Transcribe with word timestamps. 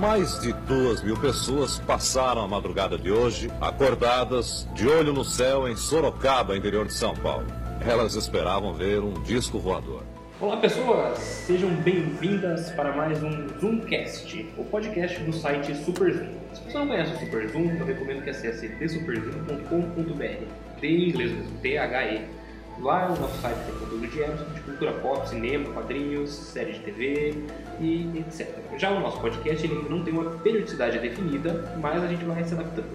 Mais 0.00 0.40
de 0.40 0.50
duas 0.66 1.02
mil 1.02 1.14
pessoas 1.14 1.78
passaram 1.80 2.40
a 2.40 2.48
madrugada 2.48 2.96
de 2.96 3.12
hoje 3.12 3.50
acordadas, 3.60 4.66
de 4.74 4.88
olho 4.88 5.12
no 5.12 5.22
céu 5.22 5.68
em 5.68 5.76
Sorocaba, 5.76 6.56
interior 6.56 6.86
de 6.86 6.94
São 6.94 7.14
Paulo. 7.14 7.46
Elas 7.86 8.14
esperavam 8.14 8.72
ver 8.72 9.00
um 9.00 9.12
disco 9.22 9.58
voador. 9.58 10.02
Olá 10.40 10.56
pessoas, 10.56 11.18
sejam 11.18 11.68
bem-vindas 11.82 12.70
para 12.70 12.96
mais 12.96 13.22
um 13.22 13.46
Zoomcast, 13.60 14.48
o 14.56 14.64
podcast 14.64 15.20
do 15.20 15.34
site 15.34 15.76
Super 15.84 16.14
Zoom. 16.14 16.32
Se 16.54 16.62
você 16.62 16.78
não 16.78 16.86
conhece 16.86 17.12
o 17.12 17.18
Super 17.18 17.46
Zoom, 17.50 17.76
eu 17.78 17.84
recomendo 17.84 18.22
que 18.22 18.30
acesse 18.30 18.70
thesuperzoom.com.br, 18.70 20.80
D 20.80 20.88
em 20.88 21.08
inglês 21.10 21.46
T-H-E 21.60 22.39
Lá 22.82 23.08
no 23.08 23.20
nosso 23.20 23.38
site 23.42 23.58
tem 23.66 23.74
conteúdo 23.74 24.04
Emerson, 24.04 24.44
de 24.54 24.60
cultura 24.62 24.92
pop, 24.92 25.28
cinema, 25.28 25.70
quadrinhos, 25.72 26.30
séries 26.30 26.76
de 26.76 26.82
TV 26.82 27.34
e 27.78 28.10
etc. 28.18 28.48
Já 28.78 28.90
o 28.90 29.00
nosso 29.00 29.20
podcast 29.20 29.66
ele 29.66 29.86
não 29.88 30.02
tem 30.02 30.14
uma 30.14 30.30
periodicidade 30.38 30.98
definida, 30.98 31.74
mas 31.78 32.02
a 32.02 32.06
gente 32.06 32.24
vai 32.24 32.42
se 32.42 32.54
adaptando. 32.54 32.88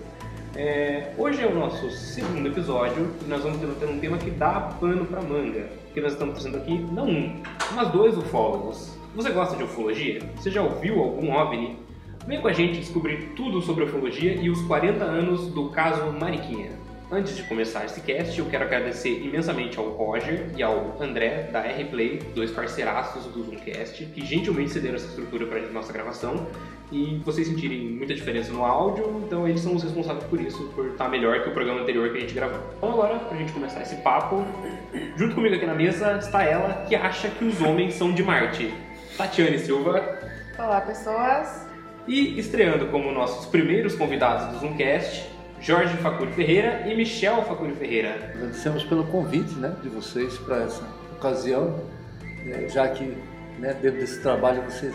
É, 0.56 1.14
hoje 1.18 1.44
é 1.44 1.46
o 1.46 1.54
nosso 1.54 1.92
segundo 1.92 2.48
episódio 2.48 3.12
e 3.24 3.30
nós 3.30 3.44
vamos 3.44 3.60
ter 3.78 3.86
um 3.86 4.00
tema 4.00 4.18
que 4.18 4.32
dá 4.32 4.60
pano 4.80 5.06
para 5.06 5.22
manga, 5.22 5.70
que 5.94 6.02
nós 6.02 6.14
estamos 6.14 6.34
trazendo 6.36 6.58
aqui 6.58 6.80
não 6.92 7.08
um, 7.08 7.44
mas 7.76 7.90
dois 7.90 8.18
ufólogos. 8.18 8.98
Você 9.16 9.30
gosta 9.30 9.56
de 9.56 9.64
ufologia? 9.64 10.20
Você 10.36 10.50
já 10.50 10.64
ouviu 10.64 11.00
algum 11.00 11.32
OVNI? 11.32 11.78
Vem 12.26 12.42
com 12.42 12.48
a 12.48 12.54
gente 12.54 12.80
descobrir 12.80 13.34
tudo 13.36 13.62
sobre 13.62 13.84
ufologia 13.84 14.34
e 14.34 14.50
os 14.50 14.62
40 14.64 15.04
anos 15.04 15.48
do 15.50 15.70
caso 15.70 16.12
Mariquinha. 16.12 16.72
Antes 17.12 17.38
de 17.38 17.44
começar 17.44 17.86
esse 17.86 18.02
cast, 18.02 18.38
eu 18.40 18.48
quero 18.48 18.64
agradecer 18.64 19.24
imensamente 19.24 19.78
ao 19.78 19.90
Roger 19.90 20.48
e 20.58 20.64
ao 20.64 20.98
André 21.00 21.50
da 21.52 21.60
R-Play, 21.60 22.20
dois 22.34 22.50
parceiraços 22.50 23.26
do 23.26 23.44
Zoomcast, 23.44 24.06
que 24.08 24.26
gentilmente 24.26 24.72
cederam 24.72 24.96
essa 24.96 25.06
estrutura 25.06 25.46
para 25.46 25.60
a 25.60 25.70
nossa 25.70 25.94
gravação. 25.94 26.48
E 26.92 27.22
vocês 27.24 27.48
sentirem 27.48 27.92
muita 27.92 28.16
diferença 28.16 28.52
no 28.52 28.66
áudio, 28.66 29.22
então 29.24 29.48
eles 29.48 29.62
são 29.62 29.76
os 29.76 29.84
responsáveis 29.84 30.24
por 30.26 30.42
isso, 30.42 30.68
por 30.76 30.88
estar 30.88 31.08
melhor 31.08 31.44
que 31.44 31.50
o 31.50 31.54
programa 31.54 31.82
anterior 31.82 32.10
que 32.12 32.18
a 32.18 32.22
gente 32.22 32.34
gravou. 32.34 32.60
Então 32.78 32.90
agora, 32.90 33.20
para 33.20 33.36
a 33.36 33.40
gente 33.40 33.54
começar 33.54 33.82
esse 33.84 33.98
papo, 33.98 34.44
junto 35.16 35.36
comigo 35.36 35.56
aqui 35.56 35.66
na 35.66 35.76
mesa 35.76 36.18
está 36.18 36.44
ela 36.44 36.86
que 36.88 36.96
acha 36.96 37.30
que 37.30 37.46
os 37.46 37.62
homens 37.62 37.94
são 37.94 38.12
de 38.14 38.24
Marte, 38.24 38.74
Tatiane 39.16 39.60
Silva. 39.60 40.20
Olá 40.58 40.82
pessoas! 40.82 41.68
E 42.08 42.40
estreando 42.40 42.88
como 42.88 43.12
nossos 43.12 43.46
primeiros 43.46 43.96
convidados 43.96 44.54
do 44.54 44.60
Zoomcast, 44.60 45.35
Jorge 45.66 45.98
Facuri 45.98 46.32
Ferreira 46.34 46.84
e 46.88 46.96
Michel 46.96 47.42
Facuri 47.42 47.74
Ferreira. 47.74 48.34
Agradecemos 48.36 48.84
pelo 48.84 49.04
convite 49.06 49.56
né, 49.56 49.76
de 49.82 49.90
vocês 49.90 50.38
para 50.38 50.58
essa 50.58 50.84
ocasião, 51.18 51.80
né, 52.46 52.70
já 52.70 52.88
que 52.90 53.18
né, 53.58 53.76
dentro 53.82 54.00
desse 54.00 54.22
trabalho 54.22 54.62
vocês 54.62 54.94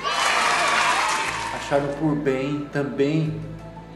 acharam 1.56 1.88
por 1.98 2.14
bem 2.14 2.68
também 2.72 3.34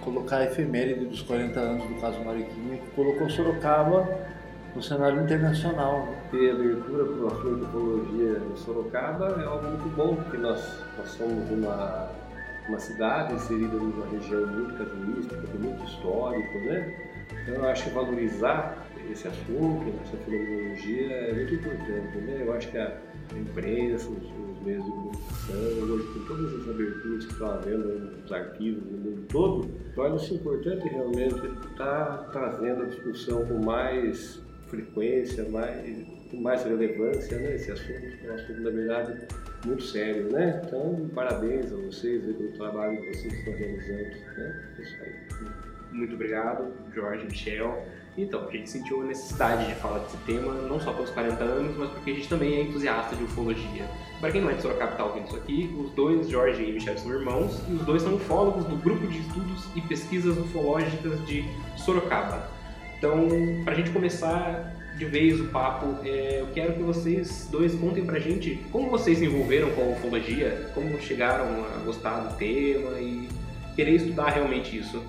colocar 0.03 0.39
a 0.39 0.47
efeméride 0.47 1.05
dos 1.05 1.23
40 1.23 1.61
anos 1.61 1.87
do 1.87 1.95
caso 2.01 2.19
Mariquinha, 2.25 2.79
que 2.79 2.91
colocou 2.97 3.31
Sorocaba 3.31 4.09
no 4.75 4.83
cenário 4.83 5.23
internacional. 5.23 6.09
Ter 6.33 6.51
abertura 6.51 7.05
para 7.05 7.23
o 7.23 7.27
assunto 7.29 7.57
de 7.57 7.65
ecologia 7.67 8.43
em 8.53 8.57
Sorocaba 8.57 9.41
é 9.41 9.45
algo 9.45 9.69
muito 9.69 9.97
bom, 9.97 10.17
porque 10.17 10.39
nós, 10.39 10.83
nós 10.99 11.09
somos 11.11 11.49
uma 11.53 12.11
uma 12.69 12.79
cidade 12.79 13.35
inserida 13.35 13.77
numa 13.77 14.07
região 14.07 14.47
muito 14.47 14.75
casuística, 14.75 15.59
muito 15.59 15.85
histórico, 15.85 16.59
né? 16.61 17.15
Então 17.43 17.55
eu 17.55 17.69
acho 17.69 17.85
que 17.85 17.91
valorizar 17.91 18.87
esse 19.11 19.29
assunto, 19.29 19.93
essa 20.03 20.17
fenomenologia 20.25 21.13
é 21.13 21.35
muito 21.35 21.55
importante, 21.55 22.19
né? 22.19 22.43
Eu 22.47 22.53
acho 22.55 22.71
que 22.71 22.79
a 22.79 22.99
imprensa, 23.35 24.09
os, 24.09 24.25
os 24.25 24.63
meios 24.65 24.85
de 24.85 24.91
comunicação, 24.91 25.57
hoje 25.57 26.07
com 26.15 26.25
todas 26.27 26.55
as 26.55 26.69
aberturas 26.69 27.27
que 27.27 27.33
estão 27.33 27.51
havendo 27.51 27.99
nos 28.23 28.33
arquivos 28.33 28.85
no 28.91 28.99
mundo 28.99 29.27
todo, 29.29 29.69
torna-se 29.95 30.35
importante 30.35 30.89
realmente 30.89 31.35
estar 31.35 31.75
tá 31.77 32.29
trazendo 32.33 32.83
a 32.83 32.87
discussão 32.87 33.45
com 33.47 33.63
mais 33.63 34.43
frequência, 34.69 35.49
mais, 35.51 36.07
mais 36.41 36.65
relevância, 36.65 37.39
né? 37.39 37.55
Esse 37.55 37.73
assunto, 37.73 38.07
é 38.25 38.31
um 38.31 38.35
assunto, 38.35 38.61
na 38.61 38.71
verdade, 38.71 39.21
muito 39.65 39.83
sério, 39.83 40.31
né? 40.33 40.63
Então, 40.65 41.11
parabéns 41.15 41.73
a 41.73 41.77
vocês 41.77 42.23
pelo 42.23 42.53
trabalho 42.53 43.01
que 43.01 43.15
vocês 43.15 43.33
estão 43.35 43.55
realizando, 43.55 44.17
né? 44.37 44.65
É 44.79 44.83
isso 44.83 44.97
aí. 45.03 45.15
Muito 45.93 46.15
obrigado, 46.15 46.73
Jorge, 46.93 47.25
Michel. 47.25 47.85
Então, 48.17 48.49
a 48.49 48.51
gente 48.51 48.71
sentiu 48.71 49.03
a 49.03 49.05
necessidade 49.05 49.67
de 49.67 49.75
falar 49.75 49.99
desse 50.01 50.17
tema, 50.19 50.53
não 50.69 50.79
só 50.79 50.93
pelos 50.93 51.11
40 51.11 51.43
anos, 51.43 51.77
mas 51.77 51.91
porque 51.91 52.13
a 52.13 52.15
gente 52.15 52.29
também 52.29 52.55
é 52.55 52.63
entusiasta 52.63 53.17
de 53.17 53.25
ufologia. 53.25 53.89
Para 54.21 54.31
quem 54.31 54.41
não 54.41 54.51
é 54.51 54.55
de 54.55 54.63
Sorocaba 54.63 54.93
está 54.93 55.05
ouvindo 55.05 55.27
isso 55.27 55.37
aqui, 55.37 55.75
os 55.79 55.91
dois, 55.91 56.29
Jorge 56.29 56.63
e 56.63 56.73
Michel, 56.73 56.97
são 56.97 57.13
irmãos, 57.13 57.61
e 57.69 57.73
os 57.73 57.83
dois 57.83 58.03
são 58.03 58.15
ufólogos 58.15 58.65
do 58.67 58.77
Grupo 58.77 59.07
de 59.07 59.19
Estudos 59.19 59.67
e 59.75 59.81
Pesquisas 59.81 60.39
Ufológicas 60.39 61.27
de 61.27 61.45
Sorocaba. 61.77 62.49
Então, 62.97 63.29
para 63.65 63.75
a 63.75 63.77
gente 63.77 63.91
começar 63.91 64.74
de 64.97 65.05
vez 65.07 65.41
o 65.41 65.47
papo, 65.47 65.97
é, 66.05 66.41
eu 66.41 66.47
quero 66.55 66.75
que 66.75 66.83
vocês 66.83 67.49
dois 67.51 67.75
contem 67.75 68.05
pra 68.05 68.19
gente 68.19 68.65
como 68.71 68.91
vocês 68.91 69.19
se 69.19 69.25
envolveram 69.25 69.71
com 69.73 69.83
a 69.83 69.87
ufologia, 69.87 70.71
como 70.73 71.01
chegaram 71.01 71.65
a 71.65 71.85
gostar 71.85 72.21
do 72.21 72.37
tema 72.37 72.99
e 73.01 73.29
querer 73.75 73.97
estudar 73.97 74.31
realmente 74.31 74.79
isso. 74.79 75.03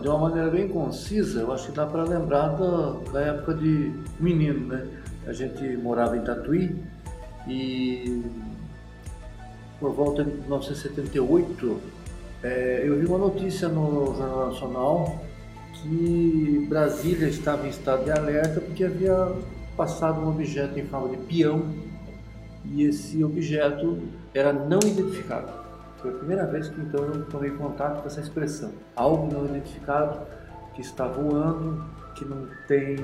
De 0.00 0.06
uma 0.06 0.18
maneira 0.18 0.48
bem 0.48 0.68
concisa, 0.68 1.40
eu 1.40 1.52
acho 1.52 1.66
que 1.66 1.72
dá 1.72 1.84
para 1.84 2.04
lembrar 2.04 2.50
da, 2.50 2.92
da, 3.12 3.20
época 3.22 3.54
de 3.54 3.92
menino, 4.20 4.68
né? 4.68 4.86
A 5.26 5.32
gente 5.32 5.64
morava 5.76 6.16
em 6.16 6.20
Tatuí 6.20 6.76
e 7.48 8.22
por 9.80 9.92
volta 9.92 10.22
de 10.22 10.30
1978 10.30 11.80
é, 12.44 12.84
eu 12.84 13.00
vi 13.00 13.06
uma 13.06 13.18
notícia 13.18 13.68
no 13.68 14.14
Jornal 14.16 14.50
Nacional 14.50 15.29
que 15.82 16.66
Brasília 16.68 17.28
estava 17.28 17.66
em 17.66 17.70
estado 17.70 18.04
de 18.04 18.10
alerta 18.10 18.60
porque 18.60 18.84
havia 18.84 19.32
passado 19.76 20.20
um 20.20 20.28
objeto 20.28 20.78
em 20.78 20.86
forma 20.86 21.08
de 21.08 21.16
peão 21.18 21.62
e 22.64 22.84
esse 22.84 23.24
objeto 23.24 23.98
era 24.34 24.52
não 24.52 24.78
identificado. 24.78 25.52
Foi 25.96 26.10
a 26.10 26.14
primeira 26.14 26.46
vez 26.46 26.68
que 26.68 26.80
então 26.80 27.04
eu 27.04 27.24
tomei 27.26 27.50
contato 27.50 28.00
com 28.00 28.06
essa 28.06 28.20
expressão. 28.20 28.72
Algo 28.94 29.32
não 29.32 29.44
identificado 29.46 30.20
que 30.74 30.80
está 30.80 31.06
voando, 31.06 31.84
que 32.14 32.24
não 32.24 32.46
tem 32.66 32.96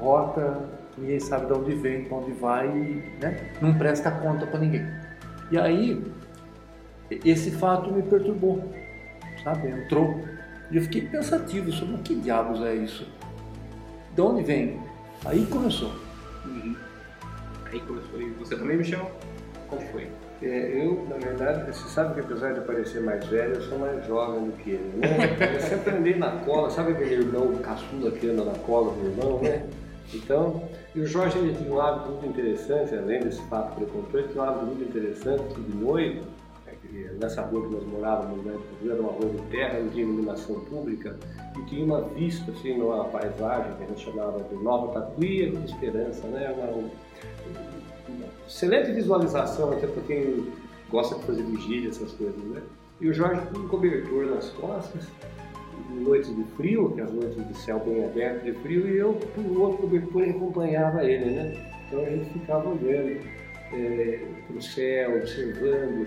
rota, 0.00 0.58
ninguém 0.96 1.20
sabe 1.20 1.46
de 1.46 1.52
onde 1.52 1.74
vem, 1.74 2.04
para 2.04 2.16
onde 2.18 2.32
vai, 2.32 2.68
né? 3.20 3.52
não 3.60 3.74
presta 3.76 4.10
conta 4.10 4.46
para 4.46 4.60
ninguém. 4.60 4.86
E 5.50 5.58
aí, 5.58 6.02
esse 7.10 7.50
fato 7.50 7.92
me 7.92 8.02
perturbou, 8.02 8.62
sabe? 9.42 9.68
Entrou 9.68 10.33
e 10.74 10.76
eu 10.76 10.82
fiquei 10.82 11.02
pensativo 11.02 11.70
sobre 11.70 11.94
o 11.94 11.98
que 11.98 12.16
diabos 12.16 12.60
é 12.60 12.74
isso. 12.74 13.06
De 14.12 14.20
onde 14.20 14.42
vem? 14.42 14.80
Aí 15.24 15.46
começou. 15.46 15.92
Uhum. 16.44 16.74
Aí 17.66 17.78
começou. 17.78 18.20
E 18.20 18.30
você 18.30 18.56
também, 18.56 18.78
Michel? 18.78 19.08
Como 19.68 19.80
foi? 19.92 20.08
É, 20.42 20.84
eu, 20.84 21.06
na 21.08 21.16
verdade, 21.16 21.72
você 21.72 21.88
sabe 21.88 22.14
que 22.14 22.20
apesar 22.20 22.54
de 22.54 22.60
parecer 22.62 23.00
mais 23.02 23.24
velho, 23.26 23.54
eu 23.54 23.62
sou 23.62 23.78
mais 23.78 24.04
jovem 24.04 24.46
do 24.46 24.52
que 24.64 24.70
ele, 24.70 24.96
né? 24.96 25.08
Eu 25.54 25.60
sempre 25.60 25.94
andei 25.94 26.16
na 26.16 26.32
cola, 26.38 26.68
sabe 26.68 26.90
aquele 26.90 27.22
irmão 27.22 27.54
caçula 27.58 28.10
que 28.10 28.28
anda 28.28 28.44
na 28.44 28.58
cola 28.58 28.92
do 28.94 29.06
irmão, 29.06 29.40
né? 29.40 29.64
Então, 30.12 30.68
e 30.92 31.00
o 31.00 31.06
Jorge 31.06 31.38
ele 31.38 31.54
tinha 31.54 31.72
um 31.72 31.80
hábito 31.80 32.10
muito 32.10 32.26
interessante, 32.26 32.94
além 32.96 33.20
desse 33.20 33.40
fato 33.42 33.76
que 33.76 33.84
ele 33.84 33.90
contou, 33.92 34.18
ele 34.18 34.28
tinha 34.28 34.42
um 34.42 34.46
hábito 34.48 34.66
muito 34.66 34.82
interessante 34.82 35.54
que 35.54 35.60
de 35.60 35.76
noite 35.76 36.22
nessa 37.20 37.42
rua 37.42 37.66
que 37.66 37.74
nós 37.74 37.86
morávamos, 37.86 38.44
né, 38.44 38.58
era 38.84 39.00
uma 39.00 39.12
rua 39.12 39.30
de 39.30 39.42
terra, 39.50 39.80
não 39.80 39.90
tinha 39.90 40.04
iluminação 40.04 40.60
pública 40.60 41.16
e 41.58 41.62
tinha 41.62 41.84
uma 41.84 42.02
vista, 42.02 42.50
assim, 42.50 42.76
numa 42.76 43.04
paisagem 43.04 43.74
que 43.76 43.84
a 43.84 43.86
gente 43.86 44.04
chamava 44.04 44.42
de 44.42 44.54
Nova 44.56 44.92
Tatuí 44.92 45.50
de 45.50 45.64
Esperança, 45.64 46.26
né, 46.28 46.54
uma, 46.56 46.66
uma, 46.68 48.26
excelente 48.46 48.92
visualização 48.92 49.72
até 49.72 49.86
para 49.86 50.02
quem 50.02 50.46
gosta 50.90 51.16
de 51.16 51.24
fazer 51.24 51.42
vigília, 51.42 51.90
essas 51.90 52.12
coisas, 52.12 52.42
né. 52.44 52.62
E 53.00 53.08
o 53.08 53.14
Jorge 53.14 53.40
com 53.52 53.58
um 53.58 53.68
cobertor 53.68 54.26
nas 54.26 54.50
costas, 54.50 55.04
noites 55.90 56.34
de 56.34 56.44
frio, 56.56 56.92
que 56.92 57.00
as 57.00 57.12
noites 57.12 57.46
de 57.48 57.56
céu 57.58 57.80
bem 57.80 58.04
aberto 58.04 58.44
de 58.44 58.52
frio, 58.52 58.86
e 58.88 58.98
eu 58.98 59.18
com 59.34 59.40
o 59.40 59.76
cobertor 59.76 60.22
acompanhava 60.28 61.04
ele, 61.04 61.30
né. 61.30 61.70
Então 61.86 62.04
a 62.04 62.10
gente 62.10 62.30
ficava 62.32 62.68
olhando 62.68 63.20
é, 63.72 64.20
para 64.46 64.56
o 64.56 64.62
céu, 64.62 65.16
observando. 65.16 66.06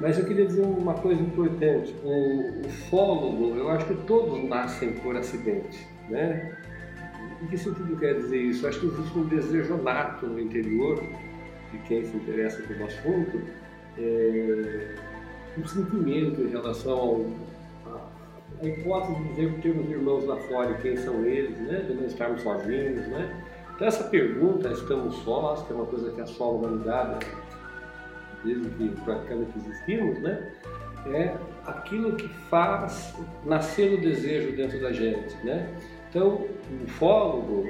Mas 0.00 0.18
eu 0.18 0.26
queria 0.26 0.44
dizer 0.44 0.62
uma 0.62 0.94
coisa 0.94 1.20
importante. 1.20 1.94
O 2.04 2.66
ufólogo, 2.66 3.56
eu 3.56 3.70
acho 3.70 3.86
que 3.86 3.94
todos 4.06 4.44
nascem 4.44 4.92
por 4.94 5.16
acidente, 5.16 5.86
né? 6.10 6.56
Em 7.42 7.46
que 7.46 7.56
sentido 7.56 7.96
quer 7.96 8.14
dizer 8.14 8.38
isso? 8.38 8.66
Acho 8.66 8.80
que 8.80 8.86
existe 8.86 9.18
um 9.18 9.24
desejo 9.24 9.76
nato 9.82 10.26
no 10.26 10.38
interior 10.38 11.02
de 11.72 11.78
quem 11.86 12.04
se 12.04 12.16
interessa 12.16 12.62
pelo 12.62 12.84
assunto, 12.84 13.40
é, 13.98 14.94
um 15.58 15.66
sentimento 15.66 16.42
em 16.42 16.48
relação 16.48 17.34
à 18.62 18.66
hipótese 18.66 19.14
de 19.14 19.28
dizer 19.30 19.54
que 19.54 19.62
temos 19.62 19.90
irmãos 19.90 20.24
lá 20.26 20.36
fora 20.36 20.72
e 20.72 20.82
quem 20.82 20.96
são 20.96 21.24
eles, 21.24 21.58
né? 21.58 21.80
De 21.80 21.94
não 21.94 22.04
estarmos 22.04 22.42
sozinhos, 22.42 23.06
né? 23.08 23.44
Então 23.74 23.88
essa 23.88 24.04
pergunta, 24.04 24.70
estamos 24.70 25.16
sós, 25.16 25.62
que 25.62 25.72
é 25.72 25.76
uma 25.76 25.86
coisa 25.86 26.10
que 26.10 26.20
assola 26.20 26.66
a 26.66 26.70
humanidade 26.70 27.26
desde 28.46 28.70
que 28.70 28.88
praticamente 29.02 29.52
existimos, 29.58 30.18
né? 30.20 30.52
é 31.14 31.36
aquilo 31.64 32.16
que 32.16 32.28
faz 32.48 33.14
nascer 33.44 33.94
o 33.94 34.00
desejo 34.00 34.56
dentro 34.56 34.80
da 34.80 34.92
gente, 34.92 35.36
né? 35.44 35.72
Então, 36.08 36.46
o 36.70 36.84
ufólogo 36.84 37.68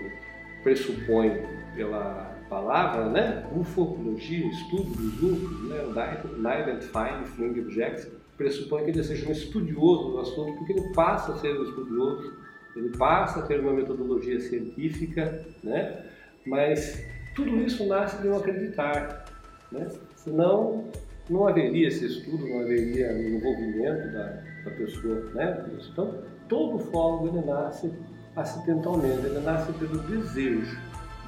pressupõe 0.62 1.43
pela 1.75 2.34
palavra, 2.49 3.08
né? 3.08 3.46
Ufologia, 3.55 4.46
estudo 4.46 4.90
dos 4.90 5.23
UFOs, 5.23 5.69
né? 5.69 5.82
O 5.82 6.70
Identifying 6.70 7.25
Flying 7.25 7.61
Objects, 7.61 8.08
pressupõe 8.37 8.84
que 8.84 8.90
ele 8.90 9.02
seja 9.02 9.29
um 9.29 9.32
estudioso 9.32 10.12
do 10.12 10.20
assunto, 10.20 10.52
porque 10.58 10.72
ele 10.72 10.93
passa 10.93 11.32
a 11.32 11.38
ser 11.38 11.58
um 11.58 11.64
estudioso, 11.64 12.34
ele 12.75 12.90
passa 12.96 13.40
a 13.40 13.43
ter 13.43 13.61
uma 13.61 13.72
metodologia 13.72 14.38
científica, 14.40 15.44
né? 15.64 16.05
Mas 16.46 17.05
tudo 17.34 17.56
isso 17.62 17.87
nasce 17.87 18.20
de 18.22 18.29
um 18.29 18.37
acreditar, 18.37 19.25
né? 19.72 19.88
Senão, 20.26 20.82
não 21.31 21.46
haveria 21.46 21.87
esse 21.87 22.05
estudo, 22.05 22.49
não 22.49 22.58
haveria 22.58 23.12
o 23.12 23.28
envolvimento 23.28 24.12
da, 24.12 24.43
da 24.64 24.70
pessoa, 24.73 25.31
né? 25.34 25.64
Então, 25.93 26.19
todo 26.49 26.81
fólogo 26.90 27.28
ele 27.28 27.46
nasce 27.46 27.93
acidentalmente, 28.34 29.25
ele 29.25 29.38
nasce 29.38 29.73
pelo 29.75 29.99
desejo 30.00 30.76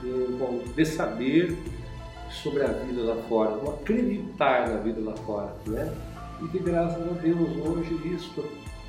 de, 0.03 0.75
de 0.75 0.85
saber 0.85 1.57
sobre 2.43 2.65
a 2.65 2.73
vida 2.73 3.03
lá 3.03 3.23
fora, 3.29 3.61
de 3.61 3.69
acreditar 3.69 4.69
na 4.69 4.79
vida 4.79 5.01
lá 5.01 5.17
fora, 5.19 5.55
né? 5.69 5.95
E 6.43 6.49
que 6.49 6.59
graças 6.59 7.01
a 7.01 7.13
Deus 7.21 7.49
hoje 7.65 8.15
isto 8.17 8.45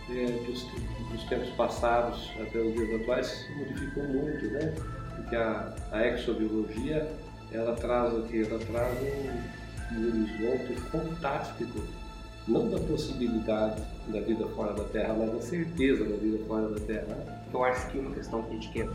é, 0.09 0.25
dos, 0.47 0.65
dos, 1.11 1.23
tempos 1.25 1.49
passados 1.49 2.31
até 2.41 2.57
os 2.57 2.73
dias 2.73 2.99
atuais 2.99 3.27
se 3.27 3.51
modificou 3.53 4.03
muito, 4.05 4.43
né? 4.47 4.73
Porque 5.15 5.35
a, 5.35 5.71
a 5.91 6.07
exobiologia 6.07 7.07
ela 7.51 7.75
traz 7.75 8.11
o 8.15 8.23
que? 8.23 8.41
Ela 8.41 8.59
traz 8.59 8.97
um, 9.01 9.58
um 9.91 10.07
horizonte 10.07 10.73
fantástico, 10.91 11.81
não 12.47 12.69
da 12.69 12.79
possibilidade 12.79 13.81
da 14.07 14.19
vida 14.21 14.47
fora 14.47 14.73
da 14.73 14.83
Terra, 14.85 15.13
mas 15.13 15.31
da 15.31 15.41
certeza 15.41 16.03
da 16.03 16.15
vida 16.15 16.39
fora 16.47 16.69
da 16.69 16.79
Terra. 16.79 17.43
Eu 17.53 17.63
acho 17.63 17.89
que 17.91 17.99
uma 17.99 18.11
questão 18.11 18.41
que 18.43 18.51
a 18.51 18.53
gente 18.53 18.69
quer 18.69 18.87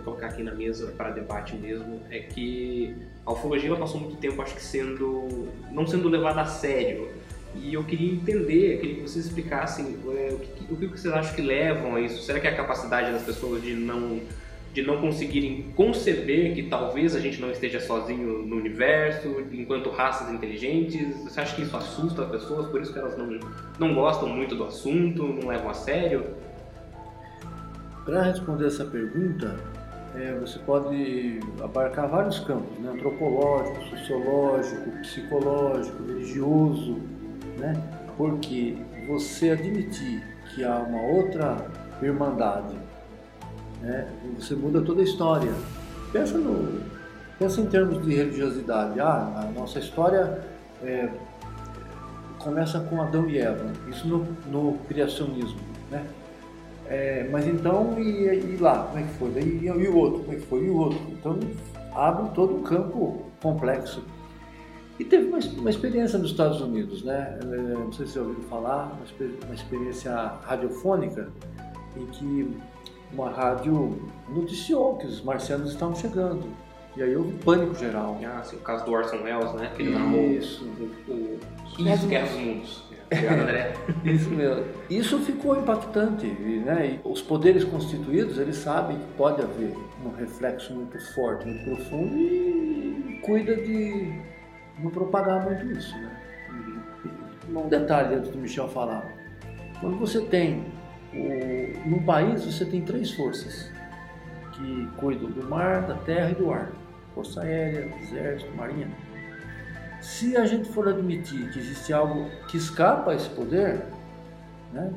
colocar 0.00 0.28
aqui 0.28 0.42
na 0.42 0.54
mesa 0.54 0.92
para 0.92 1.10
debate 1.10 1.56
mesmo 1.56 2.00
é 2.10 2.20
que 2.20 2.96
a 3.26 3.32
ufologia 3.32 3.74
passou 3.76 4.00
muito 4.00 4.16
tempo, 4.16 4.40
acho 4.42 4.54
que 4.54 4.62
sendo 4.62 5.48
não 5.70 5.86
sendo 5.86 6.08
levada 6.08 6.42
a 6.42 6.46
sério. 6.46 7.10
E 7.54 7.74
eu 7.74 7.84
queria 7.84 8.12
entender, 8.12 8.80
queria 8.80 8.94
que 8.96 9.02
vocês 9.02 9.26
explicassem 9.26 9.84
é, 9.84 10.32
o, 10.32 10.38
que, 10.38 10.72
o 10.72 10.76
que 10.76 10.86
vocês 10.86 11.12
acham 11.12 11.34
que 11.34 11.42
levam 11.42 11.96
a 11.96 12.00
isso. 12.00 12.22
Será 12.22 12.40
que 12.40 12.46
é 12.46 12.50
a 12.50 12.56
capacidade 12.56 13.12
das 13.12 13.22
pessoas 13.22 13.62
de 13.62 13.74
não 13.74 14.20
de 14.72 14.82
não 14.82 15.00
conseguirem 15.00 15.70
conceber 15.76 16.54
que 16.54 16.62
talvez 16.64 17.14
a 17.14 17.20
gente 17.20 17.40
não 17.40 17.50
esteja 17.50 17.78
sozinho 17.78 18.42
no 18.42 18.56
universo, 18.56 19.28
enquanto 19.52 19.90
raças 19.90 20.32
inteligentes? 20.32 21.14
Você 21.24 21.40
acha 21.40 21.54
que 21.54 21.62
isso 21.62 21.76
assusta 21.76 22.22
as 22.22 22.30
pessoas, 22.30 22.66
por 22.68 22.80
isso 22.80 22.92
que 22.92 22.98
elas 22.98 23.16
não, 23.16 23.38
não 23.78 23.94
gostam 23.94 24.28
muito 24.28 24.54
do 24.54 24.64
assunto, 24.64 25.24
não 25.24 25.48
levam 25.48 25.70
a 25.70 25.74
sério? 25.74 26.24
Para 28.04 28.22
responder 28.22 28.66
essa 28.66 28.84
pergunta, 28.84 29.56
é, 30.14 30.34
você 30.34 30.58
pode 30.58 31.40
abarcar 31.62 32.08
vários 32.08 32.40
campos, 32.40 32.78
né? 32.78 32.90
antropológico, 32.92 33.82
sociológico, 33.96 34.90
psicológico, 35.02 36.02
religioso, 36.04 36.98
né? 37.58 37.72
porque 38.16 38.76
você 39.06 39.50
admitir 39.50 40.22
que 40.54 40.64
há 40.64 40.78
uma 40.78 41.00
outra 41.02 41.66
irmandade, 42.02 42.74
né? 43.82 44.08
você 44.38 44.54
muda 44.54 44.80
toda 44.80 45.00
a 45.00 45.04
história. 45.04 45.52
Pensa, 46.12 46.38
no, 46.38 46.80
pensa 47.38 47.60
em 47.60 47.66
termos 47.66 48.02
de 48.04 48.14
religiosidade. 48.14 49.00
Ah, 49.00 49.48
a 49.48 49.58
nossa 49.58 49.78
história 49.78 50.42
é, 50.82 51.08
começa 52.38 52.80
com 52.80 53.00
Adão 53.00 53.28
e 53.28 53.38
Eva, 53.38 53.72
isso 53.88 54.06
no, 54.06 54.26
no 54.50 54.78
criacionismo. 54.88 55.60
Né? 55.90 56.04
É, 56.86 57.28
mas 57.30 57.46
então, 57.46 57.98
e, 57.98 58.54
e, 58.54 58.56
lá, 58.60 58.84
como 58.84 58.98
é 58.98 59.02
que 59.02 59.14
foi? 59.14 59.30
E, 59.40 59.64
e, 59.64 59.88
o 59.88 59.96
outro, 59.96 60.20
como 60.20 60.32
é 60.32 60.36
que 60.36 60.46
foi? 60.46 60.64
E 60.64 60.70
o 60.70 60.76
outro? 60.76 61.00
Então, 61.10 61.38
abre 61.94 62.30
todo 62.34 62.56
um 62.56 62.62
campo 62.62 63.22
complexo. 63.40 64.02
E 64.98 65.04
teve 65.04 65.28
uma, 65.28 65.38
uma 65.38 65.70
experiência 65.70 66.18
nos 66.18 66.30
Estados 66.30 66.60
Unidos, 66.60 67.02
né? 67.02 67.38
É, 67.42 67.46
não 67.46 67.92
sei 67.92 68.06
se 68.06 68.12
vocês 68.12 68.26
ouviram 68.26 68.48
falar, 68.48 68.98
uma 69.44 69.54
experiência 69.54 70.12
radiofônica 70.42 71.28
em 71.96 72.06
que 72.06 72.50
uma 73.12 73.30
rádio 73.30 74.10
noticiou 74.28 74.96
que 74.96 75.06
os 75.06 75.22
marcianos 75.22 75.72
estavam 75.72 75.94
chegando. 75.94 76.46
E 76.96 77.02
aí 77.02 77.16
houve 77.16 77.32
pânico 77.38 77.74
geral. 77.74 78.18
Ah, 78.24 78.42
sim, 78.42 78.56
o 78.56 78.60
caso 78.60 78.84
do 78.84 78.92
Orson 78.92 79.22
Welles, 79.22 79.52
né? 79.54 79.72
Que 79.74 79.82
ele 79.82 79.92
narrou 79.92 80.24
Isso. 80.24 80.64
o, 81.08 81.12
o 81.12 81.38
15 81.76 82.06
Guerras 82.06 82.32
Mundos. 82.32 82.92
André. 83.12 83.74
Isso 84.04 84.30
mesmo. 84.30 84.64
Isso 84.88 85.18
ficou 85.20 85.56
impactante, 85.56 86.26
né? 86.26 86.98
E 87.04 87.08
os 87.08 87.20
poderes 87.20 87.64
constituídos, 87.64 88.38
eles 88.38 88.56
sabem 88.56 88.98
que 88.98 89.06
pode 89.16 89.42
haver 89.42 89.74
um 90.04 90.10
reflexo 90.10 90.72
muito 90.74 90.98
forte, 91.14 91.46
muito 91.46 91.64
profundo 91.64 92.14
e 92.16 93.20
cuida 93.22 93.56
de 93.56 94.12
não 94.78 94.90
propagar 94.90 95.44
muito 95.44 95.66
isso, 95.78 95.94
né? 95.96 96.18
Um 97.54 97.68
detalhe 97.68 98.14
antes 98.14 98.30
do 98.30 98.38
Michel 98.38 98.68
falar. 98.68 99.06
Quando 99.80 99.98
você 99.98 100.20
tem 100.20 100.64
o, 101.14 101.88
num 101.88 102.02
país 102.02 102.44
você 102.44 102.64
tem 102.64 102.82
três 102.82 103.10
forças 103.12 103.70
que 104.52 104.88
cuidam 104.96 105.30
do 105.30 105.48
mar, 105.48 105.82
da 105.82 105.94
terra 105.94 106.30
e 106.30 106.34
do 106.34 106.50
ar: 106.50 106.70
Força 107.14 107.42
Aérea, 107.42 107.88
Exército, 108.00 108.54
Marinha. 108.56 108.88
Se 110.00 110.36
a 110.36 110.44
gente 110.46 110.68
for 110.68 110.88
admitir 110.88 111.50
que 111.52 111.58
existe 111.58 111.92
algo 111.92 112.28
que 112.48 112.56
escapa 112.56 113.12
a 113.12 113.14
esse 113.14 113.28
poder, 113.30 113.82
né, 114.72 114.92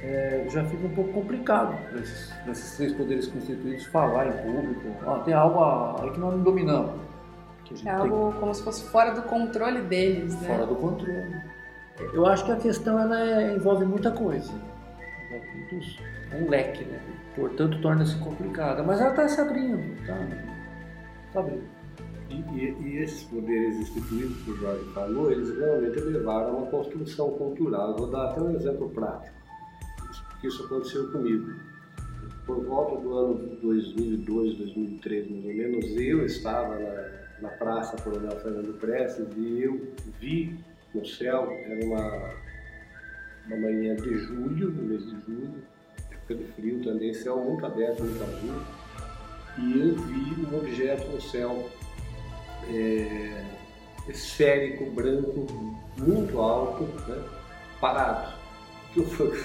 é, 0.00 0.46
já 0.48 0.64
fica 0.64 0.86
um 0.86 0.94
pouco 0.94 1.12
complicado 1.12 1.76
para 1.90 2.00
esses, 2.00 2.32
esses, 2.48 2.76
três 2.76 2.92
poderes 2.92 3.26
constituídos 3.26 3.84
falar 3.86 4.26
em 4.26 4.32
público. 4.32 4.88
Ah, 5.06 5.20
tem 5.24 5.34
algo 5.34 5.62
aí 6.00 6.10
que 6.10 6.18
nós 6.18 6.34
não 6.34 6.42
dominamos. 6.42 6.92
é 7.84 7.90
algo 7.90 8.30
tem... 8.32 8.40
como 8.40 8.54
se 8.54 8.62
fosse 8.62 8.84
fora 8.84 9.12
do 9.12 9.22
controle 9.22 9.82
deles, 9.82 10.40
né? 10.40 10.48
Fora 10.48 10.66
do 10.66 10.74
controle. 10.74 11.42
Eu 12.12 12.26
acho 12.26 12.44
que 12.44 12.52
a 12.52 12.56
questão 12.56 12.98
ela 12.98 13.20
é, 13.20 13.54
envolve 13.54 13.84
muita 13.84 14.10
coisa. 14.10 14.52
É 16.32 16.36
um 16.36 16.48
leque, 16.48 16.84
né? 16.84 17.00
Portanto, 17.34 17.80
torna-se 17.80 18.18
complicada. 18.18 18.82
Mas 18.82 19.00
ela 19.00 19.10
está 19.10 19.28
se 19.28 19.40
abrindo, 19.40 19.94
está 20.00 20.16
tá 21.32 21.40
abrindo. 21.40 21.78
E, 22.30 22.34
e, 22.34 22.76
e, 22.82 22.96
esses 22.98 23.22
poderes 23.24 23.76
instituídos 23.76 24.36
que 24.42 24.50
o 24.50 24.56
Jorge 24.56 24.84
falou, 24.92 25.30
eles 25.32 25.56
realmente 25.56 25.98
levaram 26.00 26.48
a 26.48 26.56
uma 26.58 26.66
construção 26.66 27.30
cultural. 27.30 27.96
Vou 27.96 28.10
dar 28.10 28.30
até 28.30 28.40
um 28.40 28.54
exemplo 28.54 28.90
prático, 28.90 29.34
porque 30.30 30.48
isso 30.48 30.64
aconteceu 30.64 31.10
comigo. 31.10 31.52
Por 32.44 32.64
volta 32.64 33.00
do 33.00 33.16
ano 33.16 33.56
2002, 33.62 34.58
2003, 34.58 35.30
mais 35.30 35.44
ou 35.44 35.54
menos, 35.54 35.84
eu 35.96 36.24
estava 36.24 36.78
na, 36.78 37.48
na 37.48 37.48
Praça 37.56 37.96
Coronel 38.02 38.38
Fernando 38.40 38.78
Prestes 38.78 39.26
e 39.36 39.62
eu 39.62 39.92
vi 40.20 40.58
no 40.94 41.04
céu, 41.04 41.50
era 41.50 41.84
uma, 41.84 42.34
uma 43.48 43.56
manhã 43.56 43.96
de 43.96 44.18
julho, 44.18 44.70
no 44.70 44.82
mês 44.82 45.04
de 45.04 45.16
julho, 45.26 45.54
época 46.12 46.34
de 46.34 46.44
frio 46.52 46.84
também, 46.84 47.14
céu 47.14 47.38
muito 47.38 47.64
aberto, 47.64 48.04
muito 48.04 48.22
azul, 48.22 48.60
e 49.58 49.80
eu 49.80 49.94
vi 49.96 50.46
um 50.46 50.58
objeto 50.58 51.08
no 51.10 51.20
céu 51.20 51.68
é, 52.68 53.44
esférico, 54.08 54.90
branco, 54.90 55.46
muito 55.98 56.38
alto, 56.38 56.84
né, 57.08 57.24
parado. 57.80 58.38
Que 58.92 59.02
foi 59.04 59.36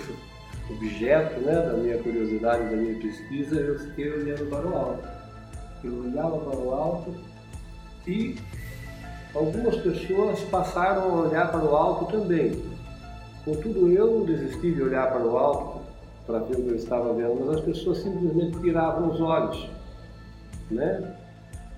objeto 0.69 1.39
né, 1.41 1.53
da 1.53 1.73
minha 1.73 1.97
curiosidade, 1.97 2.69
da 2.69 2.75
minha 2.75 2.99
pesquisa, 2.99 3.55
eu 3.55 3.79
fiquei 3.79 4.11
olhando 4.11 4.49
para 4.49 4.67
o 4.67 4.75
alto. 4.75 5.07
Eu 5.83 6.03
olhava 6.03 6.37
para 6.39 6.57
o 6.57 6.73
alto 6.73 7.15
e 8.07 8.37
algumas 9.33 9.75
pessoas 9.77 10.39
passaram 10.43 11.03
a 11.03 11.21
olhar 11.27 11.51
para 11.51 11.63
o 11.63 11.75
alto 11.75 12.11
também. 12.11 12.72
Contudo, 13.45 13.91
eu 13.91 14.07
não 14.07 14.25
desisti 14.25 14.71
de 14.71 14.81
olhar 14.81 15.11
para 15.11 15.25
o 15.25 15.37
alto 15.37 15.81
para 16.25 16.39
ver 16.39 16.55
o 16.55 16.63
que 16.63 16.69
eu 16.69 16.75
estava 16.75 17.13
vendo, 17.13 17.45
mas 17.45 17.57
as 17.57 17.61
pessoas 17.61 17.97
simplesmente 17.97 18.57
tiravam 18.61 19.09
os 19.09 19.19
olhos. 19.19 19.69
Né? 20.71 21.15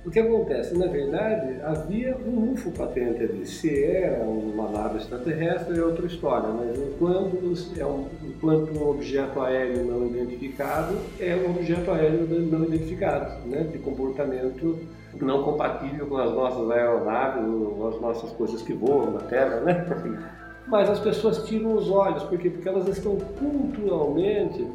O 0.06 0.12
que 0.12 0.20
acontece? 0.20 0.78
Na 0.78 0.86
verdade, 0.86 1.60
havia 1.64 2.16
um 2.16 2.52
UFO 2.54 2.70
patente 2.70 3.24
ali. 3.24 3.44
Se 3.48 3.84
era 3.84 4.24
uma 4.24 4.70
nave 4.70 5.00
extraterrestre 5.00 5.80
é 5.80 5.84
outra 5.84 6.06
história, 6.06 6.50
mas 6.50 6.78
enquanto, 6.78 7.56
é 7.76 7.86
um, 7.86 8.06
enquanto 8.24 8.72
um 8.78 8.88
objeto 8.88 9.42
aéreo 9.42 9.84
não 9.84 10.06
identificado, 10.06 10.96
é 11.20 11.36
um 11.36 11.50
objeto 11.50 11.90
aéreo 11.90 12.28
não 12.28 12.66
identificado, 12.66 13.48
né? 13.48 13.64
de 13.64 13.80
comportamento 13.80 14.78
não 15.20 15.42
compatível 15.42 16.06
com 16.06 16.18
as 16.18 16.32
nossas 16.32 16.70
aeronaves, 16.70 17.44
com 17.44 17.88
as 17.88 18.00
nossas 18.00 18.32
coisas 18.34 18.62
que 18.62 18.74
voam 18.74 19.10
na 19.12 19.22
Terra, 19.22 19.62
né? 19.62 20.36
Mas 20.68 20.90
as 20.90 21.00
pessoas 21.00 21.44
tiram 21.46 21.74
os 21.74 21.90
olhos, 21.90 22.24
por 22.24 22.38
quê? 22.38 22.50
Porque 22.50 22.68
elas 22.68 22.88
estão 22.88 23.18
culturalmente 23.18 24.68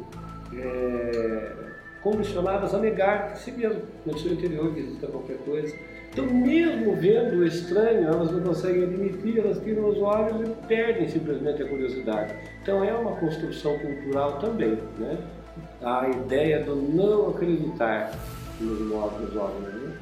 é, 0.53 1.51
condicionadas 2.01 2.73
a 2.73 2.79
negar 2.79 3.35
si 3.35 3.51
mesmo, 3.51 3.81
no 4.05 4.17
seu 4.17 4.33
interior, 4.33 4.73
que 4.73 4.79
exista 4.79 5.07
qualquer 5.07 5.37
coisa. 5.39 5.75
Então, 6.11 6.25
mesmo 6.25 6.95
vendo 6.95 7.37
o 7.37 7.45
estranho, 7.45 8.07
elas 8.07 8.31
não 8.31 8.41
conseguem 8.41 8.83
admitir, 8.83 9.39
elas 9.39 9.59
tiram 9.63 9.87
os 9.87 9.97
olhos 9.97 10.49
e 10.49 10.67
perdem 10.67 11.07
simplesmente 11.07 11.63
a 11.63 11.67
curiosidade. 11.67 12.35
Então, 12.61 12.83
é 12.83 12.93
uma 12.93 13.15
construção 13.15 13.77
cultural 13.79 14.39
também, 14.39 14.77
né? 14.97 15.17
A 15.81 16.09
ideia 16.09 16.63
do 16.63 16.75
não 16.75 17.29
acreditar 17.29 18.11
nos 18.59 18.79
novos 18.89 19.35
homens, 19.35 19.73
né? 19.73 19.97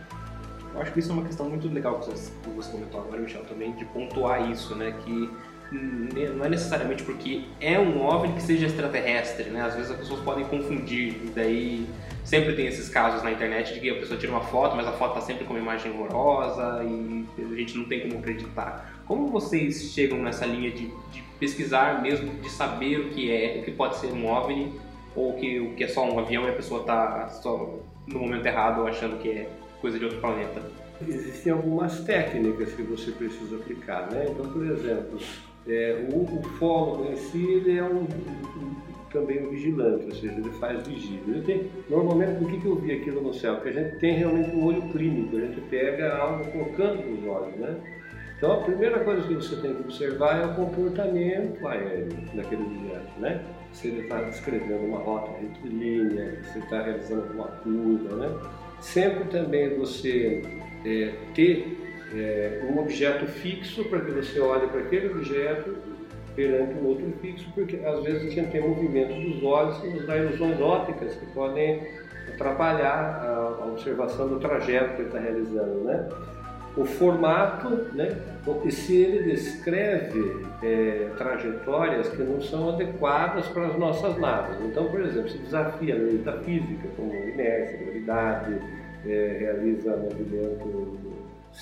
Eu 0.73 0.81
acho 0.81 0.93
que 0.93 0.99
isso 0.99 1.11
é 1.11 1.13
uma 1.13 1.25
questão 1.25 1.49
muito 1.49 1.67
legal 1.67 1.99
que 1.99 2.09
você, 2.09 2.31
que 2.43 2.49
você 2.49 2.71
comentou 2.71 3.01
agora, 3.01 3.19
Michel, 3.19 3.43
também, 3.45 3.73
de 3.73 3.85
pontuar 3.85 4.49
isso, 4.49 4.75
né? 4.75 4.93
Que 5.03 5.29
não 5.71 6.45
é 6.45 6.49
necessariamente 6.49 7.03
porque 7.03 7.43
é 7.61 7.79
um 7.79 8.03
OVNI 8.05 8.33
que 8.33 8.41
seja 8.41 8.65
extraterrestre, 8.65 9.49
né? 9.49 9.61
Às 9.61 9.75
vezes 9.75 9.91
as 9.91 9.97
pessoas 9.97 10.19
podem 10.21 10.45
confundir, 10.45 11.15
e 11.23 11.31
daí 11.33 11.85
sempre 12.23 12.53
tem 12.53 12.67
esses 12.67 12.89
casos 12.89 13.23
na 13.23 13.31
internet 13.31 13.73
de 13.73 13.79
que 13.79 13.89
a 13.89 13.95
pessoa 13.95 14.19
tira 14.19 14.31
uma 14.31 14.41
foto, 14.41 14.75
mas 14.75 14.87
a 14.87 14.91
foto 14.91 15.17
está 15.17 15.21
sempre 15.21 15.45
com 15.45 15.53
uma 15.53 15.59
imagem 15.59 15.91
horrorosa 15.91 16.83
e 16.83 17.25
a 17.37 17.55
gente 17.55 17.77
não 17.77 17.85
tem 17.85 18.01
como 18.01 18.19
acreditar. 18.19 19.01
Como 19.05 19.27
vocês 19.27 19.91
chegam 19.93 20.19
nessa 20.19 20.45
linha 20.45 20.71
de, 20.71 20.87
de 21.11 21.23
pesquisar 21.39 22.01
mesmo, 22.01 22.31
de 22.41 22.49
saber 22.49 22.99
o 22.99 23.09
que 23.09 23.31
é, 23.31 23.59
o 23.59 23.63
que 23.63 23.71
pode 23.71 23.97
ser 23.97 24.07
um 24.07 24.27
OVNI 24.27 24.73
ou 25.15 25.33
que, 25.33 25.59
o 25.59 25.73
que 25.75 25.83
é 25.83 25.87
só 25.87 26.07
um 26.09 26.19
avião 26.19 26.45
e 26.45 26.49
a 26.49 26.53
pessoa 26.53 26.81
está 26.81 27.27
só 27.29 27.79
no 28.07 28.19
momento 28.19 28.45
errado 28.45 28.85
achando 28.87 29.17
que 29.17 29.29
é 29.29 29.49
coisa 29.81 29.97
de 29.97 30.05
outro 30.05 30.19
planeta? 30.19 30.61
Existem 31.07 31.53
algumas 31.53 32.01
técnicas 32.01 32.73
que 32.73 32.83
você 32.83 33.11
precisa 33.11 33.55
aplicar, 33.55 34.11
né? 34.11 34.27
Então, 34.29 34.51
por 34.51 34.65
exemplo, 34.65 35.17
é, 35.69 36.07
o, 36.11 36.23
o 36.23 36.43
fólogo 36.57 37.11
em 37.11 37.15
si 37.15 37.45
ele 37.45 37.77
é 37.77 37.83
um, 37.83 38.07
também 39.11 39.45
um 39.45 39.49
vigilante, 39.49 40.05
ou 40.05 40.11
seja, 40.11 40.33
ele 40.33 40.49
faz 40.51 40.87
vigília. 40.87 41.21
Ele 41.27 41.41
tem, 41.41 41.71
normalmente, 41.89 42.39
por 42.39 42.49
que, 42.49 42.59
que 42.59 42.65
eu 42.65 42.75
vi 42.75 42.91
aquilo 42.91 43.21
no 43.21 43.33
céu? 43.33 43.55
Porque 43.55 43.69
a 43.69 43.83
gente 43.83 43.97
tem 43.97 44.15
realmente 44.15 44.55
um 44.55 44.65
olho 44.65 44.81
clínico, 44.89 45.37
a 45.37 45.41
gente 45.41 45.61
pega 45.61 46.17
algo 46.17 46.45
colocando 46.51 47.05
nos 47.05 47.25
olhos, 47.27 47.55
né? 47.55 47.75
Então, 48.37 48.53
a 48.53 48.63
primeira 48.63 48.99
coisa 49.03 49.27
que 49.27 49.33
você 49.33 49.55
tem 49.57 49.73
que 49.73 49.81
observar 49.81 50.41
é 50.41 50.45
o 50.45 50.55
comportamento 50.55 51.67
aéreo 51.67 52.07
daquele 52.33 52.63
vigilante, 52.63 53.19
né? 53.19 53.43
Se 53.73 53.89
ele 53.89 54.01
está 54.01 54.21
descrevendo 54.21 54.85
uma 54.85 54.99
rota 54.99 55.31
retilínea, 55.39 56.41
se 56.43 56.59
está 56.59 56.81
realizando 56.81 57.33
uma 57.33 57.47
curva, 57.47 58.15
né? 58.15 58.39
Sempre 58.79 59.25
também 59.25 59.77
você 59.77 60.41
é, 60.85 61.13
ter 61.35 61.88
é, 62.13 62.61
um 62.63 62.79
objeto 62.79 63.25
fixo 63.25 63.83
para 63.85 64.01
que 64.01 64.11
você 64.11 64.39
olhe 64.39 64.67
para 64.67 64.81
aquele 64.81 65.09
objeto 65.09 65.75
perante 66.35 66.73
um 66.75 66.87
outro 66.87 67.11
fixo, 67.21 67.47
porque 67.53 67.77
às 67.85 68.03
vezes 68.03 68.27
a 68.27 68.29
gente 68.29 68.51
tem 68.51 68.61
movimento 68.61 69.13
dos 69.13 69.43
olhos 69.43 69.77
que 69.79 69.87
nos 69.87 70.05
dá 70.05 70.17
ilusões 70.17 70.59
ópticas 70.59 71.15
que 71.15 71.25
podem 71.27 71.83
atrapalhar 72.33 73.21
a, 73.21 73.63
a 73.63 73.65
observação 73.67 74.27
do 74.27 74.39
trajeto 74.39 74.95
que 74.95 75.01
ele 75.01 75.07
está 75.07 75.19
realizando, 75.19 75.83
né? 75.83 76.07
O 76.77 76.85
formato, 76.85 77.69
né? 77.93 78.15
E 78.63 78.71
se 78.71 78.95
ele 78.95 79.23
descreve 79.23 80.45
é, 80.63 81.09
trajetórias 81.17 82.07
que 82.09 82.23
não 82.23 82.39
são 82.39 82.69
adequadas 82.69 83.47
para 83.47 83.67
as 83.67 83.77
nossas 83.77 84.17
naves. 84.17 84.57
Então, 84.61 84.85
por 84.87 85.01
exemplo, 85.01 85.29
se 85.29 85.37
desafia 85.39 85.95
a 85.95 85.97
lei 85.97 86.19
da 86.19 86.37
física, 86.39 86.87
como 86.95 87.13
inércia, 87.13 87.77
gravidade, 87.77 88.55
é, 89.05 89.37
realiza 89.39 89.97
movimento 89.97 91.08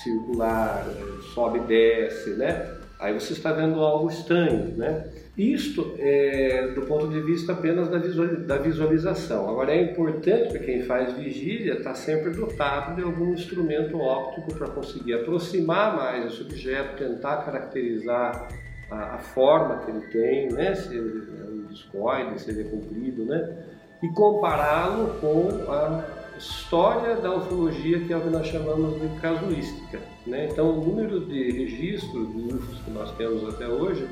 circular, 0.02 0.86
sobe 1.34 1.58
e 1.58 1.62
desce, 1.62 2.30
né? 2.30 2.78
Aí 2.98 3.14
você 3.14 3.32
está 3.32 3.52
vendo 3.52 3.80
algo 3.80 4.10
estranho, 4.10 4.76
né? 4.76 5.04
Isto 5.36 5.94
é 5.98 6.72
do 6.74 6.82
ponto 6.82 7.06
de 7.06 7.20
vista 7.20 7.52
apenas 7.52 7.88
da 7.88 8.58
visualização. 8.58 9.48
Agora 9.48 9.72
é 9.72 9.80
importante 9.80 10.48
para 10.48 10.58
quem 10.58 10.82
faz 10.82 11.12
vigília 11.12 11.74
estar 11.74 11.90
tá 11.90 11.94
sempre 11.94 12.30
dotado 12.30 12.96
de 12.96 13.02
algum 13.02 13.32
instrumento 13.32 14.00
óptico 14.00 14.52
para 14.54 14.66
conseguir 14.66 15.14
aproximar 15.14 15.96
mais 15.96 16.32
esse 16.32 16.42
objeto, 16.42 16.96
tentar 16.96 17.44
caracterizar 17.44 18.48
a, 18.90 19.14
a 19.14 19.18
forma 19.18 19.78
que 19.78 19.90
ele 19.92 20.06
tem, 20.08 20.48
né? 20.52 20.74
Se 20.74 20.92
ele 20.92 21.22
é 21.40 21.50
um 21.50 21.66
discoide, 21.66 22.40
se 22.40 22.50
ele 22.50 22.62
é 22.62 22.64
comprido, 22.64 23.24
né? 23.24 23.64
E 24.02 24.08
compará-lo 24.08 25.20
com 25.20 25.70
a 25.70 26.17
história 26.38 27.16
da 27.16 27.34
ufologia, 27.34 28.00
que 28.00 28.12
é 28.12 28.16
o 28.16 28.20
que 28.20 28.30
nós 28.30 28.46
chamamos 28.46 29.00
de 29.00 29.08
casuística. 29.20 30.00
Né? 30.26 30.48
Então, 30.50 30.70
o 30.70 30.84
número 30.84 31.20
de 31.26 31.50
registros 31.50 32.28
de 32.32 32.54
UFOs 32.54 32.78
que 32.84 32.90
nós 32.90 33.10
temos 33.16 33.46
até 33.48 33.66
hoje, 33.66 34.08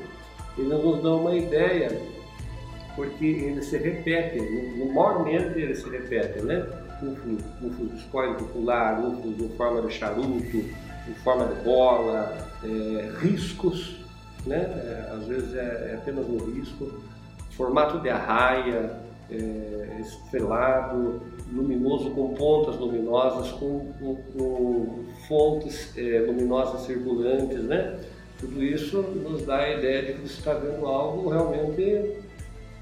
ele 0.57 0.67
nos 0.67 1.01
dá 1.01 1.15
uma 1.15 1.35
ideia, 1.35 1.99
porque 2.95 3.25
eles 3.25 3.65
se 3.65 3.77
repetem, 3.77 4.77
no 4.77 4.93
maiormente 4.93 5.59
eles 5.59 5.79
se 5.79 5.89
repetem, 5.89 6.43
né? 6.43 6.65
UFO, 7.01 7.37
UFO 7.67 7.85
discoide 7.95 8.43
popular, 8.43 8.99
UFO 8.99 9.27
em 9.27 9.49
forma 9.49 9.81
de 9.83 9.93
charuto, 9.93 10.57
em 10.57 11.13
forma 11.23 11.45
de 11.45 11.61
bola, 11.63 12.37
é, 12.63 13.11
riscos, 13.19 13.97
né? 14.45 14.57
É, 14.57 15.13
às 15.13 15.27
vezes 15.27 15.55
é, 15.55 15.91
é 15.91 15.95
apenas 16.01 16.27
um 16.27 16.37
risco, 16.37 16.91
formato 17.51 17.99
de 17.99 18.09
arraia, 18.09 19.06
é, 19.31 20.01
estrelado, 20.01 21.21
luminoso 21.51 22.11
com 22.11 22.33
pontas 22.33 22.77
luminosas, 22.77 23.51
com, 23.53 23.91
com, 23.99 24.15
com 24.15 25.05
fontes 25.27 25.97
é, 25.97 26.19
luminosas 26.19 26.81
circulantes, 26.81 27.63
né? 27.63 27.99
Tudo 28.39 28.63
isso 28.63 29.01
nos 29.01 29.45
dá 29.45 29.57
a 29.57 29.73
ideia 29.73 30.03
de 30.03 30.13
que 30.13 30.27
você 30.27 30.39
está 30.39 30.53
vendo 30.53 30.85
algo 30.85 31.29
realmente 31.29 32.17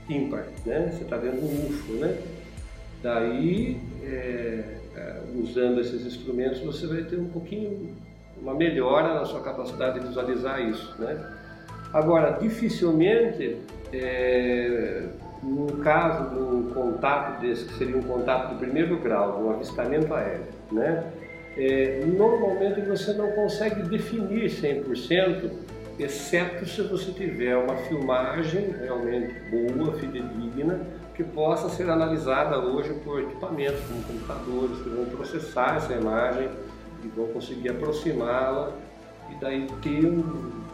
ímpar, 0.10 0.48
né? 0.66 0.92
Você 0.94 1.04
está 1.04 1.18
vendo 1.18 1.42
um 1.44 1.68
UFO, 1.68 1.94
né? 1.94 2.18
Daí, 3.02 3.80
é, 4.04 4.76
usando 5.36 5.80
esses 5.80 6.06
instrumentos, 6.06 6.60
você 6.60 6.88
vai 6.88 7.04
ter 7.04 7.18
um 7.18 7.30
pouquinho, 7.30 7.96
uma 8.42 8.54
melhora 8.54 9.14
na 9.14 9.26
sua 9.26 9.42
capacidade 9.42 10.00
de 10.00 10.08
visualizar 10.08 10.62
isso, 10.62 10.96
né? 11.00 11.34
Agora, 11.94 12.32
dificilmente 12.32 13.58
é, 13.94 15.04
no 15.46 15.78
caso 15.78 16.34
do 16.34 16.74
contato 16.74 17.40
desse, 17.40 17.66
que 17.66 17.74
seria 17.76 17.96
um 17.96 18.02
contato 18.02 18.54
de 18.54 18.56
primeiro 18.56 18.98
grau, 18.98 19.44
um 19.44 19.52
avistamento 19.52 20.12
aéreo, 20.12 20.48
né? 20.72 21.12
É, 21.56 22.04
normalmente 22.06 22.82
você 22.82 23.14
não 23.14 23.32
consegue 23.32 23.84
definir 23.84 24.50
100%, 24.50 25.52
exceto 26.00 26.66
se 26.66 26.82
você 26.82 27.12
tiver 27.12 27.56
uma 27.56 27.78
filmagem 27.78 28.76
realmente 28.82 29.36
boa, 29.50 29.94
fidedigna, 29.94 30.82
que 31.14 31.24
possa 31.24 31.70
ser 31.70 31.90
analisada 31.90 32.60
hoje 32.60 32.94
por 33.06 33.22
equipamentos 33.22 33.80
como 33.88 34.04
computadores 34.04 34.82
que 34.82 34.90
vão 34.90 35.06
processar 35.06 35.78
essa 35.78 35.94
imagem 35.94 36.50
e 37.04 37.08
vão 37.08 37.28
conseguir 37.28 37.70
aproximá-la 37.70 38.74
e 39.32 39.36
daí 39.40 39.68
ter 39.82 40.06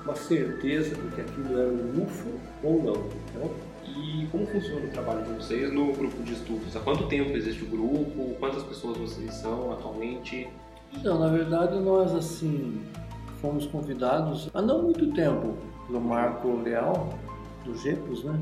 uma 0.03 0.15
certeza 0.15 0.95
de 0.95 1.15
que 1.15 1.21
aquilo 1.21 1.61
é 1.61 1.65
um 1.65 2.03
UFO 2.03 2.29
ou 2.63 2.81
não. 2.81 2.93
Né? 3.39 3.49
E 3.97 4.27
como 4.31 4.45
funciona 4.47 4.85
o 4.85 4.89
trabalho 4.89 5.23
de 5.23 5.33
vocês 5.33 5.71
no 5.73 5.91
grupo 5.93 6.23
de 6.23 6.33
estudos? 6.33 6.75
Há 6.75 6.79
quanto 6.79 7.07
tempo 7.07 7.31
existe 7.31 7.63
o 7.63 7.67
grupo? 7.67 8.35
Quantas 8.39 8.63
pessoas 8.63 8.97
vocês 8.97 9.33
são 9.35 9.73
atualmente? 9.73 10.47
Não, 11.03 11.19
na 11.19 11.27
verdade 11.27 11.79
nós 11.79 12.13
assim 12.13 12.81
fomos 13.41 13.65
convidados 13.67 14.49
há 14.53 14.61
não 14.61 14.83
muito 14.83 15.11
tempo 15.13 15.55
pelo 15.87 15.99
Marco 15.99 16.61
Leal, 16.63 17.13
do 17.65 17.75
GEPOS, 17.77 18.23
né? 18.23 18.39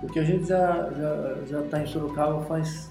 Porque 0.00 0.18
a 0.18 0.24
gente 0.24 0.46
já 0.46 0.90
já 0.90 1.44
já 1.46 1.60
está 1.60 1.82
em 1.82 1.86
Sorocaba 1.86 2.42
faz 2.42 2.90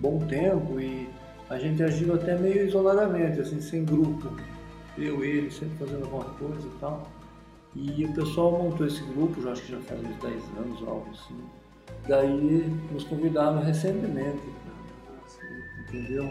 bom 0.00 0.18
tempo 0.26 0.80
e 0.80 1.08
a 1.48 1.58
gente 1.58 1.82
agiu 1.82 2.14
até 2.14 2.36
meio 2.36 2.66
isoladamente, 2.66 3.40
assim, 3.40 3.60
sem 3.60 3.84
grupo. 3.84 4.30
Eu, 4.96 5.24
ele, 5.24 5.50
sempre 5.50 5.76
fazendo 5.78 6.04
alguma 6.04 6.24
coisa 6.24 6.66
e 6.66 6.78
tal. 6.80 7.06
E 7.76 8.04
o 8.04 8.12
pessoal 8.12 8.52
montou 8.52 8.86
esse 8.86 9.02
grupo, 9.02 9.42
já 9.42 9.50
acho 9.52 9.62
que 9.62 9.72
já 9.72 9.80
faz 9.80 10.00
uns 10.00 10.16
10 10.22 10.34
anos 10.58 10.82
ou 10.82 10.88
algo 10.88 11.10
assim. 11.10 11.34
Daí 12.06 12.72
nos 12.92 13.04
convidaram 13.04 13.62
recentemente, 13.62 14.42
entendeu? 15.88 16.28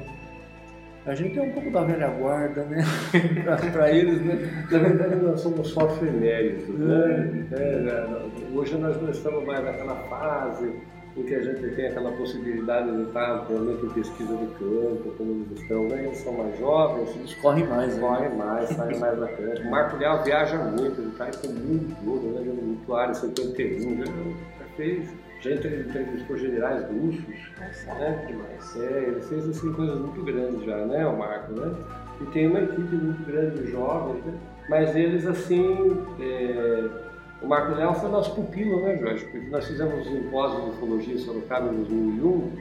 A 1.05 1.13
gente 1.15 1.37
é 1.37 1.41
um 1.41 1.51
pouco 1.51 1.69
da 1.69 1.83
velha 1.83 2.07
guarda, 2.07 2.63
né? 2.63 2.81
para 3.73 3.91
eles, 3.91 4.21
né? 4.21 4.65
Na 4.71 4.79
verdade, 4.79 5.15
nós 5.17 5.41
somos 5.41 5.67
só 5.67 5.85
efemérides, 5.87 6.69
né? 6.69 7.45
É, 7.51 7.55
é, 7.55 8.55
hoje 8.55 8.77
nós 8.77 9.01
não 9.01 9.09
estamos 9.09 9.45
mais 9.45 9.65
naquela 9.65 9.95
fase 10.07 10.73
em 11.15 11.23
que 11.23 11.35
a 11.35 11.43
gente 11.43 11.75
tem 11.75 11.87
aquela 11.87 12.11
possibilidade 12.11 12.91
de 12.91 13.03
estar 13.03 13.45
realmente 13.47 13.85
em 13.85 13.89
pesquisa 13.89 14.35
de 14.35 14.47
campo, 14.55 15.13
como 15.17 15.31
eles 15.31 15.61
estão, 15.61 15.87
né? 15.87 16.05
Eles 16.05 16.17
são 16.17 16.33
mais 16.33 16.57
jovens. 16.57 17.15
Eles 17.15 17.33
correm 17.35 17.67
mais, 17.67 17.95
né? 17.95 18.01
Correm 18.01 18.35
mais, 18.35 18.69
saem 18.69 18.99
mais 18.99 19.19
da 19.19 19.27
campo. 19.27 19.61
O 19.61 19.71
Marco 19.71 19.97
Leal 19.97 20.23
viaja 20.23 20.57
muito, 20.57 20.99
ele 20.99 21.09
está 21.09 21.25
com 21.25 21.47
o 21.47 21.53
mundo 21.53 21.95
todo, 22.03 22.33
né? 22.33 22.41
Ele 22.41 22.61
muito 22.61 22.95
área 22.95 23.13
51, 23.13 23.97
já, 23.97 24.05
já 24.05 24.65
fez, 24.75 25.09
já 25.41 25.51
entrevistou 25.51 26.37
generais 26.37 26.85
russos. 26.89 27.51
Nossa, 27.59 27.93
né? 27.93 28.25
demais. 28.27 28.75
É, 28.77 29.03
ele 29.07 29.21
fez 29.21 29.49
assim 29.49 29.71
coisas 29.73 29.99
muito 29.99 30.23
grandes 30.23 30.65
já, 30.65 30.77
né, 30.77 31.05
o 31.05 31.17
Marco, 31.17 31.53
né? 31.53 31.75
E 32.21 32.25
tem 32.27 32.47
uma 32.47 32.59
equipe 32.59 32.95
muito 32.95 33.23
grande 33.25 33.61
de 33.61 33.71
jovens, 33.71 34.23
né? 34.25 34.33
Mas 34.67 34.95
eles 34.95 35.25
assim. 35.27 36.03
É, 36.19 37.12
o 37.43 37.47
Marco 37.47 37.75
Leal 37.75 37.93
foi 37.93 38.09
nosso 38.09 38.33
pupilo, 38.35 38.81
né, 38.81 38.97
Jorge? 38.97 39.25
Porque 39.25 39.47
nós 39.47 39.67
fizemos 39.67 40.07
o 40.07 40.09
simpósio 40.09 40.61
de 40.61 40.69
ufologia 40.69 41.13
em 41.13 41.17
Sorocaba 41.17 41.73
em 41.73 41.83
2001 41.83 42.51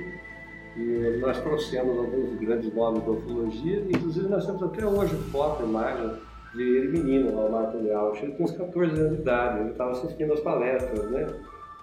E 0.77 1.19
nós 1.21 1.41
trouxemos 1.41 1.97
alguns 1.99 2.35
grandes 2.41 2.75
nomes 2.75 3.05
da 3.05 3.11
ufologia, 3.13 3.85
inclusive 3.89 4.27
nós 4.27 4.45
temos 4.45 4.63
até 4.63 4.85
hoje 4.85 5.15
foto, 5.31 5.63
imagem 5.63 6.11
de 6.55 6.63
ele 6.63 6.89
menino, 6.89 7.31
o 7.31 7.53
Marco 7.53 7.79
Leal. 7.79 8.15
Ele 8.17 8.33
tinha 8.33 8.45
uns 8.45 8.53
14 8.53 9.01
anos 9.01 9.17
de 9.17 9.23
idade, 9.23 9.61
ele 9.61 9.71
estava 9.71 9.93
assistindo 9.93 10.33
as 10.33 10.41
palestras, 10.41 11.11
né? 11.11 11.27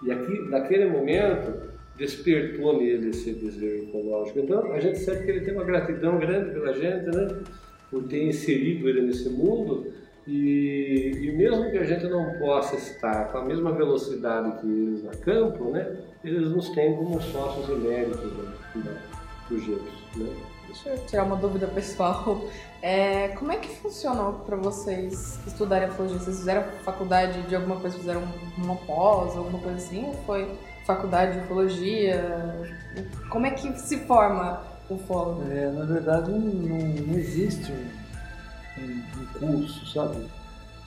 E 0.03 0.11
aqui, 0.11 0.49
naquele 0.49 0.85
momento, 0.85 1.69
despertou 1.97 2.77
nele 2.77 3.09
esse 3.09 3.33
desejo 3.33 3.83
ecológico. 3.83 4.39
Então, 4.39 4.71
a 4.71 4.79
gente 4.79 4.99
sente 4.99 5.23
que 5.23 5.31
ele 5.31 5.41
tem 5.41 5.53
uma 5.53 5.65
gratidão 5.65 6.17
grande 6.17 6.51
pela 6.51 6.73
gente, 6.73 7.05
né? 7.15 7.27
Por 7.91 8.03
ter 8.03 8.23
inserido 8.23 8.87
ele 8.87 9.01
nesse 9.01 9.29
mundo. 9.29 9.87
E, 10.29 11.11
e 11.23 11.31
mesmo 11.31 11.71
que 11.71 11.77
a 11.79 11.83
gente 11.83 12.05
não 12.07 12.37
possa 12.37 12.75
estar 12.75 13.31
com 13.31 13.39
a 13.39 13.45
mesma 13.45 13.71
velocidade 13.71 14.61
que 14.61 14.67
eles 14.67 15.07
a 15.07 15.15
campo, 15.23 15.71
né? 15.71 15.97
Eles 16.23 16.51
nos 16.51 16.69
têm 16.69 16.95
como 16.95 17.19
sócios 17.19 17.67
eméritos 17.67 18.31
né? 18.75 19.01
sujeitos, 19.47 19.91
né? 20.15 20.29
Deixa 20.67 20.89
eu 20.89 20.97
tirar 21.07 21.23
uma 21.23 21.35
dúvida 21.35 21.65
pessoal. 21.67 22.41
É, 22.81 23.29
como 23.29 23.51
é 23.51 23.57
que 23.57 23.67
funcionou 23.81 24.33
para 24.45 24.55
vocês 24.55 25.37
estudarem 25.45 25.89
ufologia? 25.89 26.19
Vocês 26.19 26.37
fizeram 26.37 26.63
faculdade 26.85 27.41
de 27.41 27.53
alguma 27.53 27.77
coisa, 27.77 27.97
fizeram 27.97 28.23
uma 28.57 28.75
pós, 28.75 29.35
alguma 29.35 29.59
coisa 29.59 29.77
assim? 29.77 30.05
Ou 30.05 30.13
foi 30.25 30.49
faculdade 30.85 31.33
de 31.33 31.39
ufologia? 31.39 32.55
Como 33.29 33.45
é 33.45 33.51
que 33.51 33.77
se 33.79 33.97
forma 34.05 34.63
o 34.89 34.93
ufólogo? 34.93 35.43
É, 35.51 35.69
na 35.71 35.85
verdade, 35.85 36.31
não, 36.31 36.37
não 36.37 37.19
existe 37.19 37.69
um, 37.71 37.98
um, 38.83 39.39
curso, 39.39 39.85
sabe? 39.87 40.25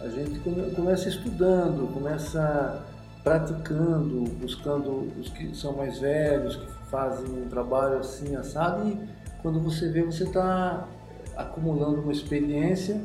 A 0.00 0.08
gente 0.08 0.38
come, 0.40 0.70
começa 0.72 1.08
estudando, 1.08 1.92
começa 1.92 2.84
praticando, 3.22 4.24
buscando 4.40 5.12
os 5.20 5.28
que 5.28 5.54
são 5.56 5.76
mais 5.76 5.98
velhos, 6.00 6.56
que 6.56 6.66
fazem 6.90 7.26
um 7.26 7.48
trabalho 7.48 7.98
assim, 7.98 8.34
assado, 8.34 8.88
e 8.88 8.98
quando 9.40 9.60
você 9.60 9.88
vê, 9.90 10.02
você 10.02 10.24
está 10.24 10.88
acumulando 11.36 12.00
uma 12.00 12.12
experiência 12.12 13.00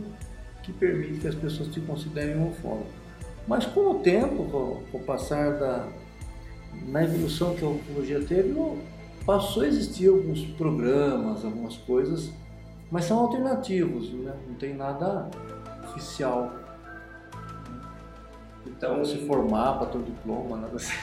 que 0.63 0.73
permite 0.73 1.19
que 1.19 1.27
as 1.27 1.35
pessoas 1.35 1.69
te 1.69 1.79
considerem 1.81 2.45
ufólogo. 2.45 2.87
Mas 3.47 3.65
com 3.65 3.91
o 3.91 3.99
tempo, 3.99 4.43
com 4.91 4.97
o 4.97 4.99
passar 5.01 5.53
da, 5.53 5.87
na 6.87 7.03
evolução 7.03 7.55
que 7.55 7.63
a 7.63 7.67
ufologia 7.67 8.19
teve, 8.19 8.53
passou 9.25 9.63
a 9.63 9.67
existir 9.67 10.09
alguns 10.09 10.45
programas, 10.57 11.45
algumas 11.45 11.77
coisas, 11.77 12.31
mas 12.91 13.05
são 13.05 13.19
alternativos, 13.19 14.11
né? 14.13 14.33
não 14.47 14.55
tem 14.55 14.73
nada 14.73 15.29
oficial. 15.83 16.51
Então, 18.65 19.03
se 19.03 19.17
formar 19.25 19.77
para 19.77 19.87
ter 19.87 19.97
um 19.97 20.03
diploma, 20.03 20.57
nada 20.57 20.75
assim. 20.75 20.93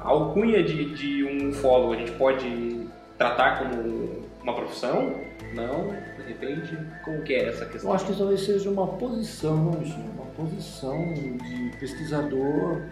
a 0.00 0.06
alcunha 0.08 0.62
de, 0.62 0.94
de 0.94 1.24
um 1.24 1.50
ufólogo 1.50 1.94
a 1.94 1.96
gente 1.96 2.12
pode 2.12 2.88
tratar 3.16 3.58
como 3.58 4.24
uma 4.42 4.54
profissão? 4.54 5.14
Não? 5.54 5.88
De 6.16 6.22
repente, 6.28 6.76
como 7.04 7.22
que 7.22 7.34
é 7.34 7.48
essa 7.48 7.64
questão? 7.66 7.90
Eu 7.90 7.94
acho 7.94 8.06
que 8.06 8.16
talvez 8.16 8.40
seja 8.40 8.68
uma 8.68 8.86
posição, 8.86 9.70
uma 9.70 10.26
posição 10.36 11.14
de 11.14 11.76
pesquisador 11.78 12.82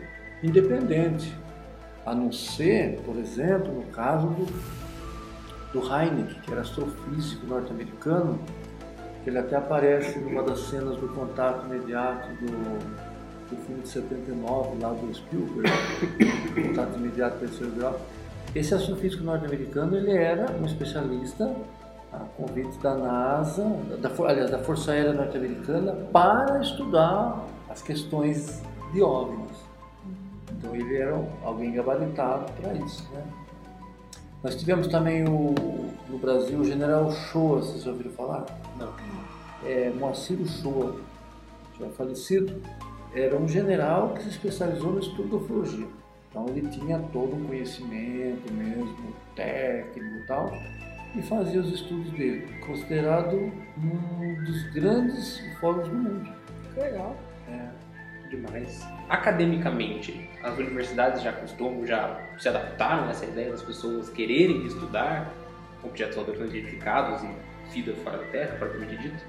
independente. 0.42 1.37
A 2.04 2.14
não 2.14 2.32
ser, 2.32 3.00
por 3.04 3.16
exemplo, 3.16 3.73
no 3.73 3.85
caso 3.85 4.26
do, 4.28 4.47
do 5.73 5.81
Heineck, 5.81 6.41
que 6.41 6.52
era 6.52 6.61
astrofísico 6.61 7.47
norte-americano, 7.47 8.38
que 9.23 9.31
ele 9.31 9.38
até 9.38 9.57
aparece 9.57 10.19
numa 10.19 10.43
das 10.43 10.61
cenas 10.61 10.97
do 10.97 11.09
contato 11.09 11.67
imediato 11.67 12.29
do, 12.35 13.49
do 13.50 13.57
filme 13.64 13.83
de 13.83 13.88
79, 13.88 14.81
lá 14.81 14.91
do 14.91 15.14
Spielberg, 15.14 15.71
contato 16.69 16.97
imediato 16.97 17.38
terceiro 17.38 17.73
grau. 17.73 18.00
Esse 18.55 18.75
astrofísico 18.75 19.25
norte-americano, 19.25 19.97
ele 19.97 20.12
era 20.12 20.50
um 20.61 20.67
especialista 20.67 21.50
a 22.12 22.19
convite 22.37 22.76
da 22.79 22.95
NASA, 22.95 23.64
da, 23.99 24.11
aliás, 24.26 24.50
da 24.50 24.59
Força 24.59 24.93
Aérea 24.93 25.14
Norte-Americana, 25.14 25.93
para 26.12 26.61
estudar 26.61 27.47
as 27.71 27.81
questões 27.81 28.62
de 28.93 29.02
OVNIs. 29.02 29.56
Então 30.50 30.75
ele 30.75 30.95
era 30.95 31.19
alguém 31.43 31.73
gabaritado 31.73 32.52
para 32.61 32.75
isso. 32.75 33.11
Né? 33.15 33.23
Nós 34.43 34.57
tivemos 34.57 34.89
também 34.89 35.23
o, 35.25 35.55
no 36.09 36.19
Brasil 36.19 36.59
o 36.59 36.65
General 36.65 37.11
Shoa, 37.13 37.61
vocês 37.61 37.85
já 37.85 37.93
ouviram 37.93 38.11
falar? 38.11 38.45
Não. 38.76 38.93
É, 39.65 39.91
Moacir 39.91 40.37
Shoa, 40.47 40.97
já 41.78 41.89
falecido, 41.91 42.61
era 43.15 43.37
um 43.37 43.47
general 43.47 44.15
que 44.15 44.23
se 44.23 44.31
especializou 44.31 44.95
no 44.95 44.99
estudo 44.99 45.28
da 45.28 45.37
ufologia. 45.37 45.87
Então 46.28 46.47
ele 46.49 46.69
tinha 46.71 46.99
todo 47.13 47.37
um 47.37 47.45
conhecimento 47.45 48.52
mesmo, 48.52 49.15
técnico 49.37 50.17
e 50.17 50.26
tal, 50.26 50.52
e 51.15 51.23
fazia 51.23 51.61
os 51.61 51.73
estudos 51.73 52.11
dele, 52.13 52.49
considerado 52.67 53.37
um 53.37 54.45
dos 54.45 54.63
grandes 54.73 55.41
ufólogos 55.52 55.89
do 55.89 55.95
mundo. 55.95 56.33
Que 56.75 56.81
legal. 56.81 57.17
É 57.49 57.83
demais. 58.28 58.85
Academicamente, 59.09 60.28
as 60.43 60.59
universidades 60.59 61.23
já 61.23 61.33
costumam, 61.33 61.87
já 61.87 62.21
se 62.39 62.49
adaptaram 62.49 63.07
a 63.07 63.11
essa 63.11 63.25
ideia 63.25 63.50
das 63.50 63.63
pessoas 63.63 64.09
quererem 64.11 64.67
estudar 64.67 65.33
objetos 65.85 66.17
não 66.17 66.47
identificados 66.47 67.23
e 67.23 67.73
vida 67.73 67.95
fora 68.05 68.19
da 68.19 68.25
Terra, 68.25 68.57
propriamente 68.59 68.97
dito? 69.02 69.25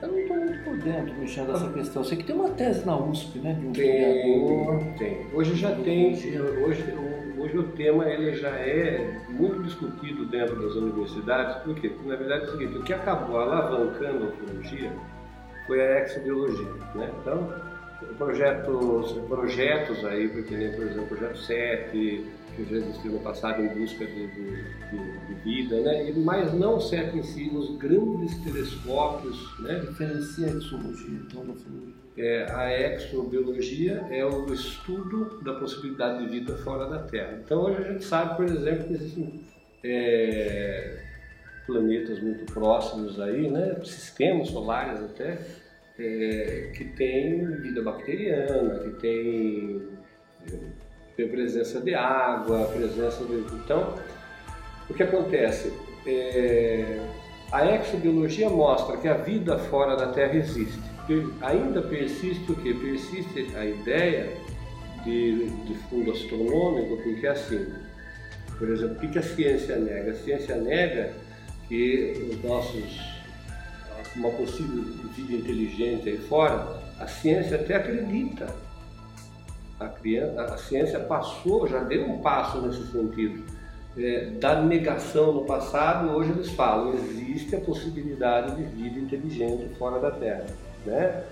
Eu 0.00 0.08
não 0.08 0.18
estou 0.18 0.36
muito 0.36 0.64
por 0.64 0.76
dentro, 0.78 1.14
Michel, 1.14 1.46
dessa 1.46 1.66
ah. 1.66 1.72
questão. 1.72 2.02
Eu 2.02 2.06
sei 2.06 2.18
que 2.18 2.24
tem 2.24 2.34
uma 2.34 2.50
tese 2.50 2.84
na 2.84 2.96
USP, 2.96 3.38
né, 3.38 3.54
de 3.54 3.66
um 3.66 3.72
tem, 3.72 4.94
Tem. 4.98 5.26
Hoje 5.32 5.54
já 5.54 5.74
tem. 5.76 6.12
Hoje, 6.12 6.94
hoje 7.38 7.58
o 7.58 7.62
tema 7.68 8.08
ele 8.08 8.34
já 8.34 8.50
é 8.50 9.16
muito 9.28 9.62
discutido 9.62 10.26
dentro 10.26 10.60
das 10.60 10.74
universidades, 10.74 11.62
por 11.62 11.74
quê? 11.76 11.88
Porque 11.88 12.08
na 12.08 12.16
verdade 12.16 12.44
é 12.44 12.48
o 12.48 12.50
seguinte, 12.50 12.78
o 12.78 12.82
que 12.82 12.92
acabou 12.92 13.38
alavancando 13.38 14.24
a 14.24 14.28
ufologia 14.28 14.92
foi 15.68 15.80
a 15.80 16.00
exobiologia, 16.00 16.72
né? 16.96 17.10
Então, 17.20 17.71
projetos, 18.16 19.12
projetos 19.28 20.04
aí, 20.04 20.28
porque 20.28 20.54
nem, 20.54 20.72
por 20.72 20.84
exemplo, 20.84 21.04
o 21.04 21.08
projeto 21.08 21.38
7, 21.38 22.24
que 22.56 22.64
já 22.64 22.76
existiu 22.76 23.12
no 23.12 23.20
passado 23.20 23.62
em 23.62 23.68
busca 23.68 24.04
de, 24.04 24.26
de, 24.26 25.26
de, 25.26 25.34
vida, 25.42 25.80
né? 25.80 26.12
mas 26.16 26.52
não 26.52 26.76
o 26.76 26.80
7 26.80 27.16
em 27.16 27.22
si, 27.22 27.50
os 27.52 27.76
grandes 27.78 28.36
telescópios. 28.44 29.58
Né? 29.60 29.80
Diferencia 29.80 30.46
a 30.46 30.50
exologia, 30.50 31.18
então, 31.26 31.46
da 31.46 31.54
é, 32.16 32.46
a 32.52 32.94
exobiologia 32.94 34.06
é 34.10 34.24
o 34.24 34.52
estudo 34.52 35.40
da 35.42 35.54
possibilidade 35.54 36.24
de 36.24 36.30
vida 36.30 36.56
fora 36.58 36.86
da 36.86 36.98
Terra. 37.04 37.40
Então 37.42 37.62
hoje 37.62 37.78
a 37.78 37.92
gente 37.92 38.04
sabe, 38.04 38.36
por 38.36 38.44
exemplo, 38.44 38.84
que 38.84 38.92
existem 38.92 39.40
é, 39.82 40.98
planetas 41.66 42.20
muito 42.20 42.52
próximos 42.52 43.18
aí, 43.18 43.50
né? 43.50 43.76
sistemas 43.82 44.48
solares 44.48 45.00
até, 45.00 45.38
é, 45.98 46.70
que 46.74 46.84
tem 46.84 47.44
vida 47.56 47.82
bacteriana, 47.82 48.78
que 48.80 48.90
tem, 49.00 49.82
tem 51.16 51.28
presença 51.28 51.80
de 51.80 51.94
água, 51.94 52.64
presença 52.66 53.24
de. 53.24 53.34
Então, 53.56 53.94
o 54.88 54.94
que 54.94 55.02
acontece? 55.02 55.72
É, 56.06 56.98
a 57.50 57.76
exobiologia 57.76 58.48
mostra 58.48 58.96
que 58.96 59.06
a 59.06 59.14
vida 59.14 59.58
fora 59.58 59.96
da 59.96 60.08
Terra 60.08 60.34
existe. 60.36 60.80
Ainda 61.42 61.82
persiste 61.82 62.50
o 62.50 62.56
que? 62.56 62.72
Persiste 62.72 63.54
a 63.54 63.64
ideia 63.66 64.32
de, 65.04 65.50
de 65.50 65.74
fundo 65.90 66.12
astronômico, 66.12 66.96
porque 67.02 67.26
assim, 67.26 67.66
por 68.56 68.70
exemplo, 68.70 68.96
o 68.96 69.10
que 69.10 69.18
a 69.18 69.22
ciência 69.22 69.76
nega? 69.76 70.12
A 70.12 70.14
ciência 70.14 70.56
nega 70.56 71.12
que 71.68 72.28
os 72.30 72.42
nossos 72.42 73.11
uma 74.16 74.30
possível 74.30 74.82
vida 75.14 75.34
inteligente 75.34 76.08
aí 76.08 76.18
fora, 76.18 76.80
a 76.98 77.06
ciência 77.06 77.56
até 77.56 77.76
acredita. 77.76 78.46
A, 79.80 79.88
criança, 79.88 80.42
a 80.42 80.58
ciência 80.58 81.00
passou, 81.00 81.66
já 81.66 81.80
deu 81.80 82.08
um 82.08 82.18
passo 82.18 82.60
nesse 82.62 82.86
sentido. 82.92 83.42
É, 83.96 84.30
da 84.40 84.62
negação 84.62 85.32
no 85.32 85.44
passado, 85.44 86.10
hoje 86.10 86.30
eles 86.30 86.50
falam, 86.50 86.94
existe 86.94 87.54
a 87.54 87.60
possibilidade 87.60 88.56
de 88.56 88.62
vida 88.62 88.98
inteligente 88.98 89.68
fora 89.78 90.00
da 90.00 90.10
Terra. 90.10 90.46
Né? 90.86 91.24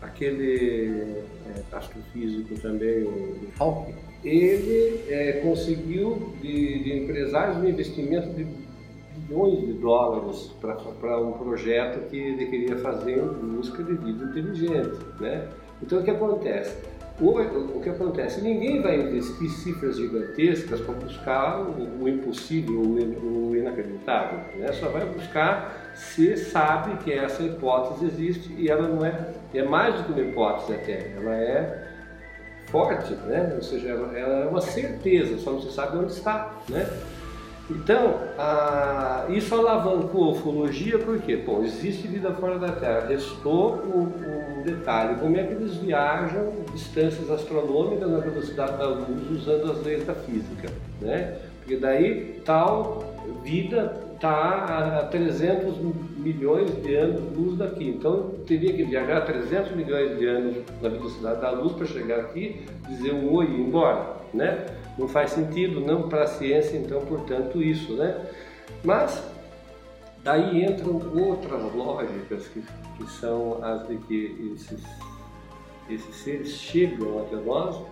Aquele 0.00 1.24
é, 1.46 1.76
astrofísico 1.76 2.54
também, 2.60 3.02
o 3.02 3.48
Hawking, 3.58 3.94
ele 4.24 5.04
é, 5.08 5.40
conseguiu 5.42 6.34
de, 6.40 6.84
de 6.84 6.98
empresários 7.02 7.56
um 7.58 7.68
investimento 7.68 8.30
de 8.30 8.46
milhões 9.16 9.60
de 9.60 9.72
dólares 9.74 10.50
para 10.60 11.20
um 11.20 11.32
projeto 11.32 12.08
que 12.08 12.16
ele 12.16 12.46
queria 12.46 12.76
fazer 12.78 13.18
em 13.18 13.56
busca 13.56 13.82
de 13.82 13.94
vida 13.94 14.24
inteligente. 14.24 14.98
Né? 15.18 15.48
Então 15.82 16.00
o 16.00 16.02
que 16.02 16.10
acontece? 16.10 16.76
O, 17.20 17.38
o 17.38 17.80
que 17.82 17.90
acontece? 17.90 18.40
Ninguém 18.40 18.80
vai 18.80 18.98
investir 18.98 19.50
cifras 19.50 19.96
gigantescas 19.96 20.80
para 20.80 20.94
buscar 20.94 21.60
o, 21.60 22.02
o 22.02 22.08
impossível, 22.08 22.80
o, 22.80 23.50
o 23.50 23.56
inacreditável. 23.56 24.38
Né? 24.56 24.72
Só 24.72 24.88
vai 24.88 25.04
buscar 25.04 25.92
se 25.94 26.36
sabe 26.36 26.96
que 27.04 27.12
essa 27.12 27.42
hipótese 27.42 28.06
existe 28.06 28.54
e 28.56 28.70
ela 28.70 28.88
não 28.88 29.04
é, 29.04 29.32
é 29.52 29.62
mais 29.62 29.96
do 29.96 30.04
que 30.04 30.12
uma 30.12 30.20
hipótese 30.20 30.72
até, 30.72 31.12
ela 31.16 31.34
é 31.34 31.90
forte, 32.66 33.12
né? 33.26 33.52
ou 33.54 33.62
seja, 33.62 33.88
ela, 33.88 34.16
ela 34.16 34.44
é 34.44 34.46
uma 34.46 34.60
certeza, 34.60 35.36
só 35.38 35.50
não 35.52 35.60
se 35.60 35.72
sabe 35.72 35.98
onde 35.98 36.12
está. 36.12 36.54
Né? 36.68 36.88
Então, 37.70 38.18
a, 38.36 39.26
isso 39.28 39.54
alavancou 39.54 40.24
a 40.24 40.32
ufologia 40.32 40.98
porque, 40.98 41.36
bom, 41.36 41.62
existe 41.62 42.08
vida 42.08 42.32
fora 42.32 42.58
da 42.58 42.72
Terra. 42.72 43.06
Restou 43.08 43.76
um, 43.76 44.62
detalhe: 44.62 45.18
como 45.20 45.36
é 45.36 45.44
que 45.44 45.52
eles 45.52 45.76
viajam 45.76 46.52
distâncias 46.72 47.30
astronômicas 47.30 48.10
na 48.10 48.18
velocidade 48.18 48.76
da 48.76 48.88
luz 48.88 49.30
usando 49.30 49.70
as 49.70 49.84
leis 49.84 50.04
da 50.04 50.14
física, 50.14 50.68
né? 51.00 51.38
Porque 51.60 51.76
daí 51.76 52.40
tal 52.44 53.04
vida 53.44 53.94
está 54.14 54.98
a 55.00 55.04
300 55.06 55.76
milhões 56.18 56.82
de 56.82 56.94
anos 56.94 57.22
luz 57.36 57.56
daqui. 57.56 57.88
Então 57.88 58.34
teria 58.46 58.72
que 58.72 58.84
viajar 58.84 59.20
300 59.22 59.76
milhões 59.76 60.18
de 60.18 60.26
anos 60.26 60.56
na 60.82 60.88
velocidade 60.88 61.40
da 61.40 61.50
luz 61.50 61.72
para 61.72 61.86
chegar 61.86 62.20
aqui, 62.20 62.66
dizer 62.88 63.14
um 63.14 63.32
oi 63.32 63.46
e 63.46 63.54
ir 63.54 63.60
embora, 63.60 64.16
né? 64.34 64.66
Não 64.98 65.08
faz 65.08 65.30
sentido, 65.30 65.80
não 65.80 66.08
para 66.08 66.24
a 66.24 66.26
ciência, 66.26 66.76
então, 66.76 67.00
portanto, 67.06 67.62
isso, 67.62 67.94
né? 67.94 68.26
Mas 68.84 69.22
daí 70.22 70.64
entram 70.64 71.00
outras 71.14 71.74
lógicas 71.74 72.46
que, 72.48 72.62
que 72.96 73.10
são 73.10 73.62
as 73.64 73.86
de 73.88 73.96
que 73.96 74.54
esses, 74.54 74.82
esses 75.88 76.14
seres 76.16 76.48
chegam 76.50 77.20
até 77.20 77.36
nós 77.36 77.82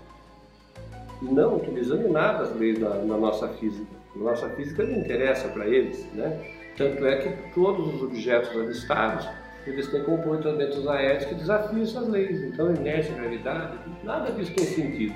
não 1.22 1.56
utilizando 1.56 2.08
nada 2.08 2.44
as 2.44 2.54
leis 2.56 2.78
da, 2.78 2.94
nossa 2.94 3.48
física. 3.48 3.86
A 4.14 4.18
nossa 4.18 4.48
física 4.50 4.84
não 4.84 4.98
interessa 4.98 5.48
para 5.48 5.66
eles, 5.66 6.06
né? 6.14 6.54
Tanto 6.76 7.04
é 7.06 7.16
que 7.16 7.52
todos 7.52 7.94
os 7.94 8.02
objetos 8.02 8.50
avistados 8.56 9.28
eles 9.66 9.88
têm 9.88 10.02
comportamentos 10.02 10.86
aéreos 10.86 11.24
que 11.24 11.34
desafiam 11.34 11.82
essas 11.82 12.08
leis. 12.08 12.42
Então, 12.42 12.74
inércia, 12.74 13.14
gravidade, 13.14 13.78
nada 14.02 14.30
disso 14.32 14.52
tem 14.54 14.64
sentido 14.64 15.14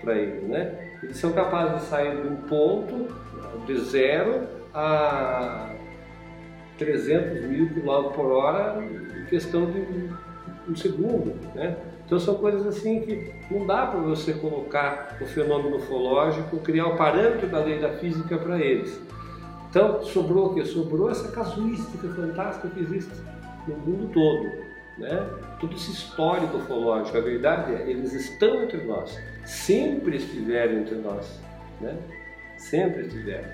para 0.00 0.14
eles, 0.16 0.42
né? 0.48 0.91
Eles 1.02 1.16
são 1.16 1.32
capazes 1.32 1.82
de 1.82 1.88
sair 1.88 2.22
de 2.22 2.28
um 2.28 2.36
ponto 2.36 3.08
de 3.66 3.78
zero 3.80 4.46
a 4.74 5.70
300 6.78 7.44
mil 7.44 7.68
quilômetros 7.70 8.16
por 8.16 8.32
hora 8.32 8.82
em 8.82 9.26
questão 9.26 9.70
de 9.70 10.10
um 10.68 10.76
segundo, 10.76 11.34
né? 11.54 11.76
Então 12.04 12.18
são 12.18 12.34
coisas 12.34 12.66
assim 12.66 13.00
que 13.00 13.32
não 13.50 13.66
dá 13.66 13.86
para 13.86 14.00
você 14.00 14.34
colocar 14.34 15.16
o 15.20 15.26
fenômeno 15.26 15.76
ufológico, 15.76 16.58
criar 16.58 16.88
o 16.88 16.96
parâmetro 16.96 17.48
da 17.48 17.58
lei 17.58 17.78
da 17.78 17.90
física 17.90 18.36
para 18.36 18.58
eles. 18.58 19.00
Então 19.70 20.02
sobrou 20.02 20.48
o 20.50 20.54
que? 20.54 20.64
Sobrou 20.64 21.10
essa 21.10 21.32
casuística 21.32 22.08
fantástica 22.08 22.68
que 22.68 22.80
existe 22.80 23.12
no 23.66 23.76
mundo 23.76 24.10
todo. 24.12 24.62
Né? 24.98 25.26
Todo 25.58 25.74
esse 25.74 25.90
histórico 25.90 26.58
ufológico, 26.58 27.16
a 27.16 27.20
verdade 27.22 27.74
é, 27.74 27.88
eles 27.88 28.12
estão 28.12 28.62
entre 28.62 28.84
nós, 28.84 29.18
sempre 29.44 30.16
estiveram 30.16 30.80
entre 30.80 30.96
nós, 30.96 31.40
né? 31.80 31.96
sempre 32.56 33.02
estiveram. 33.02 33.50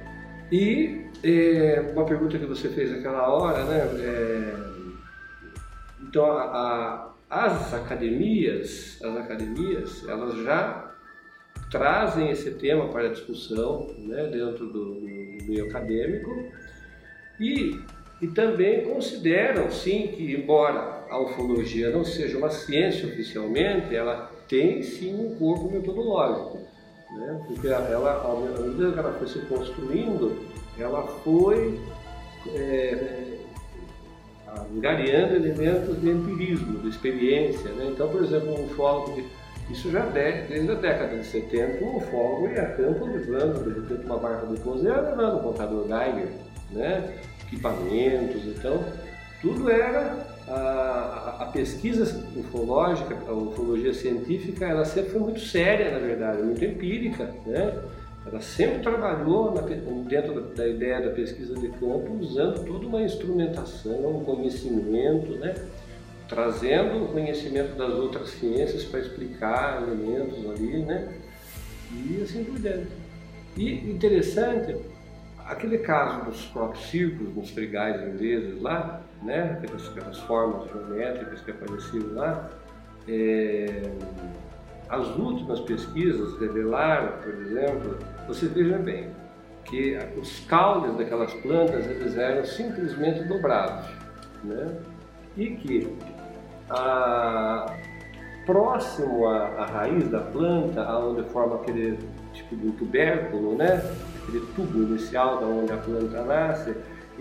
E 0.50 1.06
é, 1.22 1.92
uma 1.94 2.04
pergunta 2.04 2.38
que 2.38 2.46
você 2.46 2.68
fez 2.68 2.90
naquela 2.90 3.28
hora, 3.28 3.64
né? 3.64 3.78
É, 4.00 4.54
então 6.02 6.24
a, 6.24 7.12
a, 7.30 7.46
as 7.46 7.74
academias, 7.74 8.98
as 9.02 9.16
academias, 9.16 10.06
elas 10.08 10.36
já 10.42 10.94
trazem 11.70 12.30
esse 12.30 12.52
tema 12.52 12.88
para 12.88 13.08
a 13.08 13.12
discussão 13.12 13.94
né, 13.98 14.26
dentro 14.28 14.66
do, 14.66 14.94
do 14.94 15.44
meio 15.44 15.66
acadêmico 15.66 16.50
e 17.38 17.78
e 18.20 18.26
também 18.26 18.82
consideram, 18.82 19.70
sim, 19.70 20.08
que 20.08 20.34
embora 20.34 21.04
a 21.08 21.20
ufologia 21.20 21.90
não 21.90 22.04
seja 22.04 22.36
uma 22.36 22.50
ciência 22.50 23.06
oficialmente, 23.06 23.94
ela 23.94 24.30
tem 24.48 24.82
sim 24.82 25.14
um 25.14 25.34
corpo 25.36 25.70
metodológico, 25.70 26.58
né? 27.10 27.40
porque 27.46 27.68
ela, 27.68 28.22
à 28.22 28.62
medida 28.62 28.92
que 28.92 28.98
ela 28.98 29.12
foi 29.12 29.28
se 29.28 29.38
construindo, 29.40 30.46
ela 30.78 31.06
foi 31.22 31.78
é, 32.54 33.38
angariando 34.74 35.36
elementos 35.36 36.00
de 36.00 36.10
empirismo, 36.10 36.78
de 36.80 36.88
experiência. 36.88 37.70
Né? 37.72 37.90
Então, 37.92 38.08
por 38.08 38.22
exemplo, 38.22 38.58
um 38.58 38.64
ufólogo, 38.64 39.14
de, 39.14 39.24
isso 39.72 39.90
já 39.90 40.06
de, 40.06 40.42
desde 40.42 40.70
a 40.70 40.74
década 40.74 41.18
de 41.18 41.26
70, 41.26 41.84
um 41.84 41.96
ufólogo 41.96 42.48
ia 42.48 42.62
a 42.62 42.72
campo 42.72 43.04
levando, 43.06 43.64
de 43.64 43.80
repente, 43.80 44.06
uma 44.06 44.18
barca 44.18 44.46
de 44.46 44.54
ia 44.54 45.00
levando 45.00 45.36
o 45.38 45.42
contador 45.42 45.86
Geiger, 45.86 46.28
né? 46.70 47.14
equipamentos, 47.46 48.44
então 48.46 48.84
tudo 49.40 49.70
era 49.70 50.37
a, 50.48 51.36
a, 51.40 51.46
pesquisa 51.46 52.24
ufológica, 52.36 53.16
a 53.26 53.32
ufologia 53.32 53.92
científica, 53.92 54.66
ela 54.66 54.84
sempre 54.84 55.10
foi 55.10 55.20
muito 55.20 55.40
séria, 55.40 55.90
na 55.90 55.98
verdade, 55.98 56.42
muito 56.42 56.64
empírica, 56.64 57.30
né? 57.46 57.82
Ela 58.26 58.40
sempre 58.40 58.80
trabalhou 58.80 59.54
na, 59.54 59.62
dentro 59.62 60.40
da, 60.40 60.54
da, 60.54 60.68
ideia 60.68 61.00
da 61.00 61.10
pesquisa 61.10 61.54
de 61.54 61.68
campo 61.68 62.16
usando 62.20 62.64
toda 62.64 62.86
uma 62.86 63.02
instrumentação, 63.02 64.18
um 64.18 64.24
conhecimento, 64.24 65.32
né? 65.38 65.54
trazendo 66.28 67.04
o 67.04 67.08
conhecimento 67.08 67.74
das 67.74 67.94
outras 67.94 68.28
ciências 68.30 68.84
para 68.84 69.00
explicar 69.00 69.82
elementos 69.82 70.38
ali, 70.50 70.82
né? 70.84 71.08
E 71.90 72.22
assim 72.22 72.44
por 72.44 72.58
diante. 72.58 72.88
E 73.56 73.90
interessante 73.90 74.76
aquele 75.38 75.78
caso 75.78 76.26
dos 76.26 76.44
próprios 76.46 76.84
círculos, 76.90 77.34
nos 77.34 77.50
trigais 77.52 78.06
ingleses 78.06 78.60
lá, 78.60 79.02
né, 79.22 79.58
aquelas, 79.58 79.88
aquelas 79.88 80.18
formas 80.20 80.68
geométricas 80.70 81.40
que 81.40 81.50
apareciam 81.50 82.14
lá, 82.14 82.48
é, 83.08 83.82
as 84.88 85.06
últimas 85.16 85.60
pesquisas 85.60 86.38
revelaram, 86.40 87.20
por 87.22 87.34
exemplo, 87.34 87.98
você 88.26 88.46
veja 88.46 88.78
bem, 88.78 89.10
que 89.64 89.98
os 90.16 90.40
caules 90.46 90.96
daquelas 90.96 91.32
plantas 91.34 91.86
eles 91.86 92.16
eram 92.16 92.44
simplesmente 92.44 93.24
dobrados, 93.24 93.86
né? 94.42 94.78
e 95.36 95.50
que 95.50 95.96
a, 96.70 97.66
próximo 98.46 99.26
à, 99.26 99.46
à 99.58 99.66
raiz 99.66 100.08
da 100.08 100.20
planta, 100.20 100.82
aonde 100.82 101.22
forma 101.30 101.56
aquele 101.56 101.98
tipo 102.32 102.56
de 102.56 102.70
tubérculo, 102.72 103.56
né? 103.56 103.82
aquele 104.22 104.40
tubo 104.54 104.82
inicial 104.84 105.38
da 105.38 105.46
onde 105.46 105.72
a 105.72 105.76
planta 105.76 106.22
nasce, 106.24 106.74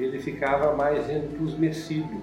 ele 0.03 0.19
ficava 0.19 0.75
mais 0.75 1.09
entusmecido, 1.09 2.21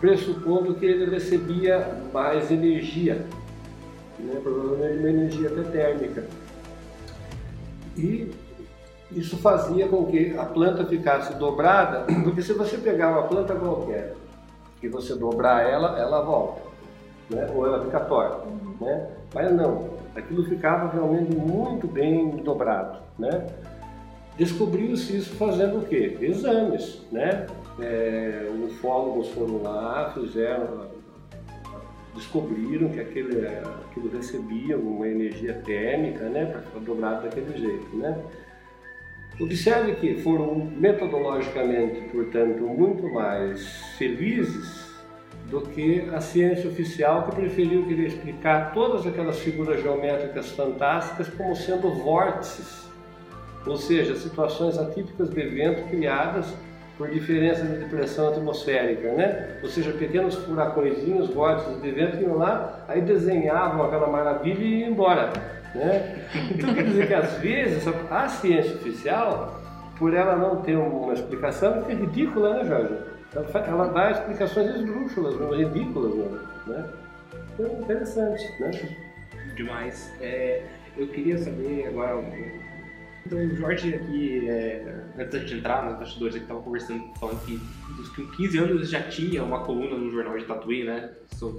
pressupondo 0.00 0.74
que 0.74 0.84
ele 0.84 1.10
recebia 1.10 2.02
mais 2.12 2.50
energia, 2.50 3.24
né? 4.18 4.40
provavelmente 4.42 4.98
uma 4.98 5.08
energia 5.08 5.48
até 5.48 5.62
térmica. 5.62 6.24
E 7.96 8.30
isso 9.12 9.36
fazia 9.38 9.86
com 9.88 10.06
que 10.06 10.36
a 10.36 10.44
planta 10.44 10.84
ficasse 10.86 11.34
dobrada, 11.34 12.04
porque 12.24 12.42
se 12.42 12.52
você 12.52 12.78
pegar 12.78 13.10
uma 13.10 13.22
planta 13.24 13.54
qualquer 13.54 14.14
e 14.82 14.88
você 14.88 15.14
dobrar 15.14 15.68
ela, 15.68 15.98
ela 15.98 16.22
volta, 16.22 16.62
né? 17.30 17.48
ou 17.54 17.66
ela 17.66 17.84
fica 17.84 18.00
torta. 18.00 18.46
Né? 18.80 19.08
Mas 19.32 19.52
não, 19.52 19.90
aquilo 20.16 20.44
ficava 20.44 20.90
realmente 20.92 21.34
muito 21.36 21.86
bem 21.86 22.30
dobrado. 22.30 22.98
Né? 23.18 23.46
Descobriu-se 24.38 25.16
isso 25.16 25.34
fazendo 25.34 25.78
o 25.78 25.86
quê? 25.86 26.16
Exames, 26.20 27.02
né? 27.12 27.46
É, 27.78 28.50
ufólogos 28.64 29.28
foram 29.28 29.62
lá, 29.62 30.10
fizeram, 30.14 30.90
descobriram 32.14 32.88
que 32.88 33.00
aquele, 33.00 33.46
aquilo 33.46 34.10
recebia 34.10 34.76
uma 34.76 35.06
energia 35.06 35.54
térmica, 35.64 36.28
né? 36.30 36.46
Para 36.46 36.62
ficar 36.62 36.80
dobrado 36.80 37.22
daquele 37.22 37.58
jeito, 37.58 37.96
né? 37.96 38.18
Observe 39.38 39.96
que 39.96 40.22
foram 40.22 40.54
metodologicamente, 40.54 42.00
portanto, 42.10 42.62
muito 42.62 43.08
mais 43.12 43.66
felizes 43.98 44.90
do 45.50 45.60
que 45.60 46.08
a 46.12 46.20
ciência 46.20 46.70
oficial 46.70 47.24
que 47.24 47.36
preferiu 47.36 47.86
querer 47.86 48.06
explicar 48.06 48.72
todas 48.72 49.06
aquelas 49.06 49.38
figuras 49.40 49.82
geométricas 49.82 50.52
fantásticas 50.52 51.28
como 51.28 51.54
sendo 51.54 51.90
vórtices 51.90 52.91
ou 53.66 53.76
seja, 53.76 54.14
situações 54.16 54.78
atípicas 54.78 55.30
de 55.30 55.40
evento 55.40 55.88
criadas 55.88 56.52
por 56.98 57.08
diferença 57.08 57.64
de 57.64 57.84
pressão 57.86 58.28
atmosférica, 58.28 59.12
né? 59.12 59.58
Ou 59.62 59.68
seja, 59.68 59.92
pequenos 59.92 60.34
furacõezinhos, 60.36 61.30
vórtices 61.30 61.80
de 61.80 61.90
vento 61.90 62.22
iam 62.22 62.36
lá, 62.36 62.84
aí 62.88 63.00
desenhavam 63.00 63.84
aquela 63.84 64.06
maravilha 64.08 64.62
e 64.62 64.80
iam 64.80 64.90
embora, 64.90 65.32
né? 65.74 66.26
Então 66.52 66.74
quer 66.74 66.84
dizer 66.84 67.06
que 67.06 67.14
às 67.14 67.32
vezes 67.38 67.84
a 68.10 68.28
ciência 68.28 68.74
oficial, 68.74 69.60
por 69.98 70.14
ela 70.14 70.36
não 70.36 70.56
ter 70.62 70.76
uma 70.76 71.12
explicação, 71.12 71.84
é 71.88 71.94
ridícula, 71.94 72.54
né, 72.54 72.64
Jorge? 72.64 72.94
Ela 73.66 73.88
dá 73.88 74.10
explicações 74.10 74.74
esdrúxulas, 74.76 75.34
ridículas, 75.56 76.14
né? 76.66 76.84
Então, 77.54 77.80
interessante, 77.80 78.44
né? 78.60 78.70
Demais. 79.56 80.12
É, 80.20 80.62
eu 80.96 81.08
queria 81.08 81.38
saber 81.38 81.86
agora 81.88 82.22
então, 83.26 83.38
o 83.38 83.56
Jorge 83.56 83.94
aqui, 83.94 84.48
é, 84.48 84.84
antes 85.18 85.48
de 85.48 85.58
entrar 85.58 85.84
nos 85.84 85.98
bastidores, 85.98 86.34
ele 86.34 86.44
estava 86.44 86.60
conversando, 86.60 87.04
falando 87.18 87.44
que 87.44 87.60
dos 87.96 88.08
15 88.36 88.58
anos 88.58 88.90
já 88.90 89.02
tinha 89.02 89.44
uma 89.44 89.60
coluna 89.60 89.96
no 89.96 90.10
jornal 90.10 90.36
de 90.36 90.44
Tatuí, 90.44 90.84
né, 90.84 91.10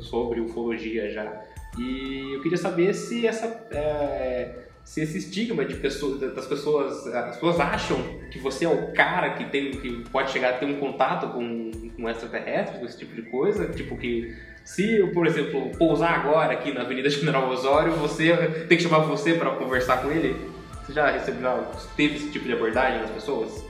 sobre 0.01 0.41
ufologia 0.41 1.09
já. 1.09 1.41
E 1.77 2.33
eu 2.35 2.41
queria 2.41 2.57
saber 2.57 2.93
se 2.93 3.25
essa, 3.25 3.45
é, 3.71 4.65
se 4.83 5.01
esse 5.01 5.17
estigma 5.17 5.63
de 5.63 5.75
pessoas, 5.75 6.19
das 6.19 6.45
pessoas, 6.45 7.07
as 7.07 7.35
pessoas 7.35 7.59
acham 7.59 7.97
que 8.31 8.39
você 8.39 8.65
é 8.65 8.69
o 8.69 8.91
cara 8.91 9.31
que 9.31 9.45
tem, 9.45 9.71
que 9.71 10.03
pode 10.09 10.31
chegar 10.31 10.49
a 10.49 10.57
ter 10.57 10.65
um 10.65 10.79
contato 10.79 11.29
com, 11.29 11.71
com 11.95 12.09
extraterrestres, 12.09 12.79
com 12.79 12.85
esse 12.85 12.97
tipo 12.97 13.15
de 13.15 13.23
coisa, 13.23 13.69
tipo 13.69 13.97
que 13.97 14.35
se 14.65 14.95
eu, 14.95 15.11
por 15.11 15.27
exemplo, 15.27 15.71
pousar 15.77 16.13
agora 16.13 16.53
aqui 16.53 16.73
na 16.73 16.81
Avenida 16.81 17.09
General 17.09 17.49
Osório, 17.49 17.93
você 17.93 18.35
tem 18.67 18.77
que 18.77 18.83
chamar 18.83 18.99
você 18.99 19.33
para 19.33 19.51
conversar 19.51 20.01
com 20.01 20.11
ele? 20.11 20.52
Você 20.85 20.93
já 20.93 21.11
recebeu, 21.11 21.65
teve 21.95 22.15
esse 22.15 22.29
tipo 22.29 22.45
de 22.45 22.53
abordagem 22.53 22.99
das 23.01 23.11
pessoas? 23.11 23.63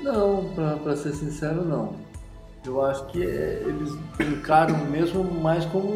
Não, 0.00 0.50
para 0.82 0.96
ser 0.96 1.12
sincero, 1.12 1.64
não. 1.64 1.96
Eu 2.64 2.82
acho 2.82 3.06
que 3.08 3.22
é, 3.22 3.62
eles 3.66 3.92
encaram 4.18 4.76
mesmo 4.86 5.22
mais 5.22 5.66
como 5.66 5.86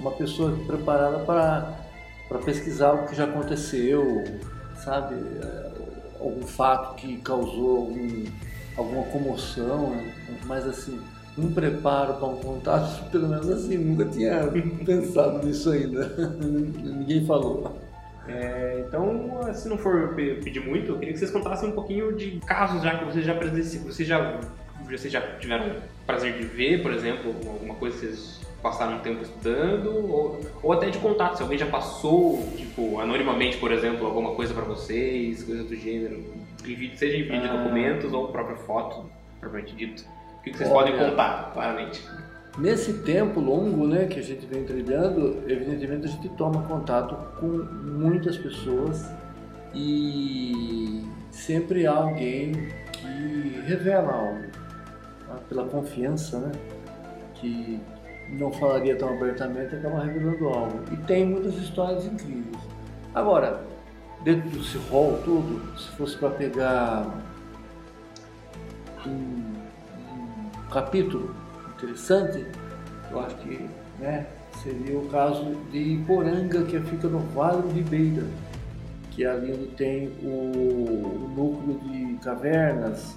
uma 0.00 0.10
pessoa 0.12 0.56
preparada 0.66 1.18
para 1.18 2.38
pesquisar 2.44 2.92
o 2.92 3.06
que 3.06 3.14
já 3.14 3.24
aconteceu, 3.24 4.24
sabe? 4.82 5.14
É, 5.14 5.70
algum 6.18 6.46
fato 6.46 6.94
que 6.94 7.18
causou 7.18 7.78
algum, 7.78 8.24
alguma 8.76 9.04
comoção, 9.04 9.90
né? 9.90 10.14
mas 10.46 10.66
assim, 10.66 10.98
um 11.36 11.52
preparo 11.52 12.14
para 12.14 12.28
um 12.28 12.36
contato, 12.36 13.04
pelo 13.12 13.28
menos 13.28 13.50
assim, 13.50 13.76
nunca 13.76 14.06
tinha 14.06 14.48
pensado 14.86 15.44
nisso 15.44 15.70
ainda. 15.70 16.08
Ninguém 16.40 17.26
falou. 17.26 17.76
É, 18.28 18.84
então, 18.86 19.52
se 19.52 19.68
não 19.68 19.76
for 19.76 20.14
pedir 20.14 20.60
muito, 20.60 20.92
eu 20.92 20.98
queria 20.98 21.12
que 21.12 21.18
vocês 21.18 21.30
contassem 21.30 21.70
um 21.70 21.72
pouquinho 21.72 22.12
de 22.14 22.38
casos 22.46 22.82
já 22.82 22.96
que 22.96 23.04
vocês 23.04 23.24
já 23.24 23.34
presenciaram, 23.34 23.86
vocês 23.86 24.08
já, 24.08 24.40
vocês 24.84 25.12
já 25.12 25.20
tiveram 25.38 25.76
prazer 26.06 26.34
de 26.34 26.44
ver, 26.44 26.82
por 26.82 26.92
exemplo, 26.92 27.34
alguma 27.46 27.74
coisa 27.74 27.98
que 27.98 28.06
vocês 28.06 28.40
passaram 28.62 28.96
um 28.96 29.00
tempo 29.00 29.22
estudando, 29.22 29.90
ou, 29.90 30.40
ou 30.62 30.72
até 30.72 30.88
de 30.88 30.98
contato, 30.98 31.36
se 31.36 31.42
alguém 31.42 31.58
já 31.58 31.66
passou, 31.66 32.48
tipo, 32.56 33.00
anonimamente, 33.00 33.56
por 33.56 33.72
exemplo, 33.72 34.06
alguma 34.06 34.34
coisa 34.34 34.54
para 34.54 34.62
vocês, 34.62 35.42
coisa 35.42 35.64
do 35.64 35.74
gênero, 35.74 36.24
seja 36.96 37.16
em 37.16 37.22
vídeo, 37.22 37.50
ah. 37.50 37.56
documentos 37.56 38.12
ou 38.12 38.28
própria 38.28 38.56
foto, 38.56 39.10
propriamente 39.40 39.74
dito. 39.74 40.04
O 40.38 40.42
que 40.42 40.56
vocês 40.56 40.70
Olha, 40.70 40.92
podem 40.92 41.10
contar, 41.10 41.50
claramente? 41.52 42.02
Nesse 42.58 42.92
tempo 42.92 43.40
longo 43.40 43.86
né, 43.86 44.04
que 44.04 44.20
a 44.20 44.22
gente 44.22 44.44
vem 44.44 44.64
trilhando, 44.64 45.42
evidentemente 45.46 46.06
a 46.06 46.10
gente 46.10 46.28
toma 46.30 46.62
contato 46.64 47.16
com 47.40 47.46
muitas 47.46 48.36
pessoas 48.36 49.10
e 49.74 51.02
sempre 51.30 51.86
há 51.86 51.94
alguém 51.94 52.52
que 52.92 53.62
revela 53.66 54.12
algo, 54.12 54.44
tá? 55.26 55.34
pela 55.48 55.64
confiança, 55.64 56.38
né? 56.40 56.52
Que 57.36 57.80
não 58.28 58.52
falaria 58.52 58.96
tão 58.96 59.08
abertamente, 59.08 59.74
acaba 59.74 60.04
revelando 60.04 60.48
algo. 60.48 60.78
E 60.92 60.96
tem 60.98 61.26
muitas 61.26 61.54
histórias 61.56 62.04
incríveis. 62.04 62.58
Agora, 63.14 63.62
dentro 64.24 64.50
desse 64.50 64.76
rol 64.90 65.18
todo, 65.24 65.78
se 65.78 65.88
fosse 65.96 66.18
para 66.18 66.30
pegar 66.30 67.06
um, 69.06 69.10
um 69.10 70.70
capítulo 70.70 71.41
interessante, 71.82 72.46
eu 73.10 73.20
acho 73.20 73.36
que 73.36 73.68
né, 73.98 74.26
seria 74.62 74.96
o 74.96 75.08
caso 75.08 75.56
de 75.70 75.78
Iporanga, 75.78 76.62
que 76.62 76.78
fica 76.80 77.08
no 77.08 77.18
Vale 77.18 77.62
do 77.62 77.68
Ribeira, 77.68 78.24
que 79.10 79.24
é 79.24 79.30
ali 79.30 79.52
onde 79.52 79.66
tem 79.76 80.08
o, 80.22 80.28
o 80.28 81.32
núcleo 81.36 81.78
de 81.80 82.18
cavernas, 82.22 83.16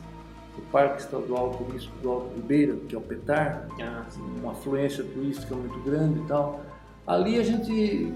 o 0.58 0.62
Parque 0.72 1.02
Estadual 1.02 1.52
Turístico 1.52 1.96
do 2.00 2.10
Alto 2.10 2.36
Ribeira, 2.36 2.76
que 2.88 2.96
é 2.96 2.98
o 2.98 3.02
PETAR, 3.02 3.68
ah, 3.82 4.06
uma 4.42 4.54
afluência 4.54 5.04
turística 5.04 5.54
muito 5.54 5.80
grande 5.84 6.20
e 6.20 6.24
tal. 6.24 6.62
Ali 7.06 7.38
a 7.38 7.44
gente 7.44 8.14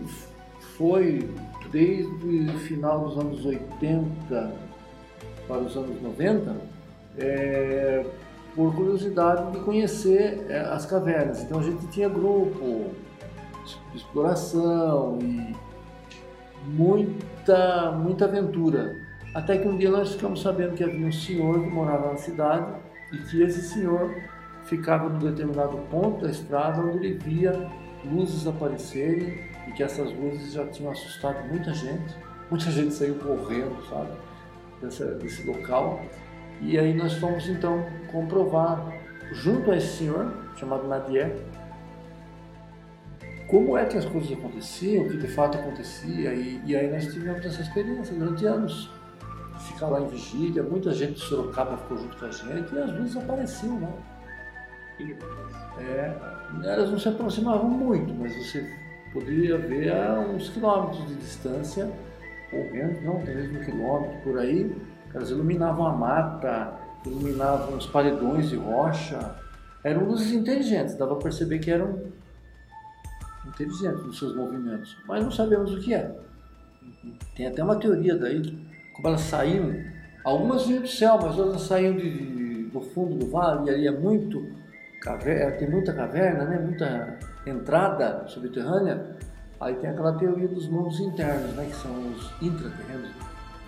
foi 0.77 1.29
desde 1.71 2.49
o 2.49 2.59
final 2.59 3.07
dos 3.07 3.17
anos 3.17 3.45
80 3.45 4.53
para 5.47 5.57
os 5.57 5.75
anos 5.75 6.01
90, 6.01 6.55
é, 7.17 8.05
por 8.55 8.75
curiosidade 8.75 9.51
de 9.51 9.59
conhecer 9.59 10.45
é, 10.49 10.59
as 10.59 10.85
cavernas. 10.85 11.41
Então 11.43 11.59
a 11.59 11.63
gente 11.63 11.87
tinha 11.87 12.09
grupo 12.09 12.91
exploração 13.93 15.19
e 15.21 15.55
muita, 16.65 17.91
muita 17.91 18.25
aventura. 18.25 18.95
Até 19.33 19.57
que 19.57 19.67
um 19.67 19.77
dia 19.77 19.91
nós 19.91 20.13
ficamos 20.13 20.41
sabendo 20.41 20.73
que 20.73 20.83
havia 20.83 21.05
um 21.05 21.11
senhor 21.11 21.63
que 21.63 21.69
morava 21.69 22.11
na 22.11 22.17
cidade 22.17 22.73
e 23.13 23.17
que 23.17 23.41
esse 23.41 23.61
senhor 23.61 24.15
ficava 24.65 25.09
num 25.09 25.19
determinado 25.19 25.77
ponto 25.89 26.23
da 26.23 26.31
estrada 26.31 26.81
onde 26.81 26.97
ele 26.97 27.17
via 27.17 27.69
luzes 28.05 28.47
aparecerem 28.47 29.49
e 29.67 29.71
que 29.71 29.83
essas 29.83 30.11
luzes 30.13 30.53
já 30.53 30.65
tinham 30.67 30.91
assustado 30.91 31.47
muita 31.47 31.73
gente. 31.73 32.15
Muita 32.49 32.71
gente 32.71 32.93
saiu 32.93 33.15
correndo, 33.15 33.75
sabe, 33.87 34.11
desse, 34.81 35.05
desse 35.15 35.45
local. 35.45 36.01
E 36.61 36.77
aí 36.77 36.93
nós 36.93 37.13
fomos 37.13 37.47
então 37.47 37.85
comprovar, 38.11 38.93
junto 39.31 39.71
a 39.71 39.77
esse 39.77 39.97
senhor, 39.97 40.33
chamado 40.55 40.87
Nadier, 40.87 41.35
como 43.47 43.75
é 43.75 43.85
que 43.85 43.97
as 43.97 44.05
coisas 44.05 44.31
aconteciam, 44.31 45.05
o 45.05 45.09
que 45.09 45.17
de 45.17 45.27
fato 45.27 45.57
acontecia. 45.57 46.33
E, 46.33 46.61
e 46.65 46.75
aí 46.75 46.91
nós 46.91 47.11
tivemos 47.11 47.43
essa 47.45 47.61
experiência 47.61 48.15
durante 48.15 48.45
anos. 48.45 48.91
Ficar 49.59 49.87
lá 49.87 49.99
em 50.01 50.07
vigília, 50.07 50.63
muita 50.63 50.91
gente 50.93 51.13
de 51.13 51.19
Sorocaba 51.19 51.75
ficou 51.77 51.97
junto 51.97 52.15
com 52.15 52.25
a 52.25 52.31
gente 52.31 52.73
e 52.73 52.79
as 52.79 52.91
luzes 52.97 53.17
apareciam, 53.17 53.79
né? 53.79 53.93
É, 55.79 56.13
elas 56.63 56.91
não 56.91 56.99
se 56.99 57.09
aproximavam 57.09 57.69
muito, 57.69 58.13
mas 58.13 58.35
você 58.35 58.69
poderia 59.11 59.57
ver 59.57 59.91
a 59.91 60.19
uns 60.19 60.49
quilômetros 60.49 61.07
de 61.07 61.15
distância, 61.15 61.91
ou 62.53 62.71
menos, 62.71 63.01
não, 63.03 63.15
talvez 63.15 63.51
um 63.51 63.63
quilômetro 63.63 64.17
por 64.23 64.37
aí, 64.39 64.75
elas 65.17 65.29
iluminavam 65.29 65.87
a 65.87 65.93
mata, 65.93 66.73
iluminavam 67.05 67.77
os 67.77 67.87
paredões 67.87 68.49
de 68.49 68.55
rocha. 68.55 69.35
Eram 69.83 70.05
luzes 70.05 70.31
inteligentes, 70.31 70.95
dava 70.95 71.15
para 71.15 71.23
perceber 71.23 71.59
que 71.59 71.71
eram 71.71 71.99
inteligentes 73.47 74.05
nos 74.05 74.19
seus 74.19 74.35
movimentos, 74.35 74.97
mas 75.07 75.23
não 75.23 75.31
sabemos 75.31 75.73
o 75.73 75.79
que 75.79 75.93
é. 75.93 76.15
Tem 77.35 77.47
até 77.47 77.63
uma 77.63 77.77
teoria 77.77 78.15
daí, 78.17 78.41
como 78.93 79.07
elas 79.07 79.21
saíam, 79.21 79.73
algumas 80.23 80.65
vinham 80.65 80.81
do 80.81 80.87
céu, 80.87 81.17
mas 81.21 81.37
outras 81.37 81.61
saíam 81.63 81.95
de, 81.95 82.09
de, 82.09 82.63
do 82.65 82.81
fundo 82.81 83.15
do 83.15 83.31
vale, 83.31 83.69
e 83.69 83.73
ali 83.73 83.87
é 83.87 83.91
muito 83.91 84.45
caverna, 85.01 85.51
tem 85.53 85.69
muita 85.69 85.93
caverna, 85.93 86.45
né? 86.45 86.59
muita 86.59 87.17
entrada 87.45 88.27
subterrânea. 88.27 89.17
Aí 89.59 89.75
tem 89.75 89.89
aquela 89.89 90.13
teoria 90.13 90.47
dos 90.47 90.67
mundos 90.67 90.99
internos, 90.99 91.53
né? 91.55 91.65
que 91.65 91.75
são 91.75 91.91
os 92.11 92.31
intraterrenos 92.41 93.09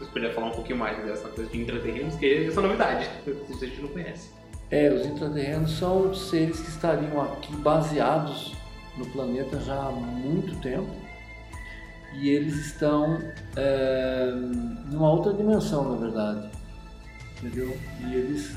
você 0.01 0.11
poderia 0.11 0.33
falar 0.33 0.47
um 0.47 0.51
pouquinho 0.51 0.79
mais 0.79 0.97
dessa 1.05 1.27
coisa 1.29 1.49
de 1.49 1.61
intraterrenos, 1.61 2.15
que 2.15 2.47
essa 2.47 2.59
é 2.59 2.63
novidade, 2.63 3.09
a 3.27 3.65
gente 3.65 3.81
não 3.81 3.89
conhece. 3.89 4.29
É, 4.69 4.91
os 4.91 5.05
intraterrenos 5.05 5.77
são 5.77 6.13
seres 6.13 6.59
que 6.59 6.69
estariam 6.69 7.21
aqui 7.21 7.55
baseados 7.57 8.55
no 8.97 9.05
planeta 9.07 9.59
já 9.59 9.75
há 9.75 9.91
muito 9.91 10.55
tempo 10.61 10.89
e 12.13 12.29
eles 12.29 12.55
estão 12.55 13.19
é, 13.55 14.31
numa 14.89 15.09
outra 15.11 15.33
dimensão, 15.33 15.91
na 15.91 15.97
verdade, 15.97 16.49
entendeu? 17.37 17.77
E 18.07 18.15
eles, 18.15 18.55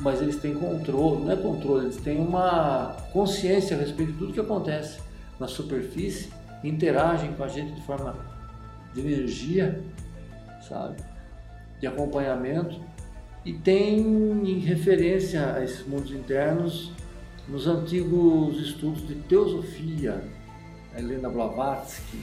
mas 0.00 0.20
eles 0.22 0.36
têm 0.36 0.54
controle, 0.54 1.24
não 1.24 1.32
é 1.32 1.36
controle, 1.36 1.86
eles 1.86 1.96
têm 1.96 2.18
uma 2.18 2.96
consciência 3.12 3.76
a 3.76 3.80
respeito 3.80 4.12
de 4.12 4.18
tudo 4.18 4.32
que 4.32 4.40
acontece 4.40 5.00
na 5.40 5.48
superfície, 5.48 6.30
interagem 6.64 7.32
com 7.34 7.44
a 7.44 7.48
gente 7.48 7.74
de 7.74 7.82
forma 7.82 8.14
de 8.94 9.00
energia 9.00 9.82
sabe? 10.68 10.96
De 11.80 11.86
acompanhamento. 11.86 12.80
E 13.44 13.52
tem 13.52 14.58
referência 14.58 15.54
a 15.54 15.62
esses 15.62 15.86
mundos 15.86 16.10
internos 16.10 16.92
nos 17.48 17.66
antigos 17.66 18.60
estudos 18.60 19.06
de 19.06 19.14
teosofia. 19.14 20.22
A 20.94 20.98
Helena 20.98 21.28
Blavatsky, 21.28 22.18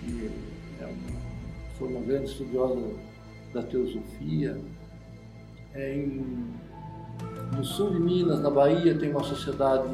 que 0.00 0.30
é 0.80 0.86
uma, 0.86 1.20
foi 1.78 1.88
uma 1.88 2.00
grande 2.00 2.30
estudiosa 2.30 2.80
da 3.52 3.62
teosofia. 3.62 4.58
É 5.74 5.94
em, 5.94 6.54
no 7.54 7.64
sul 7.64 7.90
de 7.90 8.00
Minas, 8.00 8.40
na 8.40 8.48
Bahia, 8.48 8.96
tem 8.96 9.10
uma 9.10 9.24
sociedade, 9.24 9.88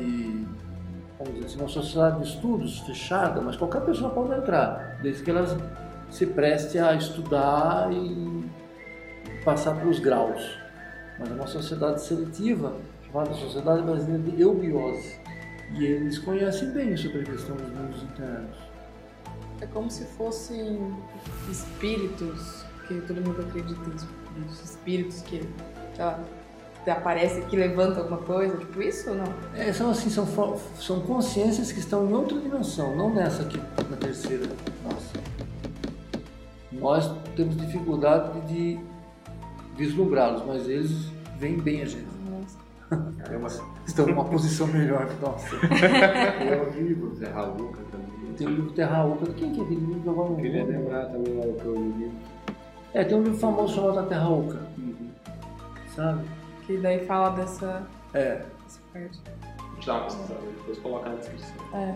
vamos 1.19 1.35
dizer 1.35 1.47
assim, 1.47 1.59
uma 1.59 1.69
sociedade 1.69 2.23
de 2.23 2.29
estudos 2.29 2.79
fechada, 2.81 3.41
mas 3.41 3.57
qualquer 3.57 3.81
pessoa 3.83 4.11
pode 4.11 4.39
entrar, 4.39 5.01
desde 5.03 5.25
que 5.25 5.31
elas 5.31 5.57
se 6.13 6.27
preste 6.27 6.79
a 6.79 6.95
estudar 6.95 7.91
e 7.91 8.45
passar 9.45 9.75
pelos 9.77 9.99
graus. 9.99 10.59
Mas 11.19 11.31
é 11.31 11.35
uma 11.35 11.47
sociedade 11.47 12.03
seletiva, 12.03 12.77
chamada 13.07 13.33
Sociedade 13.33 13.83
Brasileira 13.83 14.23
de 14.23 14.41
Eubiose. 14.41 15.21
E 15.75 15.85
eles 15.85 16.19
conhecem 16.19 16.71
bem 16.73 16.97
sobre 16.97 17.23
a 17.23 17.25
questão 17.25 17.57
dos 17.57 17.69
mundos 17.69 18.03
internos. 18.03 18.59
É 19.61 19.67
como 19.67 19.91
se 19.91 20.05
fossem 20.05 20.95
espíritos, 21.51 22.65
que 22.87 23.01
todo 23.03 23.21
mundo 23.23 23.41
acredita 23.41 23.81
em 23.89 24.53
espíritos 24.65 25.23
que, 25.23 25.41
que 26.85 26.91
aparece 26.91 27.41
que 27.43 27.57
levanta 27.57 28.01
alguma 28.01 28.19
coisa, 28.19 28.57
tipo 28.59 28.83
isso 28.83 29.11
ou 29.11 29.17
não? 29.17 29.35
É, 29.55 29.73
são 29.73 29.91
assim, 29.91 30.11
são, 30.11 30.27
são 30.79 31.01
consciências 31.01 31.73
que 31.73 31.79
estão 31.79 32.07
em 32.07 32.13
outra 32.13 32.39
dimensão, 32.39 32.95
não 32.97 33.15
nessa 33.15 33.43
aqui, 33.43 33.59
na 33.89 33.97
terceira 33.97 34.47
nossa. 34.83 35.12
Nós 36.83 37.11
temos 37.37 37.57
dificuldade 37.57 38.41
de 38.43 38.79
vislumbrá-los, 39.77 40.45
mas 40.45 40.69
eles 40.69 41.11
veem 41.39 41.59
bem 41.59 41.83
a 41.83 41.87
gente. 41.87 42.07
É 43.31 43.37
uma... 43.37 43.49
Estão 43.87 44.07
numa 44.07 44.25
posição 44.25 44.67
melhor 44.67 45.07
que 45.07 45.21
nós. 45.23 45.43
Tem 45.51 46.61
o 46.61 46.89
livro, 46.89 47.11
Terra 47.17 47.43
Luca 47.47 47.79
também. 47.91 48.33
Tem 48.37 48.47
o 48.47 48.51
livro 48.51 48.73
Terra 48.73 49.05
Oca. 49.05 49.33
Quem 49.33 49.53
que 49.53 49.61
é 49.61 49.65
aquele 49.65 49.81
livro 49.81 50.01
que 50.01 50.07
eu 50.07 50.15
vou 50.15 50.37
Queria 50.37 50.65
lembrar 50.65 51.07
também 51.07 51.35
lá 51.39 51.47
o 51.47 51.55
que 51.55 51.65
eu 51.65 51.75
li. 51.75 52.13
É, 52.95 53.05
tem 53.05 53.17
um 53.17 53.23
livro 53.23 53.39
famoso 53.39 53.75
chamado 53.75 53.99
A 54.01 54.03
Terra 54.05 54.29
Oca. 54.29 54.59
Sabe? 55.95 56.25
Que 56.67 56.77
daí 56.79 57.07
fala 57.07 57.31
dessa, 57.31 57.83
É. 58.15 58.43
dessa 58.65 58.81
parte. 58.93 59.21
A 59.83 59.85
gente 59.85 59.87
dá 59.87 59.95
uma 59.95 60.05
pesquisada, 60.05 60.41
depois 60.57 60.79
colocar 60.79 61.09
na 61.11 61.17
descrição. 61.17 61.57
É. 61.75 61.95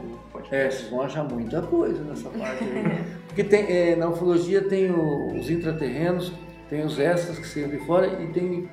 É, 0.51 0.71
vocês 0.71 0.91
vão 0.91 1.03
achar 1.03 1.23
muita 1.25 1.63
coisa 1.63 2.03
nessa 2.03 2.29
parte 2.31 2.65
aí. 2.65 3.05
Porque 3.29 3.45
tem, 3.45 3.65
é, 3.71 3.95
na 3.97 4.09
ufologia 4.09 4.63
tem 4.69 4.91
o- 4.91 5.35
os 5.39 5.49
intraterrenos, 5.51 6.33
tem 6.69 6.85
os 6.85 6.99
extras 6.99 7.39
que 7.39 7.47
saem 7.47 7.69
de 7.69 7.79
fora 7.87 8.07
e 8.23 8.27
tem 8.33 8.69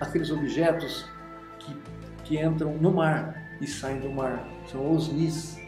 aqueles 0.00 0.30
objetos 0.30 1.08
que, 1.60 1.76
que 2.24 2.38
entram 2.44 2.72
no 2.74 2.90
mar 2.92 3.56
e 3.60 3.66
saem 3.66 4.00
do 4.00 4.10
mar. 4.10 4.44
São 4.66 4.90
os 4.92 5.12
NIS. 5.12 5.60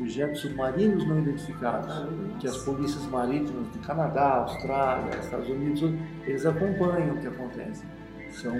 Objetos 0.00 0.40
submarinos 0.40 1.06
não 1.06 1.20
identificados, 1.20 1.94
que 2.38 2.46
as 2.46 2.56
polícias 2.64 3.04
marítimas 3.06 3.70
de 3.72 3.78
Canadá, 3.78 4.38
Austrália, 4.40 5.16
Estados 5.20 5.48
Unidos, 5.48 5.82
eles 6.26 6.44
acompanham 6.44 7.14
o 7.14 7.18
que 7.20 7.26
acontece. 7.28 7.82
São 8.30 8.52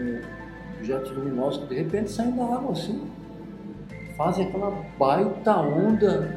objetos 0.78 1.10
luminosos 1.12 1.62
que 1.62 1.68
de 1.68 1.82
repente 1.82 2.10
saem 2.10 2.34
da 2.34 2.44
água 2.44 2.72
assim, 2.72 3.10
fazem 4.16 4.46
aquela 4.46 4.70
baita 4.98 5.56
onda 5.56 6.36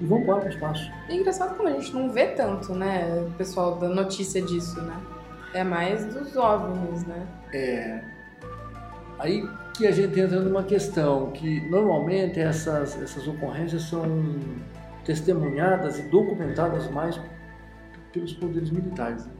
e 0.00 0.04
vão 0.04 0.20
embora 0.20 0.40
para 0.40 0.48
o 0.48 0.52
espaço. 0.52 0.90
É 1.08 1.14
engraçado 1.14 1.56
como 1.56 1.68
a 1.68 1.72
gente 1.72 1.92
não 1.94 2.10
vê 2.10 2.28
tanto, 2.28 2.74
né, 2.74 3.24
o 3.26 3.30
pessoal 3.32 3.76
da 3.76 3.88
notícia 3.88 4.40
disso, 4.40 4.80
né? 4.82 4.96
É 5.54 5.64
mais 5.64 6.04
dos 6.06 6.36
OVNIs, 6.36 7.06
né? 7.06 7.26
É, 7.52 8.00
aí 9.18 9.48
que 9.74 9.86
a 9.86 9.92
gente 9.92 10.18
entra 10.18 10.40
numa 10.40 10.62
questão 10.62 11.30
que 11.30 11.60
normalmente 11.70 12.38
essas, 12.38 13.00
essas 13.00 13.26
ocorrências 13.26 13.82
são 13.82 14.04
testemunhadas 15.04 15.98
e 15.98 16.02
documentadas 16.02 16.90
mais 16.90 17.18
pelos 18.12 18.32
poderes 18.34 18.70
militares. 18.70 19.24
Né? 19.24 19.32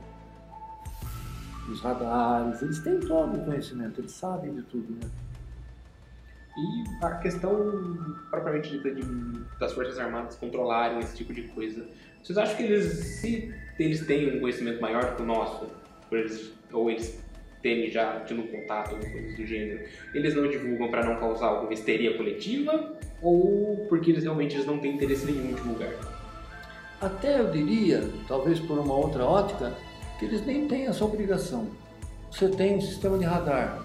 Os 1.71 1.81
radares, 1.81 2.63
eles 2.63 2.79
têm 2.81 2.99
todo 3.01 3.37
o 3.37 3.45
conhecimento, 3.45 4.01
eles 4.01 4.13
sabem 4.13 4.55
de 4.55 4.63
tudo. 4.63 4.93
Né? 4.93 5.11
E 6.57 7.05
a 7.05 7.13
questão 7.17 7.97
propriamente 8.31 8.71
dita 8.71 8.91
de, 8.91 9.03
das 9.61 9.73
Forças 9.73 9.99
Armadas 9.99 10.35
controlarem 10.37 10.99
esse 10.99 11.17
tipo 11.17 11.33
de 11.33 11.43
coisa. 11.43 11.87
Vocês 12.23 12.37
acham 12.37 12.57
que 12.57 12.63
eles, 12.65 12.93
se 12.95 13.55
eles 13.79 14.05
têm 14.07 14.37
um 14.37 14.41
conhecimento 14.41 14.81
maior 14.81 15.15
que 15.15 15.23
o 15.23 15.25
nosso, 15.25 15.67
por 16.09 16.19
eles, 16.19 16.53
ou 16.73 16.91
eles 16.91 17.23
terem 17.63 17.91
já 17.91 18.21
tido 18.21 18.43
contato 18.45 18.95
ou 18.95 18.99
coisas 18.99 19.37
do 19.37 19.47
gênero, 19.47 19.85
eles 20.15 20.35
não 20.35 20.49
divulgam 20.49 20.91
para 20.91 21.05
não 21.05 21.21
causar 21.21 21.47
alguma 21.47 21.73
histeria 21.73 22.17
coletiva? 22.17 22.93
Ou 23.23 23.87
porque 23.89 24.11
eles 24.11 24.25
realmente 24.25 24.57
eles 24.57 24.67
não 24.67 24.79
têm 24.79 24.95
interesse 24.95 25.27
nenhum 25.27 25.51
em 25.51 25.55
divulgar? 25.55 25.93
Até 27.01 27.39
eu 27.39 27.51
diria, 27.51 28.03
talvez 28.27 28.59
por 28.59 28.79
uma 28.79 28.95
outra 28.95 29.25
ótica, 29.25 29.73
que 30.19 30.25
eles 30.25 30.45
nem 30.45 30.67
têm 30.67 30.87
essa 30.87 31.05
obrigação. 31.05 31.67
Você 32.31 32.49
tem 32.49 32.77
um 32.77 32.81
sistema 32.81 33.19
de 33.19 33.25
radar, 33.25 33.83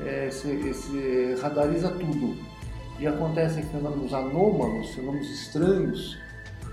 é, 0.00 0.26
esse, 0.28 0.48
esse 0.48 1.36
radariza 1.40 1.90
tudo. 1.90 2.36
E 2.98 3.06
acontecem 3.06 3.62
fenômenos 3.62 4.12
anômalos, 4.12 4.90
fenômenos 4.90 5.30
estranhos, 5.30 6.18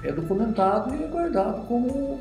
é 0.03 0.11
documentado 0.11 0.95
e 0.95 1.03
é 1.03 1.07
guardado 1.07 1.67
como 1.67 2.19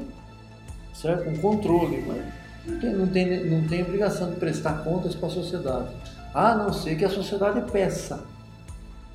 certo? 0.92 1.28
um 1.28 1.36
controle. 1.36 2.04
Mas 2.06 2.22
não 2.66 2.78
tem, 2.78 2.92
não, 2.94 3.06
tem, 3.06 3.50
não 3.50 3.68
tem 3.68 3.82
obrigação 3.82 4.30
de 4.30 4.36
prestar 4.36 4.84
contas 4.84 5.14
para 5.14 5.28
a 5.28 5.32
sociedade. 5.32 5.88
A 6.32 6.54
não 6.54 6.72
ser 6.72 6.96
que 6.96 7.04
a 7.04 7.10
sociedade 7.10 7.70
peça 7.70 8.24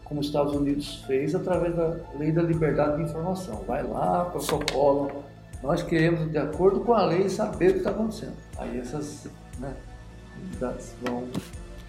como 0.04 0.22
os 0.22 0.28
Estados 0.28 0.56
Unidos 0.56 1.04
fez 1.06 1.36
através 1.36 1.76
da 1.76 1.96
lei 2.18 2.32
da 2.32 2.42
liberdade 2.42 2.98
de 2.98 3.04
informação. 3.04 3.64
Vai 3.68 3.84
lá, 3.84 4.26
protocola. 4.26 5.12
Nós 5.62 5.84
queremos, 5.84 6.32
de 6.32 6.38
acordo 6.38 6.80
com 6.82 6.94
a 6.94 7.06
lei, 7.06 7.28
saber 7.30 7.70
o 7.70 7.74
que 7.74 7.78
está 7.80 7.90
acontecendo. 7.90 8.38
Aí 8.58 8.80
essas 8.80 9.28
né, 9.60 9.74
entidades 10.42 10.96
vão 11.02 11.28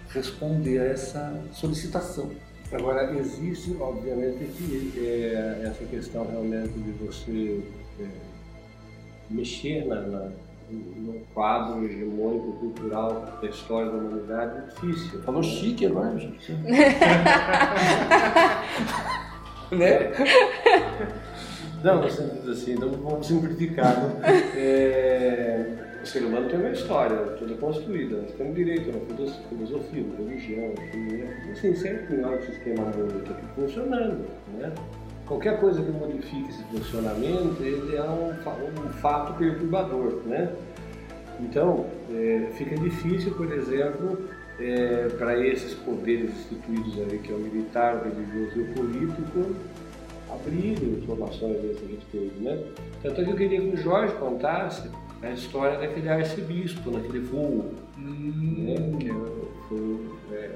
responder 0.09 0.79
a 0.79 0.85
essa 0.85 1.41
solicitação. 1.53 2.29
Agora, 2.73 3.13
existe, 3.13 3.75
obviamente, 3.79 4.45
que 4.45 4.93
é, 4.97 5.63
essa 5.65 5.85
questão 5.85 6.25
realmente 6.29 6.73
de 6.73 6.91
você 6.91 7.63
é, 7.99 8.07
mexer 9.29 9.85
na, 9.85 10.01
na, 10.01 10.31
no 10.69 11.19
quadro 11.33 11.85
hegemônico 11.85 12.53
cultural 12.53 13.39
da 13.41 13.47
história 13.47 13.91
da 13.91 13.97
humanidade 13.97 14.57
é 14.57 14.61
difícil. 14.69 15.21
Falou 15.23 15.43
chique 15.43 15.85
agora, 15.85 16.17
gente. 16.17 16.51
né? 19.71 20.11
Não, 21.83 22.01
você 22.01 22.23
diz 22.23 22.47
assim, 22.47 22.75
não 22.75 22.91
vamos. 22.91 23.27
Né? 23.29 24.51
É, 24.55 25.65
o 26.03 26.05
ser 26.05 26.23
humano 26.23 26.47
tem 26.47 26.59
uma 26.59 26.69
história, 26.69 27.15
toda 27.39 27.55
construída. 27.55 28.17
Nós 28.17 28.31
temos 28.33 28.55
direito 28.55 28.89
a 28.89 28.97
uma 28.97 29.05
filosofia, 29.49 30.03
uma 30.03 30.17
religião, 30.17 30.73
né? 30.93 31.51
assim, 31.51 31.75
sempre 31.75 32.07
tem 32.07 32.25
um 32.25 32.41
sistema 32.41 32.87
harmônico 32.87 33.31
aqui 33.31 33.45
funcionando. 33.55 34.25
Né? 34.57 34.71
Qualquer 35.25 35.59
coisa 35.59 35.81
que 35.81 35.91
modifique 35.91 36.49
esse 36.49 36.63
funcionamento, 36.63 37.63
ele 37.63 37.95
é 37.95 38.03
um, 38.03 38.29
um 38.29 38.89
fato 38.93 39.33
perturbador. 39.37 40.21
Né? 40.25 40.51
Então, 41.39 41.87
é, 42.13 42.47
fica 42.53 42.75
difícil, 42.75 43.33
por 43.33 43.51
exemplo, 43.51 44.29
é, 44.59 45.07
para 45.17 45.39
esses 45.39 45.73
poderes 45.73 46.31
instituídos 46.31 46.95
aí, 46.99 47.17
que 47.19 47.31
é 47.31 47.35
o 47.35 47.39
militar, 47.39 47.95
o 47.95 48.03
religioso 48.03 48.59
e 48.59 48.61
o 48.61 48.73
político, 48.73 49.55
abrirem 50.33 50.99
informações 51.01 51.57
a 51.57 51.67
esse 51.67 51.85
respeito, 51.85 52.41
né? 52.41 52.57
Tanto 53.03 53.21
é 53.21 53.23
que 53.25 53.29
eu 53.31 53.35
queria 53.35 53.61
que 53.61 53.67
o 53.67 53.77
Jorge 53.77 54.13
contasse 54.15 54.89
a 55.21 55.29
história 55.31 55.77
daquele 55.79 56.09
arcebispo, 56.09 56.89
naquele 56.91 57.19
voo, 57.19 57.71
né? 57.97 58.75
Que 58.99 59.09
é 59.09 59.13
foi, 59.69 59.99
é, 60.33 60.49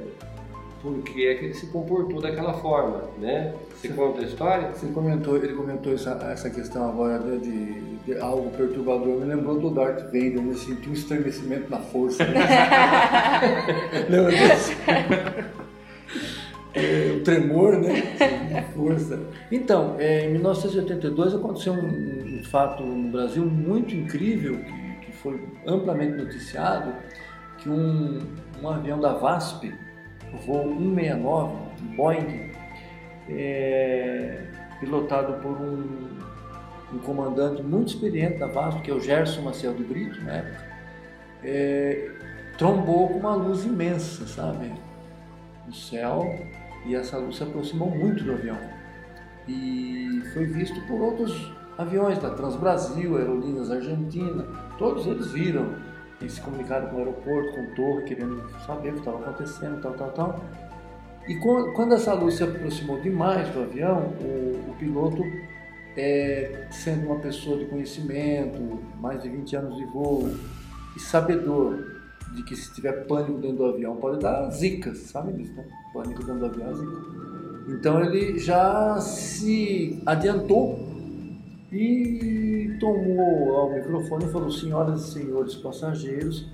por 0.82 1.02
que 1.04 1.28
é 1.28 1.36
que 1.36 1.46
ele 1.46 1.54
se 1.54 1.68
comportou 1.68 2.22
daquela 2.22 2.54
forma, 2.56 3.04
né? 3.20 3.54
Você 3.76 3.90
conta 3.90 4.22
a 4.22 4.24
história? 4.24 4.70
Você 4.74 4.88
comentou, 4.88 5.36
ele 5.38 5.54
comentou 5.54 5.94
essa, 5.94 6.12
essa 6.32 6.50
questão 6.50 6.88
agora 6.90 7.20
de, 7.20 7.40
de- 7.40 7.96
de 8.06 8.20
algo 8.20 8.52
perturbador, 8.52 9.18
me 9.20 9.26
lembrou 9.26 9.60
do 9.60 9.72
Darth 9.72 10.04
Vader, 10.06 10.38
ele 10.38 10.54
sentiu 10.54 10.92
um 10.92 10.94
estremecimento 10.94 11.72
na 11.72 11.80
força. 11.80 12.24
Lembra 14.10 14.32
disso? 14.32 14.72
É, 16.76 17.16
o 17.16 17.24
tremor, 17.24 17.78
né? 17.78 18.02
Força. 18.76 19.18
Então, 19.50 19.96
é, 19.98 20.26
em 20.26 20.34
1982 20.34 21.34
aconteceu 21.34 21.72
um, 21.72 22.40
um 22.40 22.44
fato 22.44 22.84
no 22.84 23.10
Brasil 23.10 23.46
muito 23.46 23.96
incrível, 23.96 24.58
que, 24.58 25.06
que 25.06 25.12
foi 25.14 25.42
amplamente 25.66 26.18
noticiado, 26.18 26.94
que 27.58 27.70
um, 27.70 28.20
um 28.62 28.70
avião 28.70 29.00
da 29.00 29.14
VASP, 29.14 29.74
o 30.34 30.38
voo 30.38 30.64
169, 30.64 31.54
um 31.82 31.96
Boeing, 31.96 32.52
é, 33.30 34.42
pilotado 34.82 35.42
por 35.42 35.52
um, 35.52 36.10
um 36.94 37.00
comandante 37.00 37.64
muito 37.64 37.88
experiente 37.94 38.38
da 38.38 38.48
VASP, 38.48 38.82
que 38.82 38.92
é 38.92 38.94
o 38.94 39.00
Gerson 39.00 39.44
Maciel 39.44 39.74
de 39.74 39.84
Brito, 39.84 40.22
na 40.26 40.34
época, 40.34 40.66
é, 41.42 42.12
trombou 42.58 43.08
com 43.08 43.20
uma 43.20 43.36
luz 43.36 43.64
imensa, 43.66 44.28
sabe, 44.28 44.74
no 45.66 45.74
céu, 45.74 46.36
e 46.86 46.96
essa 46.96 47.18
luz 47.18 47.38
se 47.38 47.44
aproximou 47.44 47.90
muito 47.90 48.24
do 48.24 48.34
avião. 48.34 48.58
E 49.48 50.22
foi 50.34 50.46
visto 50.46 50.80
por 50.88 51.02
outros 51.02 51.52
aviões 51.78 52.18
da 52.20 52.30
Transbrasil, 52.30 53.18
Aerolíneas 53.18 53.70
Argentina, 53.70 54.46
todos 54.78 55.06
eles 55.08 55.32
viram 55.32 55.76
e 56.22 56.30
se 56.30 56.40
comunicaram 56.42 56.88
com 56.88 56.96
o 56.96 57.00
aeroporto, 57.00 57.54
com 57.54 57.62
o 57.62 57.76
torre, 57.76 58.04
querendo 58.04 58.44
saber 58.66 58.90
o 58.90 58.94
que 58.94 59.00
estava 59.00 59.20
acontecendo, 59.20 59.82
tal, 59.82 59.94
tal, 59.94 60.12
tal. 60.12 60.46
E 61.28 61.36
quando 61.36 61.94
essa 61.94 62.14
luz 62.14 62.36
se 62.36 62.44
aproximou 62.44 63.02
demais 63.02 63.50
do 63.50 63.64
avião, 63.64 64.14
o, 64.22 64.72
o 64.72 64.76
piloto, 64.78 65.24
é, 65.98 66.68
sendo 66.70 67.08
uma 67.08 67.20
pessoa 67.20 67.58
de 67.58 67.66
conhecimento, 67.66 68.80
mais 69.00 69.22
de 69.24 69.30
20 69.30 69.56
anos 69.56 69.76
de 69.76 69.86
voo, 69.86 70.30
e 70.96 71.00
sabedor 71.00 71.95
de 72.36 72.44
que 72.44 72.56
se 72.56 72.74
tiver 72.74 73.08
pânico 73.08 73.40
dentro 73.40 73.58
do 73.58 73.66
avião 73.66 73.96
pode 73.96 74.20
dar 74.20 74.50
zicas, 74.50 74.98
sabe 75.00 75.34
disso, 75.34 75.54
né? 75.54 75.66
Pânico 75.94 76.24
dentro 76.24 76.40
do 76.40 76.46
avião 76.46 76.70
é 76.70 76.74
zica. 76.74 77.16
Então 77.70 78.04
ele 78.04 78.38
já 78.38 79.00
se 79.00 80.02
adiantou 80.06 80.78
e 81.72 82.78
tomou 82.80 83.56
ao 83.56 83.74
microfone 83.74 84.26
e 84.26 84.30
falou: 84.30 84.52
Senhoras 84.52 85.08
e 85.08 85.12
senhores 85.14 85.56
passageiros, 85.56 86.48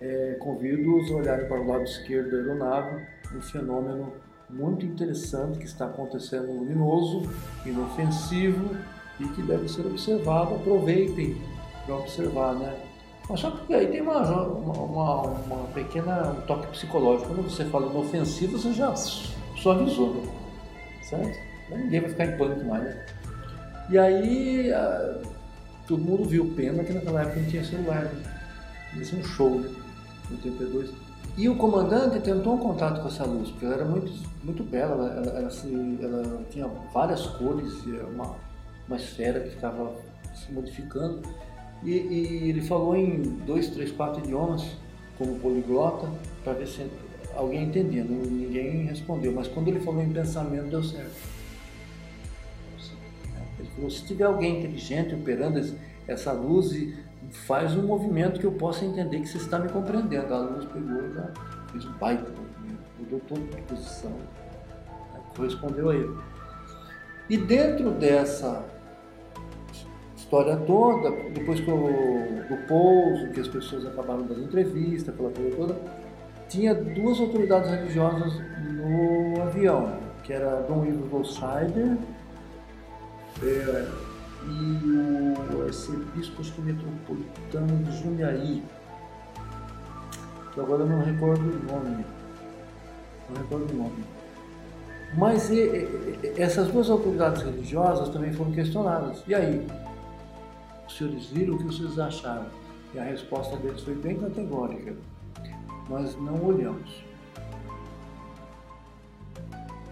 é, 0.00 0.36
convido-os 0.40 1.10
a 1.10 1.14
olharem 1.14 1.46
para 1.46 1.60
o 1.60 1.66
lado 1.66 1.84
esquerdo 1.84 2.30
da 2.30 2.36
aeronave, 2.36 3.06
um 3.34 3.40
fenômeno 3.40 4.12
muito 4.50 4.84
interessante 4.84 5.58
que 5.58 5.66
está 5.66 5.86
acontecendo 5.86 6.52
luminoso, 6.52 7.22
inofensivo 7.64 8.76
e 9.20 9.24
que 9.28 9.42
deve 9.42 9.68
ser 9.68 9.86
observado, 9.86 10.54
aproveitem 10.54 11.36
para 11.84 11.96
observar, 11.96 12.54
né? 12.54 12.87
Mas 13.28 13.40
só 13.40 13.50
que 13.50 13.74
aí 13.74 13.86
tem 13.88 14.00
uma, 14.00 14.20
uma, 14.20 15.22
uma, 15.22 15.66
pequena 15.74 16.30
um 16.30 16.40
toque 16.42 16.66
psicológico. 16.68 17.28
Quando 17.28 17.50
você 17.50 17.64
fala 17.66 17.86
inofensivo, 17.86 18.58
você 18.58 18.72
já 18.72 18.94
suavizou, 18.96 20.14
né? 20.14 20.32
certo? 21.02 21.38
Ninguém 21.70 22.00
vai 22.00 22.10
ficar 22.10 22.26
em 22.26 22.38
pânico 22.38 22.64
mais, 22.64 22.84
né? 22.84 23.06
E 23.90 23.98
aí 23.98 24.72
a, 24.72 25.18
todo 25.86 26.02
mundo 26.02 26.24
viu 26.24 26.52
pena 26.56 26.82
que 26.84 26.92
naquela 26.92 27.22
época 27.22 27.40
não 27.40 27.48
tinha 27.48 27.64
celular, 27.64 28.04
né? 28.04 28.22
Isso 28.94 29.16
é 29.16 29.18
um 29.18 29.24
show, 29.24 29.60
né? 29.60 29.70
82. 30.30 30.90
E 31.36 31.48
o 31.48 31.56
comandante 31.56 32.18
tentou 32.20 32.54
um 32.54 32.58
contato 32.58 33.00
com 33.00 33.08
essa 33.08 33.24
luz, 33.24 33.50
porque 33.50 33.64
ela 33.64 33.74
era 33.76 33.84
muito, 33.84 34.12
muito 34.42 34.62
bela, 34.64 34.94
ela, 34.94 35.28
ela, 35.28 35.38
ela, 35.38 35.50
se, 35.50 35.98
ela 36.02 36.42
tinha 36.50 36.66
várias 36.92 37.26
cores, 37.26 37.84
uma, 38.12 38.34
uma 38.86 38.96
esfera 38.96 39.40
que 39.40 39.50
ficava 39.50 39.92
se 40.34 40.52
modificando. 40.52 41.22
E, 41.84 41.90
e, 41.90 42.48
ele 42.50 42.60
falou 42.60 42.96
em 42.96 43.22
dois, 43.46 43.68
três, 43.68 43.90
quatro 43.92 44.22
idiomas, 44.24 44.76
como 45.16 45.38
poliglota, 45.38 46.08
para 46.42 46.52
ver 46.54 46.66
se 46.66 46.86
alguém 47.34 47.64
entendia. 47.64 48.04
Ninguém 48.04 48.86
respondeu, 48.86 49.32
mas 49.32 49.48
quando 49.48 49.68
ele 49.68 49.80
falou 49.80 50.02
em 50.02 50.12
pensamento, 50.12 50.70
deu 50.70 50.82
certo. 50.82 51.16
Ele 53.58 53.68
falou: 53.74 53.90
se 53.90 54.04
tiver 54.04 54.24
alguém 54.24 54.58
inteligente 54.58 55.14
operando 55.14 55.60
essa 56.06 56.32
luz, 56.32 56.74
faz 57.46 57.76
um 57.76 57.82
movimento 57.82 58.40
que 58.40 58.46
eu 58.46 58.52
possa 58.52 58.84
entender 58.84 59.20
que 59.20 59.28
você 59.28 59.38
está 59.38 59.58
me 59.58 59.68
compreendendo. 59.68 60.32
A 60.34 60.38
luz 60.38 60.64
pegou 60.66 61.04
e 61.04 61.14
já 61.14 61.30
fez 61.70 61.84
um 61.84 61.92
baita 61.92 62.22
movimento, 62.22 62.82
mudou 62.98 63.20
toda 63.28 63.40
de 63.40 63.62
posição, 63.62 64.10
né? 64.10 64.26
correspondeu 65.36 65.90
a 65.90 65.94
ele. 65.94 66.16
E 67.28 67.36
dentro 67.36 67.90
dessa 67.90 68.64
história 70.28 70.58
toda, 70.58 71.10
depois 71.32 71.58
do 71.60 72.66
pouso, 72.68 73.28
que 73.32 73.40
as 73.40 73.48
pessoas 73.48 73.86
acabaram 73.86 74.26
das 74.26 74.36
entrevistas, 74.36 75.14
aquela 75.14 75.30
coisa 75.30 75.56
toda, 75.56 75.76
tinha 76.50 76.74
duas 76.74 77.18
autoridades 77.18 77.70
religiosas 77.70 78.34
no 78.74 79.42
avião, 79.42 79.98
que 80.22 80.34
era 80.34 80.60
Dom 80.68 80.84
Ivo 80.84 81.08
Goldschider 81.08 81.96
é, 83.42 83.88
e 84.46 85.54
o 85.54 85.62
arcebispo 85.62 86.42
metropolitano 86.60 87.84
de 87.84 88.02
Jundiaí, 88.02 88.62
que 90.52 90.60
agora 90.60 90.82
eu 90.82 90.86
não 90.88 91.02
recordo 91.04 91.40
o 91.40 91.72
nome. 91.72 92.04
Não 93.30 93.36
recordo 93.42 93.72
o 93.72 93.76
nome. 93.76 94.04
Mas 95.16 95.48
e, 95.48 95.54
e, 95.56 96.34
essas 96.36 96.68
duas 96.68 96.90
autoridades 96.90 97.42
religiosas 97.42 98.10
também 98.10 98.30
foram 98.32 98.52
questionadas. 98.52 99.22
E 99.26 99.34
aí? 99.34 99.66
Os 100.88 100.96
senhores 100.96 101.26
viram 101.26 101.54
o 101.54 101.58
que 101.58 101.64
vocês 101.64 101.98
acharam? 101.98 102.46
E 102.94 102.98
a 102.98 103.04
resposta 103.04 103.56
deles 103.58 103.82
foi 103.82 103.94
bem 103.94 104.18
categórica. 104.18 104.96
Nós 105.88 106.16
não 106.16 106.42
olhamos. 106.42 107.04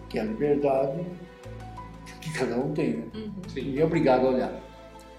Que 0.09 0.19
é 0.19 0.23
a 0.23 0.25
liberdade 0.25 1.05
que 2.23 2.33
cada 2.33 2.57
um 2.57 2.73
tem, 2.73 2.97
né? 2.97 3.07
Uhum. 3.15 3.33
Ninguém 3.55 3.79
é 3.79 3.85
obrigado 3.85 4.27
a 4.27 4.31
olhar. 4.31 4.61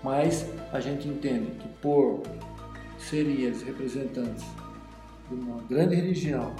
Mas 0.03 0.49
a 0.73 0.79
gente 0.79 1.07
entende 1.07 1.51
que 1.51 1.67
por 1.79 2.23
serem 2.97 3.41
eles 3.41 3.61
representantes 3.61 4.45
de 5.29 5.35
uma 5.35 5.61
grande 5.63 5.95
religião, 5.95 6.55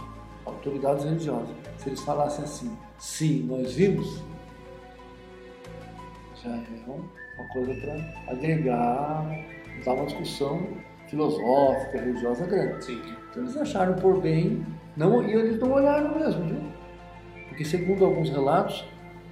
autoridades 0.46 1.04
religiosas, 1.04 1.50
se 1.80 1.90
eles 1.90 2.02
falassem 2.02 2.44
assim, 2.44 2.78
sim, 3.00 3.44
nós 3.44 3.74
vimos, 3.74 4.22
já 6.44 6.52
é 6.52 6.64
uma 7.38 7.48
coisa 7.50 7.74
para 7.76 8.34
agregar, 8.34 9.26
dar 9.86 9.94
uma 9.94 10.06
discussão 10.06 10.68
filosófica, 11.08 12.00
religiosa 12.00 12.46
grande. 12.46 12.86
Sim. 12.86 13.02
Então 13.30 13.44
eles 13.44 13.58
acharam 13.58 13.94
por 13.96 14.22
bem, 14.22 14.66
não, 14.96 15.24
e 15.24 15.34
eles 15.34 15.60
não 15.60 15.72
olharam 15.72 16.18
mesmo, 16.18 16.44
viu? 16.46 16.62
Porque 17.50 17.64
segundo 17.64 18.06
alguns 18.06 18.30
relatos, 18.30 18.86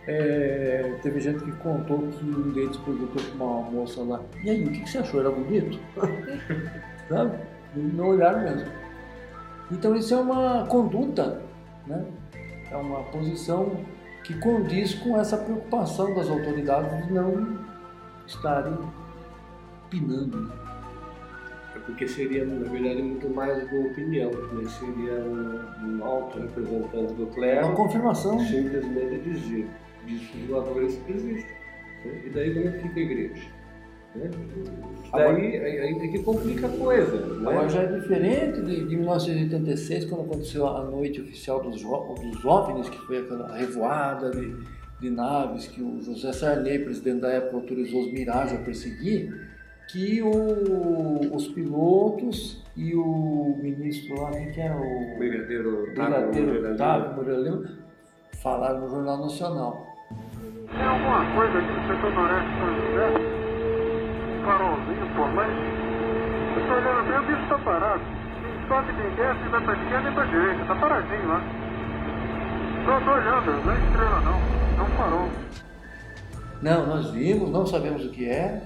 é, 0.08 0.98
teve 1.02 1.20
gente 1.20 1.44
que 1.44 1.52
contou 1.54 2.00
que 2.00 2.24
um 2.24 2.52
deles 2.52 2.78
perguntou 2.78 3.22
para 3.24 3.44
uma 3.44 3.62
moça 3.70 4.02
lá, 4.04 4.22
e 4.44 4.50
aí, 4.50 4.64
o 4.64 4.72
que, 4.72 4.82
que 4.82 4.90
você 4.90 5.00
achou? 5.00 5.20
Era 5.20 5.32
bonito? 5.32 5.80
Sabe? 7.10 7.38
Não 7.76 8.10
olharam 8.10 8.42
mesmo. 8.42 8.72
Então 9.72 9.96
isso 9.96 10.14
é 10.14 10.18
uma 10.18 10.66
conduta, 10.68 11.42
né? 11.88 12.06
é 12.72 12.78
uma 12.78 13.04
posição 13.04 13.72
que 14.24 14.34
condiz 14.40 14.96
com 14.96 15.20
essa 15.20 15.38
preocupação 15.38 16.14
das 16.16 16.30
autoridades 16.30 17.06
de 17.06 17.14
não 17.14 17.65
estarem 18.28 18.78
pinando. 19.90 20.42
Né? 20.42 20.54
É 21.76 21.80
porque 21.80 22.08
seria, 22.08 22.46
na 22.46 22.70
verdade, 22.70 23.02
muito 23.02 23.30
mais 23.30 23.72
uma 23.72 23.88
opinião, 23.88 24.32
né? 24.32 24.70
seria 24.70 25.14
um, 25.24 25.98
um 26.00 26.06
alto 26.06 26.40
representante 26.40 27.14
do 27.14 27.28
clero. 27.28 27.68
Uma 27.68 27.76
confirmação. 27.76 28.40
Simplesmente 28.40 29.20
dizer 29.30 29.68
disso 30.06 30.38
os 30.38 30.48
voadores 30.48 31.00
existem. 31.08 31.56
Né? 32.06 32.22
E 32.26 32.30
daí 32.30 32.54
como 32.54 32.68
é 32.68 32.72
que 32.72 32.80
fica 32.80 33.00
a 33.00 33.04
igreja? 33.04 33.56
Né? 34.16 34.32
Daí 35.12 35.58
aí, 35.60 35.78
é 35.78 36.08
que 36.08 36.24
complica 36.24 36.68
a 36.68 36.70
coisa. 36.70 37.18
Né? 37.18 37.50
Agora 37.50 37.70
já 37.70 37.82
é 37.82 38.00
diferente 38.00 38.62
de, 38.62 38.88
de 38.88 38.96
1986, 38.96 40.06
quando 40.06 40.22
aconteceu 40.22 40.68
a 40.68 40.84
noite 40.84 41.22
oficial 41.22 41.62
dos, 41.62 41.82
dos 41.82 42.46
OVNIs, 42.46 42.90
que 42.90 42.98
foi 43.06 43.20
aquela 43.20 43.56
revoada 43.56 44.32
de, 44.32 44.56
de 45.00 45.10
naves 45.10 45.68
que 45.68 45.82
o 45.82 46.02
José 46.02 46.32
Sarney, 46.32 46.80
presidente 46.80 47.22
da 47.22 47.30
época, 47.30 47.58
autorizou 47.58 48.02
os 48.02 48.12
Mirage 48.12 48.56
a 48.56 48.60
perseguir, 48.60 49.50
que 49.90 50.22
o, 50.22 51.36
os 51.36 51.48
pilotos 51.50 52.64
e 52.76 52.96
o 52.96 53.58
ministro 53.62 54.20
lá, 54.22 54.32
quem 54.32 54.52
que 54.52 54.60
era 54.60 54.76
o... 54.76 55.18
Brigadeiro 55.18 55.92
Brigadeiro 55.94 56.74
Otávio 56.74 57.16
Moreira 57.16 57.62
falaram 58.42 58.82
no 58.82 58.90
Jornal 58.90 59.18
Nacional. 59.22 59.86
Tem 60.70 60.84
alguma 60.84 61.36
coisa 61.36 61.60
aqui 61.60 61.72
no 61.72 61.88
setor 61.88 62.14
noroeste 62.14 62.52
de 62.52 62.60
São 62.60 62.76
José? 62.76 63.08
Um 64.28 64.46
farolzinho 64.46 65.08
por 65.16 65.36
lá? 65.36 65.48
Eu 66.56 66.62
estou 66.62 66.78
olhando 66.78 67.08
bem, 67.08 67.20
o 67.20 67.24
bicho 67.28 67.44
está 67.44 67.58
parado. 67.60 68.04
Nem 68.42 68.68
sobe, 68.68 68.92
nem 68.94 69.16
desce, 69.16 69.50
vai 69.50 69.64
para 69.64 69.84
esquerda 69.84 70.02
nem 70.02 70.14
para 70.14 70.26
direita. 70.26 70.62
Está 70.62 70.76
paradinho 70.76 71.28
lá. 71.28 71.42
Estou 72.80 73.14
olhando, 73.14 73.66
não 73.66 73.72
é 73.72 73.78
estrela 73.78 74.22
não. 74.22 74.65
Um 74.76 74.98
farol. 74.98 75.30
Não, 76.62 76.88
nós 76.88 77.12
vimos, 77.12 77.50
não 77.50 77.66
sabemos 77.66 78.06
o 78.06 78.10
que 78.10 78.28
é 78.30 78.62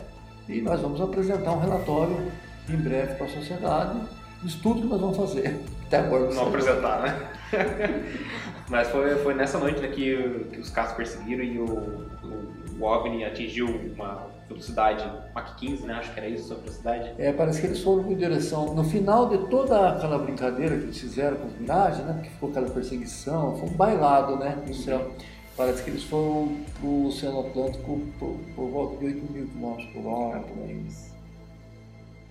e 0.47 0.62
nós 0.62 0.82
vamos 0.82 0.99
apresentar 0.99 1.51
um 1.51 1.60
relatório 1.60 2.32
em 2.68 2.76
breve 2.76 3.16
para 3.16 3.26
a 3.26 3.30
sociedade 3.30 3.99
do 4.41 4.47
estudo 4.47 4.82
que 4.82 4.88
nós 4.88 4.99
vamos 4.99 5.18
fazer. 5.18 5.60
Até 5.86 5.99
agora 5.99 6.34
não 6.34 6.47
apresentar, 6.47 7.01
né? 7.01 7.30
Mas 8.70 8.88
foi, 8.89 9.16
foi 9.18 9.34
nessa 9.34 9.57
noite 9.57 9.82
né, 9.82 9.88
que, 9.88 10.47
que 10.51 10.60
os 10.60 10.70
carros 10.70 10.93
perseguiram 10.93 11.43
e 11.43 11.60
o, 11.60 11.66
o, 11.66 12.80
o 12.80 12.84
OVNI 12.84 13.26
atingiu 13.26 13.68
uma 13.68 14.28
velocidade 14.47 15.03
Mach 15.34 15.55
15, 15.55 15.86
né? 15.86 15.93
Acho 15.93 16.14
que 16.14 16.20
era 16.20 16.30
isso 16.30 16.53
a 16.53 16.55
velocidade. 16.55 17.12
É, 17.18 17.32
parece 17.32 17.62
que 17.62 17.68
eles 17.68 17.82
foram 17.82 18.12
em 18.12 18.16
direção. 18.16 18.74
No 18.74 18.84
final 18.84 19.30
de 19.30 19.38
toda 19.49 19.89
aquela 19.89 20.20
brincadeira 20.20 20.78
que 20.78 20.84
eles 20.84 20.99
fizeram 20.99 21.38
com 21.38 21.47
os 21.47 21.60
miragens, 21.60 22.05
né? 22.05 22.14
Porque 22.14 22.30
ficou 22.30 22.49
aquela 22.49 22.70
perseguição, 22.70 23.57
foi 23.57 23.70
um 23.70 23.74
bailado, 23.74 24.38
né? 24.38 24.57
No 24.68 24.74
céu. 24.74 25.12
Parece 25.60 25.84
que 25.84 25.89
eles 25.89 26.05
foram 26.05 26.55
para 26.80 26.88
o 26.88 27.07
Oceano 27.07 27.41
Atlântico 27.41 27.99
por, 28.18 28.39
por 28.55 28.70
volta 28.70 28.97
de 28.99 29.07
8 29.07 29.34
mil 29.34 29.45
km 29.47 29.76
por 29.91 30.07
hora, 30.07 30.39
por 30.39 30.57
aí. 30.64 30.88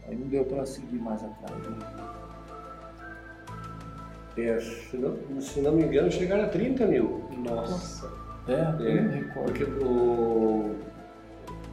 Aí 0.09 0.17
não 0.17 0.29
deu 0.29 0.47
para 0.47 0.65
seguir 0.65 0.97
mais 0.97 1.23
atrás. 1.23 1.63
Né? 1.63 1.77
É, 4.39 4.59
se, 4.59 4.97
não, 4.97 5.41
se 5.43 5.61
não 5.61 5.73
me 5.73 5.83
engano, 5.83 6.11
chegaram 6.11 6.45
a 6.45 6.49
30 6.49 6.87
mil. 6.87 7.29
Nossa. 7.45 8.11
É, 8.49 8.63
é 8.63 9.25
porque 9.35 9.67
do, 9.67 10.77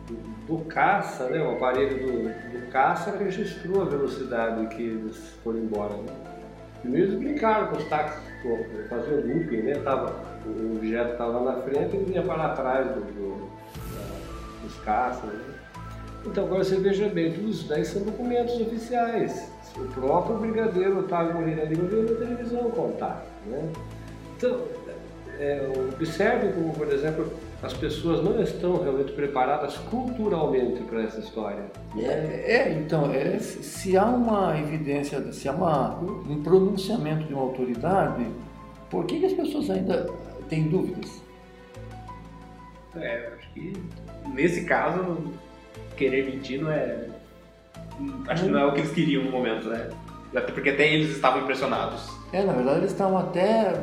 do, 0.08 0.48
do, 0.48 0.66
caça, 0.66 1.30
né, 1.30 1.42
o 1.42 1.52
aparelho 1.52 2.06
do, 2.06 2.24
do 2.52 2.70
caça 2.70 3.16
registrou 3.16 3.82
a 3.82 3.86
velocidade 3.86 4.76
que 4.76 4.84
eles 4.84 5.16
foram 5.42 5.60
embora. 5.60 5.96
Né? 5.96 6.14
Primeiro 6.82 7.14
eles 7.14 7.24
brincaram 7.24 7.68
com 7.68 7.78
os 7.78 7.86
táxis, 7.86 8.22
faziam 8.90 9.22
looping, 9.22 9.62
né? 9.62 9.76
Tava, 9.76 10.35
o 10.46 10.78
objeto 10.78 11.12
estava 11.12 11.40
na 11.42 11.62
frente 11.62 11.96
e 11.96 12.04
vinha 12.04 12.22
para 12.22 12.50
trás 12.50 12.88
do, 12.88 13.02
do, 13.02 13.50
da, 13.94 14.64
dos 14.64 14.76
caças. 14.80 15.30
Né? 15.30 15.56
Então 16.26 16.46
agora 16.46 16.64
você 16.64 16.78
veja 16.78 17.08
bem, 17.08 17.34
isso 17.50 17.68
daí 17.68 17.86
são 17.86 18.02
documentos 18.04 18.60
oficiais. 18.60 19.52
O 19.78 19.86
próprio 19.94 20.38
brigadeiro 20.38 21.00
Otávio 21.00 21.34
Moreira 21.36 21.66
Lima 21.66 21.88
veio 21.88 22.04
na 22.04 22.20
televisão 22.20 22.72
contar. 22.72 23.26
Né? 23.46 23.70
Então, 24.38 24.62
é, 25.38 25.70
observe 25.94 26.54
como, 26.54 26.74
por 26.74 26.88
exemplo, 26.88 27.30
as 27.62 27.74
pessoas 27.74 28.24
não 28.24 28.42
estão 28.42 28.82
realmente 28.82 29.12
preparadas 29.12 29.78
culturalmente 29.90 30.82
para 30.84 31.04
essa 31.04 31.20
história. 31.20 31.66
É, 31.98 32.54
é 32.54 32.80
então, 32.80 33.12
é, 33.12 33.38
se 33.40 33.98
há 33.98 34.06
uma 34.06 34.58
evidência, 34.60 35.32
se 35.34 35.50
há 35.50 35.52
uma, 35.52 36.00
um 36.00 36.42
pronunciamento 36.42 37.26
de 37.26 37.34
uma 37.34 37.44
autoridade, 37.44 38.26
por 38.90 39.06
que, 39.06 39.20
que 39.20 39.26
as 39.26 39.34
pessoas 39.34 39.70
ainda 39.70 40.10
têm 40.50 40.68
dúvidas? 40.68 41.22
É, 42.96 43.34
acho 43.38 43.50
que 43.54 43.74
nesse 44.34 44.64
caso, 44.66 45.18
querer 45.98 46.26
mentir 46.26 46.62
não 46.62 46.72
é. 46.72 47.10
Acho 48.28 48.44
que 48.46 48.50
não 48.50 48.60
é 48.60 48.66
o 48.66 48.74
que 48.74 48.80
eles 48.82 48.92
queriam 48.92 49.24
no 49.24 49.32
momento, 49.32 49.68
né? 49.70 49.90
Até 50.36 50.52
porque 50.52 50.70
até 50.70 50.94
eles 50.94 51.12
estavam 51.12 51.42
impressionados. 51.44 52.10
É, 52.34 52.44
na 52.44 52.54
verdade 52.54 52.80
eles 52.80 52.92
estavam 52.92 53.18
até 53.18 53.74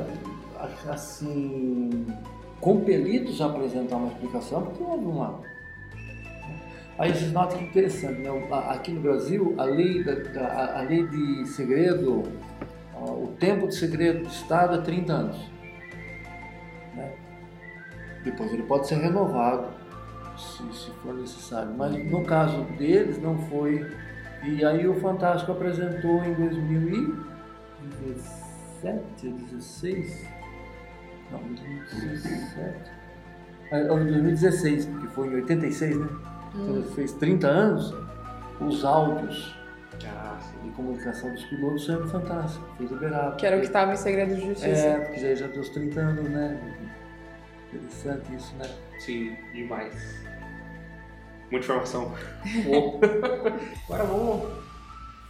assim 0.88 2.06
compelidos 2.60 3.40
a 3.40 3.46
apresentar 3.46 3.96
uma 3.96 4.08
explicação 4.08 4.62
porque 4.62 4.82
houve 4.82 5.06
uma. 5.06 5.40
Aí 6.98 7.12
vocês 7.14 7.32
notam 7.32 7.58
que 7.58 7.64
interessante, 7.64 8.20
né? 8.20 8.30
Aqui 8.68 8.92
no 8.92 9.00
Brasil 9.00 9.54
a 9.58 9.64
lei, 9.64 10.04
da, 10.04 10.12
da- 10.14 10.78
a- 10.78 10.82
lei 10.82 11.06
de 11.06 11.46
segredo, 11.48 12.22
o 12.94 13.28
tempo 13.40 13.66
de 13.66 13.74
segredo 13.74 14.22
do 14.24 14.28
Estado 14.28 14.76
é 14.76 14.82
30 14.82 15.12
anos. 15.12 15.36
Depois 18.24 18.52
ele 18.52 18.62
pode 18.64 18.86
ser 18.86 18.96
renovado 18.96 19.66
se, 20.36 20.62
se 20.72 20.90
for 21.02 21.14
necessário. 21.14 21.72
Mas 21.76 21.92
no 22.10 22.22
caso 22.24 22.62
deles 22.78 23.20
não 23.20 23.36
foi. 23.48 23.86
E 24.44 24.64
aí 24.64 24.86
o 24.88 24.94
Fantástico 25.00 25.52
apresentou 25.52 26.22
em 26.24 26.34
2017, 26.34 29.28
16? 29.50 30.26
Não, 31.30 31.38
2017. 31.38 32.90
Ah, 33.72 33.78
Em 33.80 33.86
2016, 33.86 34.86
porque 34.86 35.06
foi 35.08 35.28
em 35.28 35.34
86, 35.36 35.96
né? 35.98 36.08
Então 36.54 36.76
ele 36.76 36.84
fez 36.94 37.12
30 37.14 37.46
anos, 37.46 37.94
os 38.60 38.84
áudios 38.84 39.56
Ah, 40.06 40.38
de 40.62 40.70
comunicação 40.70 41.32
dos 41.32 41.44
pilotos 41.44 41.86
são 41.86 42.06
fantásticos, 42.08 42.66
foi 42.76 42.86
liberado. 42.86 43.36
Que 43.36 43.46
era 43.46 43.56
o 43.56 43.60
que 43.60 43.66
estava 43.66 43.92
em 43.92 43.96
segredo 43.96 44.34
de 44.34 44.46
justiça. 44.48 44.66
É, 44.66 44.98
porque 45.00 45.20
já, 45.20 45.34
já 45.34 45.46
deu 45.46 45.60
os 45.62 45.68
30 45.70 46.00
anos, 46.00 46.28
né? 46.28 46.58
Interessante 47.72 48.34
isso, 48.34 48.54
né? 48.56 48.68
Sim, 48.98 49.36
demais. 49.52 50.22
Muita 51.50 51.66
informação. 51.66 52.12
Agora 53.88 54.04
vamos 54.04 54.62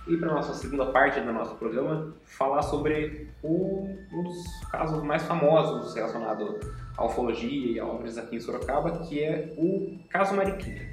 ir 0.08 0.16
para 0.18 0.30
a 0.30 0.34
nossa 0.34 0.54
segunda 0.54 0.86
parte 0.86 1.20
do 1.20 1.32
nosso 1.32 1.54
programa, 1.56 2.12
falar 2.24 2.62
sobre 2.62 3.28
o- 3.42 3.88
um 4.12 4.22
dos 4.24 4.64
casos 4.70 5.02
mais 5.02 5.22
famosos 5.22 5.94
relacionado 5.94 6.58
à 6.96 7.04
ufologia 7.06 7.72
e 7.72 7.78
a 7.80 7.86
obras 7.86 8.18
aqui 8.18 8.36
em 8.36 8.40
Sorocaba, 8.40 8.98
que 9.06 9.22
é 9.22 9.54
o 9.56 9.98
caso 10.10 10.34
Mariquinha. 10.34 10.90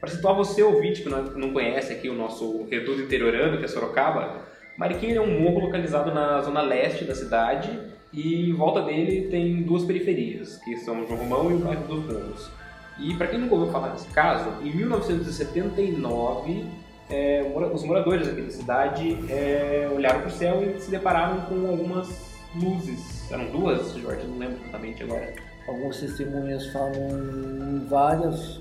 Para 0.00 0.08
situar 0.10 0.34
você, 0.34 0.62
ouvinte, 0.62 1.02
que 1.02 1.08
não, 1.08 1.22
não 1.22 1.52
conhece 1.52 1.92
aqui 1.92 2.08
o 2.08 2.14
nosso 2.14 2.64
reduto 2.64 3.02
interiorano, 3.02 3.58
que 3.58 3.64
é 3.64 3.68
Sorocaba, 3.68 4.40
Mariquinha 4.76 5.16
é 5.16 5.20
um 5.20 5.40
morro 5.40 5.66
localizado 5.66 6.12
na 6.12 6.40
zona 6.40 6.62
leste 6.62 7.04
da 7.04 7.14
cidade 7.14 7.70
e 8.12 8.50
em 8.50 8.54
volta 8.54 8.82
dele 8.82 9.28
tem 9.28 9.62
duas 9.62 9.84
periferias, 9.84 10.56
que 10.58 10.76
são 10.78 11.06
João 11.06 11.18
Romão 11.20 11.50
e 11.50 11.54
o 11.54 11.58
bairro 11.58 11.86
dos 11.86 12.04
Morros. 12.04 12.50
E 12.98 13.14
para 13.14 13.28
quem 13.28 13.38
nunca 13.38 13.54
ouviu 13.54 13.72
falar 13.72 13.88
desse 13.90 14.08
caso, 14.08 14.50
em 14.62 14.74
1979, 14.76 16.66
é, 17.08 17.42
os 17.72 17.82
moradores 17.84 18.28
aqui 18.28 18.42
da 18.42 18.50
cidade 18.50 19.18
é, 19.28 19.90
olharam 19.94 20.20
para 20.20 20.28
o 20.28 20.32
céu 20.32 20.62
e 20.62 20.80
se 20.80 20.90
depararam 20.90 21.40
com 21.42 21.66
algumas 21.68 22.08
luzes. 22.54 23.30
Eram 23.30 23.46
duas, 23.50 23.94
Jorge? 23.94 24.26
Não 24.26 24.38
lembro 24.38 24.58
exatamente 24.62 25.02
agora. 25.02 25.32
Algumas 25.66 25.98
testemunhas 25.98 26.66
falam 26.68 26.92
em 26.94 27.86
várias 27.88 28.60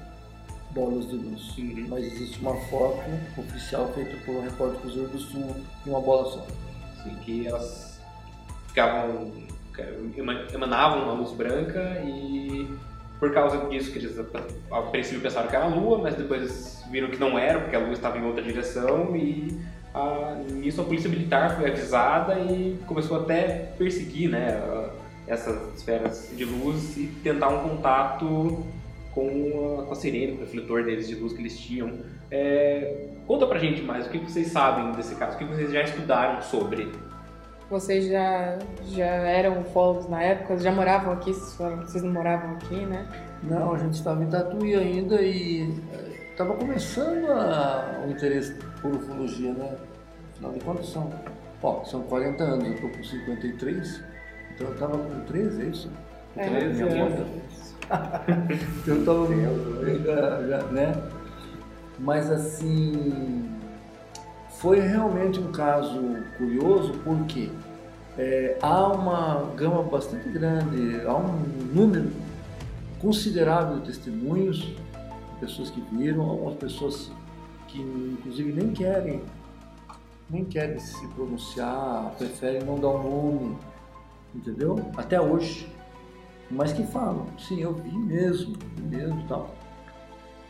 bolas 0.71 1.09
de 1.09 1.15
luz, 1.15 1.57
Uhum. 1.57 1.87
mas 1.89 2.05
existe 2.05 2.39
uma 2.39 2.55
foto 2.55 3.01
oficial 3.37 3.91
feita 3.93 4.15
por 4.25 4.35
um 4.35 4.41
repórter 4.41 4.79
Cruzeiro 4.81 5.09
do 5.09 5.17
Sul 5.19 5.55
de 5.83 5.89
uma 5.89 5.99
bola 5.99 6.29
só. 6.31 6.47
Assim, 6.99 7.15
que 7.25 7.47
elas 7.47 7.88
ficavam 8.79 9.31
ema- 10.17 10.45
emanavam 10.53 11.03
uma 11.03 11.13
luz 11.13 11.31
branca 11.31 12.01
e 12.05 12.67
por 13.19 13.33
causa 13.33 13.57
disso 13.69 13.91
que 13.91 13.99
eles 13.99 14.17
a 14.17 14.77
a 14.77 14.81
princípio 14.83 15.19
pensaram 15.21 15.49
que 15.49 15.55
era 15.55 15.65
a 15.65 15.67
lua, 15.67 15.97
mas 15.97 16.15
depois 16.15 16.83
viram 16.89 17.09
que 17.09 17.17
não 17.17 17.37
era 17.37 17.59
porque 17.59 17.75
a 17.75 17.79
lua 17.79 17.91
estava 17.93 18.17
em 18.17 18.23
outra 18.25 18.41
direção 18.41 19.15
e 19.15 19.59
a, 19.93 20.35
nisso 20.53 20.79
a 20.81 20.85
polícia 20.85 21.09
militar 21.09 21.57
foi 21.57 21.69
avisada 21.69 22.39
e 22.39 22.77
começou 22.87 23.17
até 23.19 23.71
perseguir 23.77 24.29
né, 24.29 24.51
a- 24.63 24.89
essas 25.27 25.75
esferas 25.75 26.31
de 26.35 26.45
luz 26.45 26.97
e 26.97 27.07
tentar 27.23 27.49
um 27.49 27.69
contato 27.69 28.63
com 29.13 29.79
a, 29.81 29.85
com 29.85 29.91
a 29.91 29.95
sirene, 29.95 30.33
com 30.33 30.37
o 30.37 30.45
refletor 30.45 30.83
deles 30.85 31.07
de 31.07 31.15
luz 31.15 31.33
que 31.33 31.41
eles 31.41 31.59
tinham. 31.59 31.99
É, 32.31 33.07
conta 33.27 33.45
pra 33.45 33.59
gente 33.59 33.81
mais, 33.81 34.07
o 34.07 34.09
que 34.09 34.17
vocês 34.19 34.47
sabem 34.47 34.91
desse 34.93 35.15
caso, 35.15 35.35
o 35.35 35.39
que 35.39 35.45
vocês 35.45 35.71
já 35.71 35.81
estudaram 35.83 36.41
sobre? 36.41 36.91
Vocês 37.69 38.07
já, 38.07 38.57
já 38.87 39.05
eram 39.05 39.61
ufólogos 39.61 40.09
na 40.09 40.21
época? 40.23 40.57
Já 40.57 40.71
moravam 40.71 41.13
aqui? 41.13 41.31
Vocês 41.33 42.01
não 42.03 42.11
moravam 42.11 42.53
aqui, 42.53 42.83
né? 42.85 43.05
Não, 43.43 43.73
a 43.73 43.77
gente 43.77 43.93
estava 43.93 44.23
em 44.23 44.27
Tatuí 44.27 44.73
ainda 44.75 45.21
e 45.21 45.71
estava 46.31 46.55
começando 46.55 47.29
a- 47.31 48.03
o 48.07 48.09
interesse 48.11 48.55
por 48.81 48.95
ufologia, 48.95 49.53
né? 49.53 49.75
Afinal 50.33 50.51
de 50.53 50.59
contas 50.61 50.89
são, 50.89 51.11
ó, 51.61 51.83
são 51.83 52.01
40 52.03 52.43
anos, 52.43 52.65
eu 52.65 52.73
estou 52.73 52.89
com 52.89 53.03
53, 53.03 54.03
então 54.55 54.67
eu 54.67 54.73
estava 54.73 54.97
com 54.97 55.19
13, 55.25 55.61
é 55.61 55.65
isso? 55.65 55.91
É, 56.37 56.47
13 56.49 56.83
13 56.85 56.99
anos. 56.99 57.39
Então 58.87 59.25
eu 59.33 59.97
estava, 59.99 60.43
já, 60.47 60.47
já, 60.47 60.63
né? 60.67 60.91
Mas 61.99 62.29
assim, 62.31 63.49
foi 64.59 64.79
realmente 64.79 65.39
um 65.39 65.51
caso 65.51 65.99
curioso 66.37 66.93
porque 67.03 67.49
é, 68.17 68.57
há 68.61 68.87
uma 68.87 69.53
gama 69.55 69.83
bastante 69.83 70.27
grande, 70.29 71.01
há 71.05 71.15
um 71.15 71.31
número 71.73 72.11
considerável 72.99 73.79
de 73.79 73.87
testemunhos, 73.87 74.75
pessoas 75.39 75.69
que 75.69 75.79
viram, 75.95 76.21
algumas 76.29 76.55
pessoas 76.55 77.09
que 77.69 77.79
inclusive 77.79 78.51
nem 78.51 78.71
querem, 78.71 79.23
nem 80.29 80.43
querem 80.43 80.77
se 80.77 81.07
pronunciar, 81.09 82.13
preferem 82.17 82.61
não 82.63 82.77
dar 82.77 82.89
o 82.89 83.03
nome, 83.03 83.57
entendeu? 84.35 84.77
Até 84.97 85.19
hoje. 85.19 85.67
Mas 86.51 86.73
que 86.73 86.83
falam, 86.83 87.27
sim, 87.37 87.61
eu 87.61 87.73
vi 87.75 87.95
mesmo, 87.95 88.55
vi 88.75 88.97
mesmo 88.97 89.23
tal. 89.27 89.55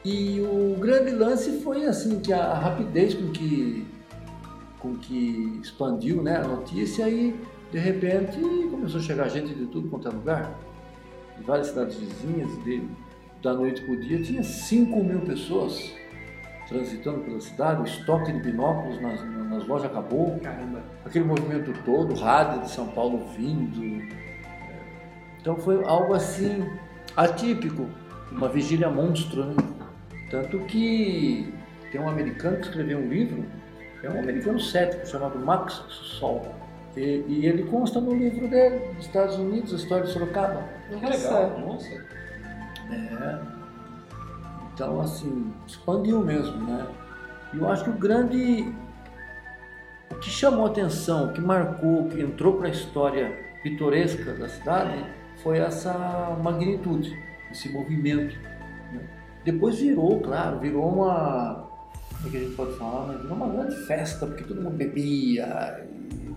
E 0.03 0.39
o 0.41 0.79
grande 0.79 1.11
lance 1.11 1.59
foi 1.61 1.85
assim, 1.85 2.19
que 2.21 2.31
a 2.31 2.53
rapidez 2.53 3.13
com 3.13 3.31
que, 3.31 3.85
com 4.79 4.95
que 4.95 5.59
expandiu 5.61 6.21
né, 6.21 6.37
a 6.37 6.47
notícia 6.47 7.09
e 7.09 7.39
de 7.71 7.77
repente 7.77 8.39
começou 8.71 8.99
a 8.99 9.03
chegar 9.03 9.27
gente 9.29 9.53
de 9.53 9.65
tudo 9.67 9.89
quanto 9.89 10.07
é 10.07 10.11
lugar. 10.11 10.57
De 11.37 11.43
várias 11.43 11.67
cidades 11.67 11.95
vizinhas, 11.95 12.63
de, 12.63 12.83
da 13.41 13.53
noite 13.53 13.81
para 13.81 13.93
o 13.93 13.99
dia, 13.99 14.21
tinha 14.21 14.43
5 14.43 15.03
mil 15.03 15.21
pessoas 15.21 15.93
transitando 16.67 17.21
pela 17.21 17.41
cidade, 17.41 17.81
o 17.81 17.85
estoque 17.85 18.31
de 18.31 18.39
binóculos 18.39 19.01
nas, 19.01 19.23
nas 19.49 19.67
lojas 19.67 19.89
acabou, 19.89 20.39
Caramba. 20.39 20.83
aquele 21.03 21.25
movimento 21.25 21.73
todo, 21.83 22.13
rádio 22.13 22.61
de 22.61 22.69
São 22.69 22.87
Paulo 22.89 23.25
vindo. 23.35 24.07
Então 25.41 25.55
foi 25.55 25.83
algo 25.83 26.13
assim 26.13 26.63
atípico, 27.17 27.87
uma 28.31 28.47
vigília 28.47 28.89
monstro, 28.89 29.45
né? 29.45 29.55
Tanto 30.29 30.59
que 30.59 31.51
tem 31.91 31.99
um 31.99 32.07
americano 32.07 32.57
que 32.57 32.67
escreveu 32.67 32.99
um 32.99 33.09
livro, 33.09 33.43
é 34.03 34.09
um 34.09 34.19
americano 34.19 34.59
cético 34.59 35.07
chamado 35.07 35.37
Max 35.39 35.83
Sol. 35.89 36.55
E, 36.95 37.23
e 37.27 37.45
ele 37.45 37.63
consta 37.63 38.01
no 38.01 38.13
livro 38.13 38.47
dele, 38.47 38.93
dos 38.95 39.05
Estados 39.05 39.35
Unidos, 39.37 39.73
a 39.73 39.77
história 39.77 40.05
de 40.05 40.11
Sorocaba. 40.11 40.63
Que 40.89 40.95
legal, 40.95 41.59
nossa. 41.59 41.89
É. 42.91 43.39
Então, 44.73 45.01
assim, 45.01 45.53
expandiu 45.67 46.21
mesmo, 46.21 46.57
né? 46.65 46.87
E 47.53 47.57
eu 47.57 47.69
acho 47.69 47.83
que 47.83 47.89
o 47.89 47.93
grande. 47.93 48.73
O 50.11 50.15
que 50.15 50.29
chamou 50.29 50.65
a 50.65 50.69
atenção, 50.69 51.29
o 51.29 51.33
que 51.33 51.41
marcou, 51.41 52.05
o 52.05 52.09
que 52.09 52.21
entrou 52.21 52.53
para 52.53 52.67
a 52.67 52.71
história 52.71 53.31
pitoresca 53.61 54.33
da 54.33 54.49
cidade 54.49 55.05
foi 55.43 55.59
essa 55.59 56.37
magnitude, 56.41 57.17
esse 57.51 57.69
movimento. 57.69 58.35
né? 58.91 59.01
Depois 59.43 59.79
virou, 59.79 60.19
claro, 60.21 60.59
virou 60.59 60.87
uma. 60.87 61.68
É 62.25 62.29
que 62.29 62.37
a 62.37 62.39
gente 62.39 62.55
pode 62.55 62.73
falar? 62.77 63.07
Né? 63.07 63.17
Virou 63.21 63.35
uma 63.37 63.47
grande 63.49 63.75
festa, 63.85 64.25
porque 64.27 64.43
todo 64.43 64.61
mundo 64.61 64.75
bebia 64.75 65.85
e 65.85 66.29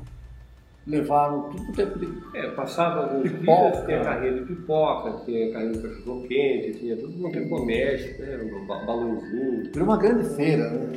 levaram 0.87 1.51
tudo 1.51 1.71
o 1.71 1.73
tempo 1.73 1.99
de 1.99 2.09
É, 2.37 2.51
passava 2.51 3.03
alguns 3.05 3.31
Pipoca. 3.31 3.71
dias, 3.71 3.85
tinha 3.87 4.05
carreira 4.05 4.37
de 4.41 4.47
pipoca, 4.47 5.25
tinha 5.25 5.53
carreira 5.53 5.73
de 5.75 5.83
cachorro 5.89 6.23
quente, 6.29 6.79
tinha 6.79 6.97
tudo 6.97 7.21
quanto 7.21 7.39
é 7.39 7.45
comércio, 7.49 8.19
né, 8.19 8.37
um 8.53 8.67
ba- 8.67 8.85
balãozinho. 8.85 9.65
Virou 9.73 9.85
uma 9.89 9.97
grande 9.97 10.29
feira, 10.35 10.71
né? 10.71 10.93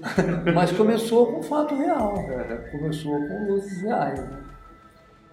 Mas 0.54 0.72
começou 0.72 1.32
com 1.32 1.42
fato 1.42 1.74
real. 1.74 2.14
Começou 2.70 3.12
com 3.28 3.46
luzes 3.52 3.80
reais. 3.82 4.20
Né? 4.20 4.40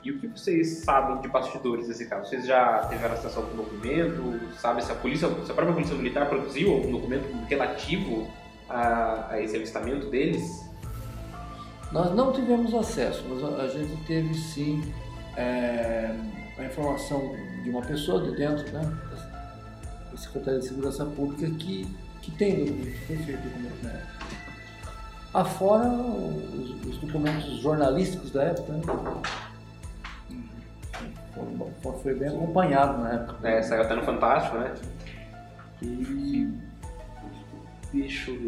E 0.03 0.11
o 0.11 0.19
que 0.19 0.27
vocês 0.27 0.79
sabem 0.83 1.21
de 1.21 1.27
bastidores 1.27 1.87
desse 1.87 2.07
caso? 2.07 2.27
Vocês 2.27 2.45
já 2.45 2.79
tiveram 2.89 3.13
acesso 3.13 3.39
a 3.39 3.43
algum 3.43 3.57
documento? 3.57 4.39
Sabe 4.57 4.83
se 4.83 4.91
a 4.91 4.95
polícia, 4.95 5.27
se 5.45 5.51
a 5.51 5.53
própria 5.53 5.73
polícia 5.73 5.95
militar 5.95 6.27
produziu 6.27 6.71
algum 6.73 6.91
documento 6.93 7.25
relativo 7.47 8.27
a, 8.71 9.27
a 9.31 9.41
esse 9.41 9.55
avistamento 9.55 10.09
deles? 10.09 10.69
Nós 11.91 12.13
não 12.15 12.31
tivemos 12.31 12.73
acesso, 12.73 13.23
mas 13.29 13.43
a, 13.43 13.63
a 13.63 13.67
gente 13.67 13.95
teve 14.05 14.33
sim 14.33 14.81
é, 15.35 16.15
a 16.57 16.63
informação 16.63 17.35
de 17.63 17.69
uma 17.69 17.81
pessoa 17.81 18.21
de 18.23 18.35
dentro, 18.37 18.71
né? 18.71 18.81
a 20.13 20.17
Secretaria 20.17 20.59
de 20.59 20.67
Segurança 20.67 21.05
Pública 21.05 21.49
que, 21.57 21.85
que 22.21 22.31
tem 22.31 22.65
documento, 22.65 23.07
tem 23.07 23.17
feito 23.17 23.41
documento 23.43 23.83
na 23.83 23.89
época. 23.91 24.11
Afora 25.33 25.87
os, 25.87 26.85
os 26.85 26.97
documentos 26.97 27.61
jornalísticos 27.61 28.31
da 28.31 28.43
época, 28.43 28.73
né? 28.73 28.81
Foram- 31.33 31.99
foi 31.99 32.13
bem 32.13 32.27
acompanhado 32.27 33.01
na 33.01 33.13
época. 33.13 33.47
É, 33.47 33.61
saiu 33.61 33.81
até 33.83 33.95
no 33.95 34.03
Fantástico, 34.03 34.57
né? 34.57 34.73
E 35.81 36.49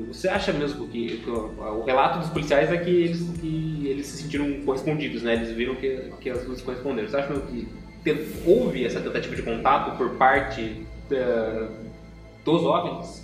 Você 0.07 0.27
acha 0.29 0.53
mesmo 0.53 0.87
que, 0.87 1.17
que 1.17 1.29
o, 1.29 1.83
relato 1.83 2.19
dos 2.19 2.29
policiais 2.29 2.71
é 2.71 2.77
que 2.77 2.89
eles, 2.89 3.21
que 3.39 3.87
eles 3.87 4.07
se 4.07 4.23
sentiram 4.23 4.61
correspondidos, 4.65 5.21
né? 5.23 5.33
Eles 5.33 5.51
viram 5.51 5.75
que, 5.75 6.11
que 6.21 6.29
as 6.29 6.45
luzes 6.47 6.63
corresponderam. 6.63 7.09
Você 7.09 7.17
acha 7.17 7.29
mesmo 7.29 7.47
que 7.47 7.67
houve 8.45 8.85
essa 8.85 8.99
tentativa 9.01 9.35
de 9.35 9.41
contato 9.41 9.97
por 9.97 10.11
parte 10.15 10.85
da- 11.09 11.69
dos 12.45 12.63
OVNIs? 12.63 13.23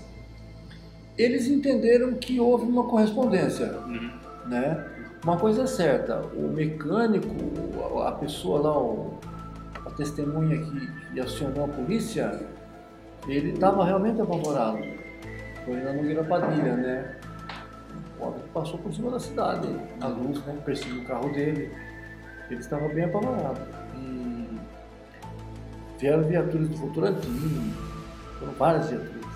eles 1.17 1.47
entenderam 1.47 2.13
que 2.13 2.39
houve 2.39 2.63
uma 2.65 2.86
correspondência. 2.86 3.74
Uhum. 3.86 4.09
né? 4.45 4.86
Uma 5.22 5.36
coisa 5.38 5.63
é 5.63 5.67
certa, 5.67 6.22
o 6.34 6.47
mecânico, 6.53 7.28
a- 8.05 8.13
pessoa 8.13 8.61
lá, 8.61 8.78
o- 8.80 9.20
a 9.86 9.89
testemunha 9.89 10.57
que, 10.57 10.88
que 11.13 11.20
acionou 11.20 11.65
a 11.65 11.67
polícia, 11.67 12.39
ele 13.28 13.49
estava 13.51 13.84
realmente 13.84 14.22
apavorado. 14.22 14.80
Foi 15.70 15.80
na 15.84 15.93
Nogueira 15.93 16.24
Padilha, 16.24 16.76
né? 16.76 17.15
O 18.20 18.24
homem 18.24 18.41
passou 18.51 18.80
por 18.80 18.91
cima 18.91 19.11
da 19.11 19.20
cidade, 19.20 19.67
a 20.01 20.07
luz, 20.07 20.43
né? 20.43 20.57
Perseguiu 20.65 21.03
o 21.03 21.05
carro 21.05 21.32
dele. 21.32 21.72
Ele 22.49 22.59
estava 22.59 22.88
bem 22.89 23.03
apavorado. 23.03 23.61
E 23.95 24.59
vieram 25.99 26.24
viaturas 26.24 26.70
do 26.70 26.76
Votorantim, 26.76 27.72
foram 28.39 28.53
várias 28.53 28.89
viaturas. 28.89 29.32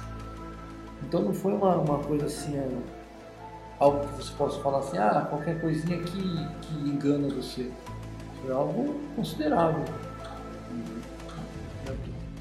Então 1.03 1.21
não 1.21 1.35
foi 1.35 1.53
uma, 1.53 1.75
uma 1.75 1.99
coisa 1.99 2.25
assim, 2.25 2.57
é, 2.57 2.67
algo 3.77 3.99
que 3.99 4.23
você 4.23 4.33
possa 4.33 4.59
falar 4.63 4.79
assim, 4.79 4.97
ah, 4.97 5.27
qualquer 5.29 5.61
coisinha 5.61 5.99
que, 5.99 6.47
que 6.61 6.73
engana 6.89 7.27
você. 7.29 7.69
Foi 8.41 8.51
algo 8.51 8.99
considerável. 9.15 9.85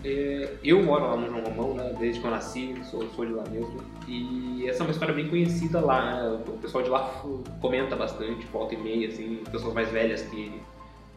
É, 0.05 0.57
eu 0.64 0.82
moro 0.82 1.07
lá 1.07 1.16
no 1.16 1.28
João 1.28 1.44
Romão, 1.44 1.74
né, 1.74 1.94
desde 1.98 2.20
que 2.20 2.26
eu 2.26 2.30
nasci, 2.30 2.74
sou, 2.90 3.09
sou 3.11 3.24
de 3.24 3.32
lá 3.32 3.44
mesmo. 3.50 3.76
E 4.09 4.66
essa 4.68 4.82
é 4.82 4.86
uma 4.86 4.90
história 4.90 5.14
bem 5.14 5.28
conhecida 5.28 5.80
lá. 5.80 6.22
né, 6.22 6.40
O 6.46 6.59
pessoal 6.59 6.82
de 6.82 6.90
lá 6.90 7.22
comenta 7.61 7.94
bastante, 7.94 8.44
volta 8.46 8.74
e 8.74 8.78
meia, 8.78 9.09
assim, 9.09 9.42
pessoas 9.50 9.72
mais 9.74 9.88
velhas 9.90 10.22
que, 10.22 10.61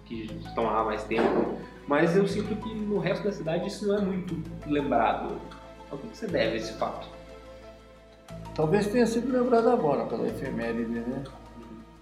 que 0.06 0.24
estão 0.46 0.66
lá 0.66 0.82
há 0.82 0.84
mais 0.84 1.04
tempo. 1.04 1.58
Mas 1.88 2.16
eu 2.16 2.28
sinto 2.28 2.56
que 2.56 2.74
no 2.74 3.00
resto 3.00 3.24
da 3.24 3.32
cidade 3.32 3.68
isso 3.68 3.88
não 3.88 3.98
é 3.98 4.02
muito 4.02 4.38
lembrado. 4.68 5.36
Ao 5.92 5.98
que 5.98 6.08
que 6.08 6.18
você 6.18 6.28
deve 6.28 6.58
esse 6.58 6.74
fato? 6.74 7.08
Talvez 8.56 8.88
tenha 8.88 9.06
sido 9.06 9.32
lembrado 9.32 9.70
agora 9.70 10.06
pela 10.06 10.28
efeméride, 10.28 10.90
né? 10.90 11.24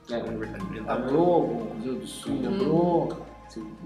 É, 0.10 0.16
a 0.16 0.24
Universidade 0.24 0.64
A 0.64 0.68
Ambiental. 0.68 1.02
Globo, 1.10 1.54
o 1.54 1.76
Museu 1.76 1.96
do 1.96 2.08
Sul 2.08 2.42
lembrou. 2.42 3.18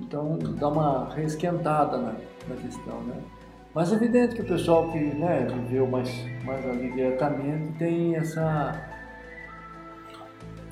Então 0.02 0.38
dá 0.40 0.68
uma 0.70 1.14
reesquentada 1.14 1.98
na, 1.98 2.16
na 2.48 2.56
questão, 2.56 3.02
né? 3.04 3.16
Mas 3.74 3.92
é 3.92 3.96
evidente 3.96 4.36
que 4.36 4.42
o 4.42 4.46
pessoal 4.46 4.92
que 4.92 4.98
né, 5.00 5.46
viveu 5.54 5.86
mais, 5.88 6.10
mais 6.44 6.66
ali 6.68 6.92
diretamente 6.94 7.74
tem 7.78 8.16
essa, 8.16 8.74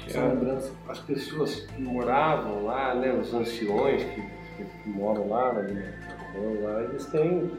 essa 0.08 0.20
É. 0.20 0.28
lembrança. 0.30 0.72
as 0.90 1.00
pessoas 1.00 1.56
que 1.62 1.82
moravam 1.82 2.64
lá, 2.66 2.96
né, 2.96 3.12
os 3.14 3.34
anciões 3.34 4.04
que, 4.04 4.22
que- 4.22 4.66
que 4.84 4.90
moram 4.90 5.30
lá, 5.30 5.54
né, 5.54 5.94
lá, 6.64 6.82
eles 6.84 7.06
têm, 7.08 7.52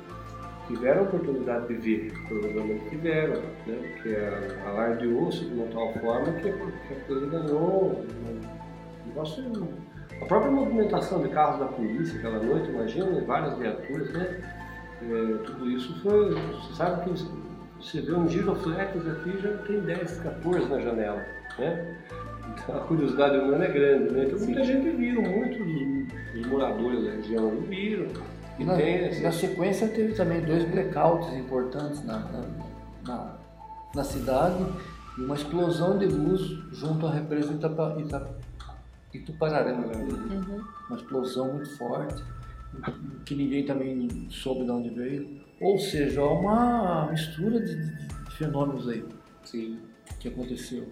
tiveram 0.66 1.00
a 1.00 1.04
oportunidade 1.04 1.68
de 1.68 1.74
ver, 1.74 2.12
provavelmente 2.26 2.88
tiveram, 2.88 3.40
né, 3.66 3.92
porque 3.94 4.16
a- 4.16 4.68
alardeou-se 4.68 5.44
de 5.44 5.54
uma 5.54 5.66
tal 5.68 5.92
forma 6.00 6.32
que, 6.32 6.52
que 6.52 6.92
a 6.94 7.04
coisa 7.06 7.26
ganhou 7.26 8.04
um 8.04 9.06
negócio, 9.08 9.44
a 10.20 10.24
própria 10.24 10.50
movimentação 10.50 11.22
de 11.22 11.28
carros 11.28 11.60
da 11.60 11.66
polícia 11.66 12.18
aquela 12.18 12.42
noite, 12.42 12.70
imagina, 12.70 13.20
várias 13.24 13.56
viaturas, 13.58 14.10
né, 14.12 14.40
é, 15.02 15.36
tudo 15.44 15.70
isso 15.70 16.00
foi, 16.02 16.34
você 16.34 16.74
sabe 16.74 17.04
que 17.04 17.26
você 17.80 18.00
vê 18.00 18.12
um 18.12 18.26
giroflex 18.28 19.06
aqui 19.06 19.38
já 19.38 19.52
tem 19.58 19.80
10, 19.80 20.20
14 20.20 20.68
na 20.68 20.80
janela, 20.80 21.24
né? 21.58 21.96
Então 22.52 22.76
a 22.76 22.80
curiosidade 22.80 23.36
humana 23.36 23.64
é 23.66 23.70
grande, 23.70 24.12
né? 24.14 24.24
Então 24.24 24.38
muita 24.38 24.64
gente 24.64 24.88
viu, 24.90 25.20
muitos 25.20 25.58
dos, 25.58 26.46
moradores 26.46 27.04
da 27.04 27.10
região 27.12 27.50
viram. 27.60 28.06
E 28.58 28.64
Na, 28.64 28.76
tem 28.76 29.20
na 29.20 29.30
sequência 29.30 29.88
teve 29.88 30.14
também 30.14 30.40
dois 30.40 30.64
blackouts 30.64 31.32
importantes 31.34 32.02
na, 32.04 32.18
na, 32.18 32.42
na, 33.06 33.36
na 33.94 34.04
cidade 34.04 34.64
e 35.18 35.20
uma 35.20 35.34
explosão 35.34 35.98
de 35.98 36.06
luz 36.06 36.40
junto 36.72 37.06
à 37.06 37.10
represa 37.10 37.52
Itapa, 37.52 37.96
Ita, 39.16 39.30
Itupararana. 39.32 39.86
Uma 40.88 40.96
explosão 40.96 41.54
muito 41.54 41.76
forte, 41.76 42.22
que 43.24 43.34
ninguém 43.34 43.64
também 43.64 44.28
soube 44.30 44.64
de 44.64 44.70
onde 44.70 44.90
veio. 44.90 45.40
Ou 45.60 45.78
seja, 45.78 46.20
há 46.20 46.30
uma 46.32 47.08
mistura 47.10 47.60
de, 47.60 47.74
de- 47.74 48.06
de 48.24 48.36
fenômenos 48.36 48.88
aí 48.88 49.04
Sim. 49.44 49.78
que 50.20 50.28
aconteceu. 50.28 50.86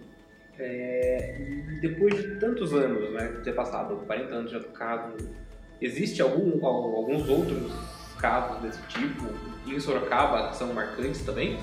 É, 0.57 1.37
e 1.69 1.79
depois 1.81 2.15
de 2.15 2.39
tantos 2.39 2.73
anos, 2.73 3.11
né, 3.13 3.27
ter 3.43 3.53
passado 3.53 3.95
40 4.07 4.33
anos 4.33 4.51
já 4.51 4.57
do 4.59 4.69
caso, 4.69 5.15
existe 5.81 6.21
algum, 6.21 6.65
al- 6.65 6.95
alguns 6.95 7.27
outros 7.27 7.71
casos 8.17 8.61
desse 8.61 8.81
tipo 8.87 9.25
em 9.67 9.79
Sorocaba 9.79 10.49
que 10.49 10.55
são 10.55 10.73
marcantes 10.73 11.23
também? 11.25 11.59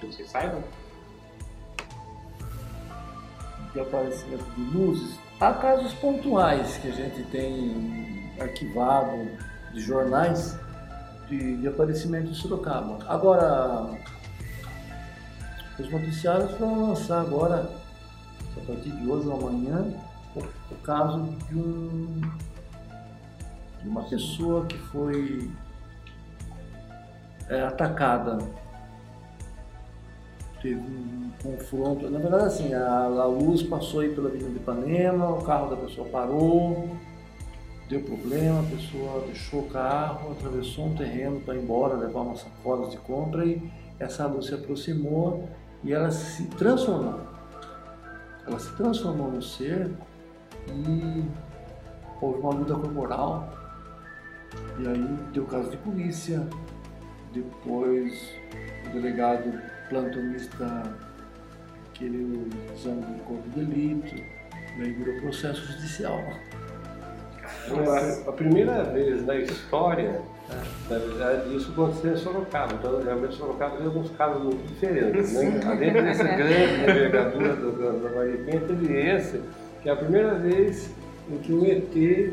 Que 0.00 0.06
vocês 0.06 0.28
saibam? 0.30 0.62
de 3.72 3.80
aparecimento 3.80 4.44
de 4.56 4.62
luzes. 4.76 5.18
Há 5.38 5.52
casos 5.52 5.92
pontuais 5.94 6.78
que 6.78 6.88
a 6.88 6.92
gente 6.92 7.22
tem 7.24 8.32
arquivado 8.40 9.28
de 9.72 9.80
jornais 9.80 10.58
de, 11.28 11.58
de 11.58 11.68
aparecimento 11.68 12.30
em 12.30 12.34
Sorocaba. 12.34 12.98
Agora, 13.06 13.98
os 15.78 15.90
noticiários 15.90 16.52
vão 16.52 16.88
lançar 16.88 17.20
agora, 17.20 17.70
a 18.56 18.60
partir 18.66 18.90
de 18.90 19.06
hoje 19.06 19.28
ou 19.28 19.46
amanhã, 19.46 19.94
o, 20.34 20.40
o 20.40 20.76
caso 20.82 21.22
de, 21.48 21.54
um, 21.54 22.20
de 23.82 23.88
uma 23.88 24.04
pessoa 24.04 24.64
que 24.64 24.78
foi 24.78 25.50
é, 27.50 27.60
atacada 27.62 28.38
teve 30.66 30.80
um 30.80 31.30
confronto. 31.40 32.10
Na 32.10 32.18
verdade, 32.18 32.46
assim, 32.46 32.74
a, 32.74 33.04
a 33.04 33.26
luz 33.26 33.62
passou 33.62 34.00
aí 34.00 34.12
pela 34.12 34.28
Avenida 34.28 34.50
de 34.50 34.56
Ipanema, 34.56 35.30
o 35.30 35.42
carro 35.42 35.70
da 35.70 35.76
pessoa 35.76 36.08
parou, 36.08 36.88
deu 37.88 38.00
problema, 38.00 38.60
a 38.60 38.64
pessoa 38.64 39.24
deixou 39.26 39.60
o 39.60 39.68
carro, 39.68 40.32
atravessou 40.32 40.86
um 40.86 40.96
terreno 40.96 41.40
para 41.40 41.54
ir 41.54 41.62
embora, 41.62 41.94
levar 41.94 42.22
umas 42.22 42.40
sacolas 42.40 42.90
de 42.90 42.98
compra 42.98 43.44
e 43.44 43.62
essa 44.00 44.26
luz 44.26 44.46
se 44.46 44.54
aproximou 44.54 45.48
e 45.84 45.92
ela 45.92 46.10
se 46.10 46.46
transformou. 46.48 47.20
Ela 48.44 48.58
se 48.58 48.72
transformou 48.76 49.30
no 49.30 49.42
ser 49.42 49.90
e 50.68 51.24
houve 52.20 52.40
uma 52.40 52.52
luta 52.52 52.74
corporal. 52.74 53.52
E 54.78 54.88
aí 54.88 55.18
deu 55.32 55.44
caso 55.44 55.70
de 55.70 55.76
polícia, 55.76 56.46
depois 57.32 58.30
o 58.86 58.92
delegado 58.92 59.75
plantonista 59.88 60.82
querer 61.94 62.26
exame 62.74 63.02
do 63.02 63.24
corpo 63.24 63.48
de 63.50 63.64
delito, 63.64 64.14
e 64.16 64.82
aí 64.82 64.92
virou 64.92 65.20
processo 65.20 65.64
judicial. 65.72 66.22
a, 67.70 68.30
a 68.30 68.32
primeira 68.32 68.84
vez 68.84 69.24
na 69.24 69.36
história, 69.36 70.20
na 70.90 70.98
verdade, 70.98 71.56
isso 71.56 71.72
aconteceu 71.72 72.12
em 72.12 72.16
Sorocaba. 72.16 72.74
Então, 72.74 73.02
realmente, 73.02 73.34
Sorocaba 73.34 73.76
tem 73.76 73.86
alguns 73.86 74.10
casos 74.10 74.42
muito 74.42 74.66
diferentes. 74.68 75.32
Né? 75.32 75.76
Dentro 75.78 76.02
desse 76.02 76.22
grande 76.36 76.82
envergadura 76.82 77.56
da 77.56 78.10
Mariquinha, 78.10 78.60
teve 78.60 79.00
esse, 79.00 79.40
que 79.82 79.88
é 79.88 79.92
a 79.92 79.96
primeira 79.96 80.34
vez 80.34 80.90
em 81.30 81.38
que 81.38 81.52
um 81.52 81.64
ET 81.64 82.32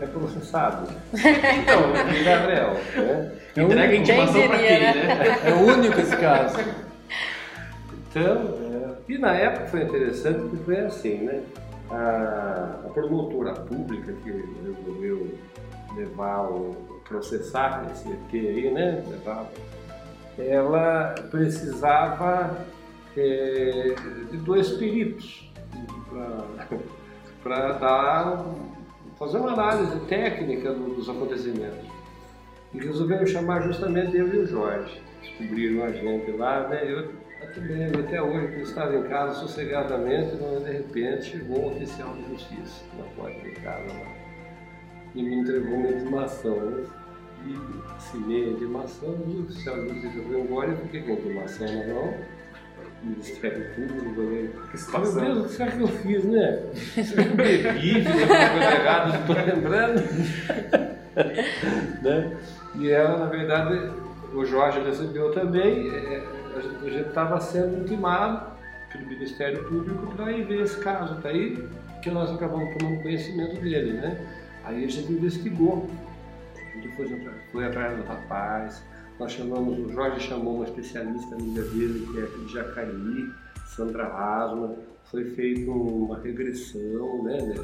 é 0.00 0.06
processado. 0.06 0.88
Então, 1.12 1.92
Gabriel, 2.24 2.74
né? 2.96 3.32
Entrega 3.56 3.84
a 3.84 3.88
Quem 3.88 4.00
intimação 4.00 4.48
pra 4.48 4.56
diria, 4.56 4.92
quem, 4.92 5.06
né? 5.06 5.38
É 5.44 5.52
o 5.52 5.66
único 5.66 6.00
esse 6.00 6.16
caso. 6.16 6.58
Então, 8.08 8.58
é, 8.72 9.12
e 9.12 9.18
na 9.18 9.34
época 9.34 9.66
foi 9.66 9.82
interessante 9.82 10.40
porque 10.40 10.64
foi 10.64 10.80
assim, 10.80 11.18
né? 11.18 11.42
A, 11.90 12.80
a 12.86 12.88
promotora 12.90 13.52
pública 13.52 14.12
que 14.22 14.30
resolveu 14.30 15.38
levar 15.96 16.42
o 16.50 17.00
processar 17.08 17.90
esse 17.90 18.08
ET 18.08 18.32
aí, 18.32 18.70
né? 18.70 19.04
Levar, 19.08 19.46
ela 20.38 21.14
precisava 21.30 22.56
é, 23.16 23.94
de 24.30 24.36
dois 24.38 24.70
peritos 24.70 25.52
para 27.42 27.72
dar 27.72 28.44
fazer 29.20 29.36
uma 29.36 29.52
análise 29.52 30.00
técnica 30.06 30.72
do- 30.72 30.94
dos 30.94 31.08
acontecimentos. 31.08 31.86
E 32.72 32.78
resolveram 32.78 33.26
chamar 33.26 33.60
justamente 33.62 34.16
eu 34.16 34.26
e 34.34 34.38
o 34.38 34.46
Jorge. 34.46 35.00
Descobriram 35.20 35.84
a 35.84 35.90
gente 35.92 36.30
lá, 36.32 36.66
né? 36.68 36.90
Eu 36.90 37.10
lembro 37.66 38.00
até 38.00 38.22
hoje 38.22 38.54
eu 38.54 38.62
estava 38.62 38.96
em 38.96 39.02
casa 39.02 39.34
sossegadamente, 39.40 40.36
quando 40.38 40.64
de 40.64 40.72
repente 40.72 41.24
chegou 41.24 41.64
um 41.64 41.76
oficial 41.76 42.14
de 42.14 42.30
justiça 42.30 42.82
na 42.96 43.04
porta 43.14 43.38
de 43.40 43.50
casa 43.56 43.92
lá. 43.92 44.12
E 45.14 45.22
me 45.22 45.34
entregou 45.36 45.74
uma 45.74 45.88
intimação. 45.90 46.56
né? 46.56 46.86
E 47.46 47.56
assinei 47.96 48.44
a 48.44 48.48
intimação, 48.52 49.16
e 49.28 49.36
o 49.36 49.42
oficial 49.44 49.76
de 49.82 49.88
justiça 50.00 50.22
foi 50.28 50.40
embora 50.40 50.68
e 50.68 50.72
eu 50.72 50.76
fiquei 50.78 51.02
com 51.02 51.10
a 51.10 51.14
intimação 51.14 51.66
na 51.66 51.94
mão. 51.94 52.14
Ministério 53.02 53.64
Público, 53.74 54.14
falei, 54.14 54.48
Que 54.48 54.66
meu 54.68 54.76
situação. 54.76 55.24
Deus, 55.24 55.38
o 55.38 55.42
que 55.48 55.54
será 55.54 55.70
que 55.70 55.80
eu 55.80 55.88
fiz, 55.88 56.24
né? 56.24 56.62
Será 56.74 57.22
que 57.24 57.30
eu 57.30 57.36
bebi, 57.36 57.94
fiz 58.04 58.06
alguma 58.06 58.50
coisa 58.50 58.74
errada, 58.74 59.06
não 59.12 59.20
estou 59.20 59.36
lembrando. 59.54 60.02
né? 62.02 62.36
E 62.76 62.90
ela, 62.90 63.18
na 63.18 63.26
verdade, 63.26 63.90
o 64.34 64.44
Jorge 64.44 64.80
recebeu 64.80 65.32
também, 65.32 65.88
é, 65.90 66.22
a 66.56 66.60
gente- 66.60 66.86
a 66.86 66.90
gente 66.90 67.08
estava 67.08 67.40
sendo 67.40 67.82
intimado 67.82 68.50
pelo 68.92 69.06
Ministério 69.06 69.64
Público 69.64 70.14
para 70.14 70.30
ir 70.32 70.44
ver 70.44 70.62
esse 70.62 70.78
caso, 70.80 71.20
tá 71.20 71.28
aí 71.30 71.66
que 72.02 72.10
nós 72.10 72.30
acabamos 72.32 72.76
tomando 72.76 73.02
conhecimento 73.02 73.60
dele, 73.60 73.92
né? 73.94 74.16
Aí 74.64 74.84
a 74.84 74.88
gente 74.88 75.12
investigou, 75.12 75.88
a 76.54 76.76
gente 76.76 76.88
foi, 76.96 77.06
atrás- 77.06 77.36
foi 77.52 77.66
atrás 77.66 77.96
do 77.96 78.04
rapaz, 78.04 78.82
nós 79.20 79.32
chamamos, 79.32 79.78
o 79.78 79.92
Jorge 79.92 80.26
chamou 80.26 80.56
uma 80.56 80.64
especialista 80.64 81.34
amiga 81.34 81.62
dele, 81.62 82.08
que 82.10 82.18
é 82.18 82.26
de 82.46 82.52
Jacareí, 82.52 83.30
Sandra 83.66 84.06
Asma, 84.06 84.74
foi 85.10 85.24
feita 85.34 85.70
uma 85.70 86.18
regressão, 86.18 87.22
né? 87.24 87.36
né? 87.42 87.54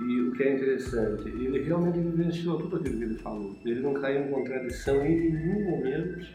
E 0.00 0.20
o 0.22 0.32
que 0.32 0.42
é 0.42 0.54
interessante, 0.56 1.28
ele 1.28 1.62
realmente 1.62 1.98
vivenciou 2.00 2.58
tudo 2.58 2.76
aquilo 2.76 2.98
que 2.98 3.04
ele 3.04 3.18
falou. 3.18 3.54
Ele 3.64 3.80
não 3.80 3.94
caiu 3.94 4.24
em 4.24 4.30
contradição 4.30 5.04
em 5.06 5.30
nenhum 5.30 5.70
momento. 5.70 6.26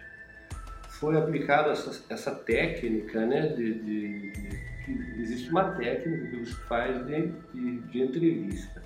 Foi 0.90 1.18
aplicada 1.18 1.72
essa, 1.72 2.02
essa 2.10 2.32
técnica, 2.32 3.26
né? 3.26 3.48
De, 3.50 3.74
de- 3.74 4.32
de- 4.32 5.22
existe 5.22 5.50
uma 5.50 5.72
técnica 5.72 6.28
que 6.28 6.46
você 6.46 6.54
faz 6.68 7.06
de, 7.08 7.32
de, 7.54 7.78
de 7.80 8.02
entrevista. 8.02 8.82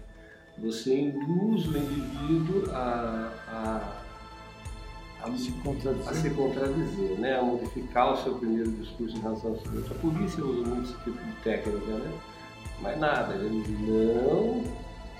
Você 0.58 0.96
induz 0.96 1.68
o 1.68 1.78
indivíduo 1.78 2.72
a, 2.72 3.32
a 3.50 4.09
a 5.22 5.32
se, 5.38 5.54
a 6.08 6.14
se 6.14 6.30
contradizer, 6.30 7.20
né? 7.20 7.38
a 7.38 7.44
modificar 7.44 8.14
o 8.14 8.24
seu 8.24 8.36
primeiro 8.36 8.72
discurso 8.72 9.18
em 9.18 9.22
relação 9.22 9.52
ao 9.52 9.60
seguinte. 9.60 9.92
A 9.92 9.96
polícia 9.96 10.44
usa 10.44 10.68
muito 10.68 10.90
esse 10.90 11.04
tipo 11.04 11.24
de 11.24 11.32
técnica, 11.44 11.92
né? 11.92 12.20
Mas 12.82 13.00
nada, 13.00 13.36
ele 13.36 13.66
não. 13.82 14.64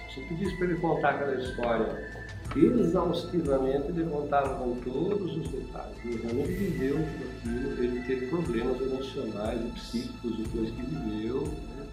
Se 0.10 0.16
você 0.16 0.22
pedisse 0.28 0.56
para 0.56 0.68
ele 0.68 0.80
contar 0.80 1.10
aquela 1.10 1.36
história 1.36 2.10
exaustivamente, 2.56 3.90
ele 3.90 4.10
contava 4.10 4.56
com 4.56 4.76
todos 4.82 5.38
os 5.38 5.48
detalhes. 5.50 5.98
Ele 6.04 6.22
realmente 6.22 6.52
viveu 6.52 6.98
aquilo, 6.98 7.84
ele 7.84 8.02
teve 8.08 8.28
problemas 8.28 8.82
emocionais 8.82 9.60
e 9.62 9.72
psíquicos 9.72 10.38
depois 10.38 10.72
que 10.72 10.82
viveu. 10.82 11.42
Né? 11.44 11.88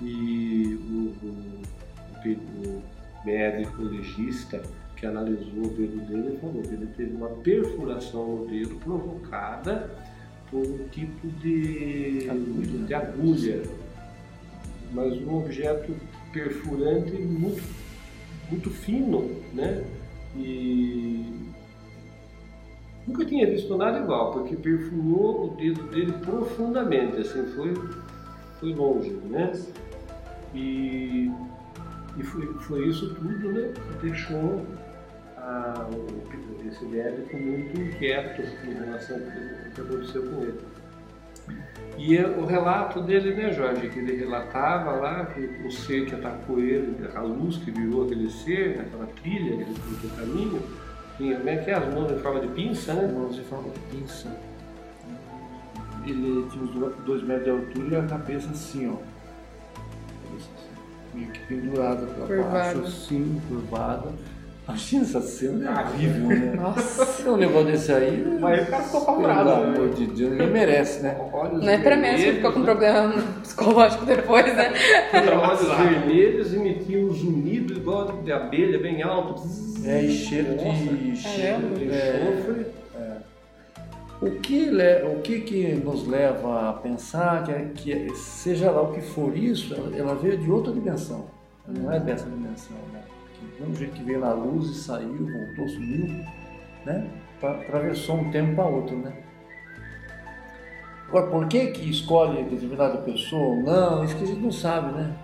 E 0.00 0.78
o, 0.90 1.26
o, 1.26 1.28
o 1.28 2.82
o 3.24 3.26
médico 3.26 3.82
legista 3.82 4.62
que 4.98 5.06
analisou 5.06 5.64
o 5.64 5.68
dedo 5.68 6.00
dele 6.06 6.38
falou 6.40 6.60
que 6.62 6.74
ele 6.74 6.88
teve 6.96 7.14
uma 7.14 7.28
perfuração 7.28 8.36
no 8.36 8.46
dedo 8.46 8.74
provocada 8.76 9.90
por 10.50 10.66
um 10.66 10.88
tipo 10.88 11.28
de 11.40 12.26
Agulha. 12.28 12.86
de 12.86 12.94
agulha, 12.94 13.62
mas 14.92 15.22
um 15.22 15.38
objeto 15.38 15.94
perfurante 16.32 17.12
muito, 17.12 17.62
muito 18.50 18.70
fino, 18.70 19.30
né? 19.52 19.84
E 20.36 21.32
nunca 23.06 23.24
tinha 23.24 23.46
visto 23.48 23.76
nada 23.76 24.00
igual, 24.00 24.32
porque 24.32 24.56
perfurou 24.56 25.52
o 25.52 25.56
dedo 25.56 25.82
dele 25.84 26.12
profundamente, 26.24 27.18
assim, 27.18 27.44
foi, 27.54 27.74
foi 28.58 28.74
longe, 28.74 29.10
né? 29.30 29.52
E, 30.54 31.30
e 32.16 32.22
foi, 32.22 32.46
foi 32.54 32.88
isso 32.88 33.14
tudo, 33.14 33.52
né? 33.52 33.72
que 34.00 34.06
Deixou 34.06 34.64
a, 35.48 35.86
o, 35.90 36.68
esse 36.68 36.84
médico 36.84 37.36
muito 37.36 37.80
inquieto 37.80 38.42
em 38.66 38.74
relação 38.74 39.16
ao 39.16 39.22
que 39.72 39.80
aconteceu 39.80 40.22
com 40.30 40.42
ele. 40.42 40.60
E 41.96 42.16
é 42.16 42.26
o 42.26 42.44
relato 42.44 43.00
dele, 43.02 43.34
né, 43.34 43.52
Jorge, 43.52 43.88
que 43.88 43.98
ele 43.98 44.16
relatava 44.16 44.92
lá 44.92 45.26
que 45.26 45.40
o 45.66 45.70
ser 45.70 46.04
que 46.06 46.14
atacou 46.14 46.60
ele, 46.60 46.96
a 47.14 47.20
luz 47.22 47.56
que 47.56 47.70
virou 47.70 48.04
aquele 48.04 48.30
ser, 48.30 48.76
naquela 48.76 49.06
trilha, 49.06 49.54
aquele, 49.54 49.76
aquele 49.96 50.12
caminho, 50.16 50.62
tinha, 51.16 51.36
como 51.36 51.48
é 51.48 51.56
que 51.56 51.70
é, 51.70 51.74
as 51.74 51.92
mãos 51.92 52.12
em 52.12 52.18
forma 52.18 52.40
de 52.40 52.48
pinça, 52.48 52.94
né? 52.94 53.12
mãos 53.12 53.36
em 53.36 53.42
forma 53.44 53.70
de 53.70 53.80
pinça. 53.96 54.28
Ele 56.06 56.48
tinha 56.50 56.64
do- 56.66 57.02
dois 57.04 57.22
metros 57.22 57.44
de 57.44 57.50
altura 57.50 57.96
e 57.96 58.00
a 58.00 58.06
cabeça 58.06 58.50
assim, 58.50 58.88
ó. 58.88 58.96
Cabeça 60.28 60.50
assim, 60.56 61.18
meio 61.18 61.30
que 61.32 61.40
pendurada 61.46 62.06
para 62.06 62.42
baixo, 62.44 62.80
assim, 62.82 63.42
curvada. 63.48 64.12
Imagina 64.68 65.02
essa 65.02 65.20
cena, 65.22 65.70
é 65.70 65.84
horrível, 65.84 66.28
né? 66.28 66.52
Nossa. 66.54 67.26
É 67.26 67.30
um 67.32 67.36
negócio 67.38 67.66
desse 67.68 67.90
aí, 67.90 68.38
Mas 68.38 68.68
o 68.68 68.70
cara 68.70 68.82
ficou 68.82 69.00
pelo 69.00 69.24
apavorado. 69.30 69.50
amor 69.78 69.88
de 69.94 70.06
Deus, 70.08 70.30
ninguém 70.32 70.50
merece, 70.50 71.02
né? 71.02 71.16
Olhos 71.32 71.64
Não 71.64 71.68
é 71.72 71.78
pra 71.78 71.96
mim, 71.96 72.16
você 72.18 72.32
ficou 72.34 72.52
com 72.52 72.62
problema 72.62 73.14
psicológico 73.42 74.04
depois, 74.04 74.44
né? 74.54 74.72
Olhos 75.42 75.78
vermelhos 75.78 76.52
emitiam 76.52 77.04
um 77.04 77.12
zunido 77.12 77.72
igual 77.72 78.20
de 78.22 78.30
abelha, 78.30 78.78
bem 78.78 79.02
alto. 79.02 79.42
É, 79.84 80.02
e 80.02 80.10
cheiro 80.10 80.54
de. 80.58 81.16
cheiro 81.16 81.60
Caramba. 81.62 81.74
de 81.78 81.90
É. 81.90 82.32
enxofre. 82.36 82.66
O 84.20 84.30
que, 84.40 84.64
le- 84.66 85.04
o 85.04 85.20
que 85.22 85.40
que 85.42 85.74
nos 85.74 86.06
leva 86.06 86.70
a 86.70 86.72
pensar 86.72 87.44
que, 87.44 87.52
é- 87.52 87.70
que 87.72 87.92
é- 87.92 88.14
seja 88.16 88.68
lá 88.70 88.82
o 88.82 88.92
que 88.92 89.00
for 89.00 89.34
isso, 89.36 89.72
ela, 89.74 89.96
ela 89.96 90.14
veio 90.16 90.36
de 90.36 90.50
outra 90.50 90.72
dimensão. 90.72 91.26
Ela 91.68 91.78
não 91.78 91.92
é 91.92 92.00
dessa 92.00 92.28
dimensão, 92.28 92.76
né? 92.92 93.00
Do 93.40 93.60
mesmo 93.60 93.74
jeito 93.76 93.92
que 93.94 94.02
veio 94.04 94.20
na 94.20 94.32
luz 94.32 94.68
e 94.70 94.74
saiu, 94.74 95.26
voltou, 95.30 95.68
sumiu, 95.68 96.06
né? 96.84 97.06
Atravessou 97.42 98.16
um 98.16 98.30
tempo 98.30 98.54
para 98.56 98.64
outro, 98.66 98.96
né? 98.96 99.12
Agora, 101.08 101.26
por 101.28 101.48
que 101.48 101.68
que 101.68 101.88
escolhe 101.90 102.42
determinada 102.44 102.98
pessoa 102.98 103.56
ou 103.56 103.62
não, 103.62 104.04
isso 104.04 104.16
que 104.16 104.24
a 104.24 104.26
gente 104.26 104.40
não 104.40 104.52
sabe, 104.52 104.92
né? 104.92 105.14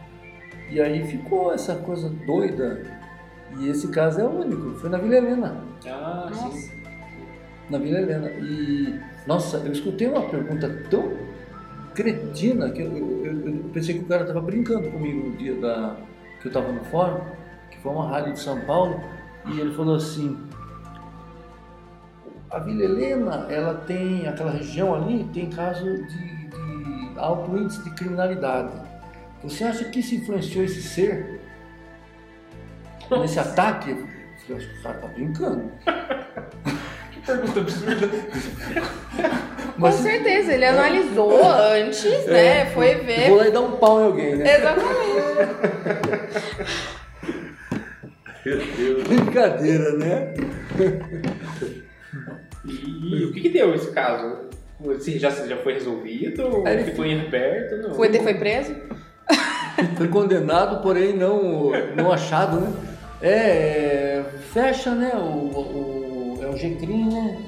E 0.70 0.80
aí 0.80 1.04
ficou 1.06 1.52
essa 1.52 1.74
coisa 1.76 2.08
doida. 2.08 2.82
E 3.58 3.68
esse 3.68 3.88
caso 3.88 4.20
é 4.20 4.24
único, 4.24 4.74
foi 4.76 4.88
na 4.90 4.98
Vila 4.98 5.16
Helena 5.16 5.62
Ah, 5.86 6.28
sim. 6.32 6.70
Na 7.70 7.78
Vila 7.78 7.98
Helena. 8.00 8.30
E, 8.30 8.98
nossa, 9.26 9.58
eu 9.58 9.72
escutei 9.72 10.08
uma 10.08 10.22
pergunta 10.22 10.68
tão 10.90 11.12
cretina 11.94 12.70
que 12.70 12.80
eu, 12.82 12.90
eu- 12.96 13.46
eu- 13.46 13.64
pensei 13.72 13.98
que 13.98 14.04
o 14.04 14.08
cara 14.08 14.22
estava 14.22 14.40
brincando 14.40 14.90
comigo 14.90 15.28
no 15.28 15.36
dia 15.36 15.54
da, 15.60 15.96
que 16.40 16.46
eu 16.46 16.50
estava 16.50 16.72
no 16.72 16.82
fórum, 16.86 17.20
foi 17.84 17.92
uma 17.92 18.08
rádio 18.08 18.32
de 18.32 18.40
São 18.40 18.58
Paulo, 18.62 18.98
e 19.44 19.60
ele 19.60 19.74
falou 19.74 19.96
assim, 19.96 20.38
a 22.50 22.58
Vila 22.58 22.82
Helena, 22.82 23.46
ela 23.50 23.74
tem, 23.86 24.26
aquela 24.26 24.52
região 24.52 24.94
ali, 24.94 25.24
tem 25.34 25.50
caso 25.50 25.84
de, 25.84 26.48
de 26.48 27.18
alto 27.18 27.54
índice 27.54 27.84
de 27.84 27.90
criminalidade. 27.90 28.72
Você 29.42 29.64
acha 29.64 29.84
que 29.84 30.00
isso 30.00 30.14
influenciou 30.14 30.64
esse 30.64 30.80
ser? 30.82 31.42
Nesse 33.10 33.38
ataque? 33.38 33.90
Eu 33.90 34.06
falei, 34.46 34.56
acho 34.56 34.70
que 34.72 34.78
o 34.78 34.82
cara 34.82 34.98
tá 34.98 35.06
brincando. 35.08 35.70
Pergunta 37.26 37.60
absurda. 37.60 38.08
Com 39.78 39.92
certeza, 39.92 40.54
ele 40.54 40.64
analisou 40.64 41.38
antes, 41.44 42.26
né? 42.26 42.66
Foi 42.66 42.94
Vou 42.94 43.04
ver. 43.04 43.36
lá 43.36 43.48
e 43.48 43.50
dar 43.50 43.60
um 43.60 43.72
pau 43.72 44.00
em 44.00 44.04
alguém, 44.04 44.36
né? 44.36 44.56
Exatamente. 44.56 44.94
Brincadeira, 49.08 49.92
né? 49.96 50.34
E, 52.64 52.70
e 53.20 53.24
o 53.24 53.32
que, 53.32 53.40
que 53.40 53.48
deu 53.50 53.74
esse 53.74 53.90
caso? 53.92 54.36
Assim, 54.96 55.18
já, 55.18 55.30
já 55.30 55.56
foi 55.58 55.74
resolvido? 55.74 56.66
Ele- 56.66 56.84
Ficou 56.84 57.04
em 57.04 57.20
aberto? 57.26 57.76
Não. 57.88 57.98
O 57.98 58.04
ET 58.04 58.22
foi 58.22 58.34
preso? 58.34 58.74
Foi 59.96 60.06
condenado, 60.06 60.80
porém 60.82 61.16
não, 61.16 61.70
não 61.96 62.12
achado, 62.12 62.60
né? 62.60 62.72
É, 63.20 64.22
fecha, 64.52 64.94
né? 64.94 65.10
O, 65.16 65.18
o, 65.18 66.38
é 66.42 66.46
o 66.46 66.56
GCRIM, 66.56 67.08
né? 67.12 67.38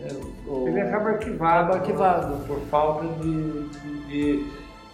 É, 0.00 0.08
o- 0.48 0.66
Ele 0.68 0.80
acaba 0.80 1.10
arquivado, 1.10 1.74
arquivado. 1.74 2.46
por 2.46 2.58
falta 2.70 3.06
de, 3.22 3.62
de- 3.68 4.06
de- 4.08 4.46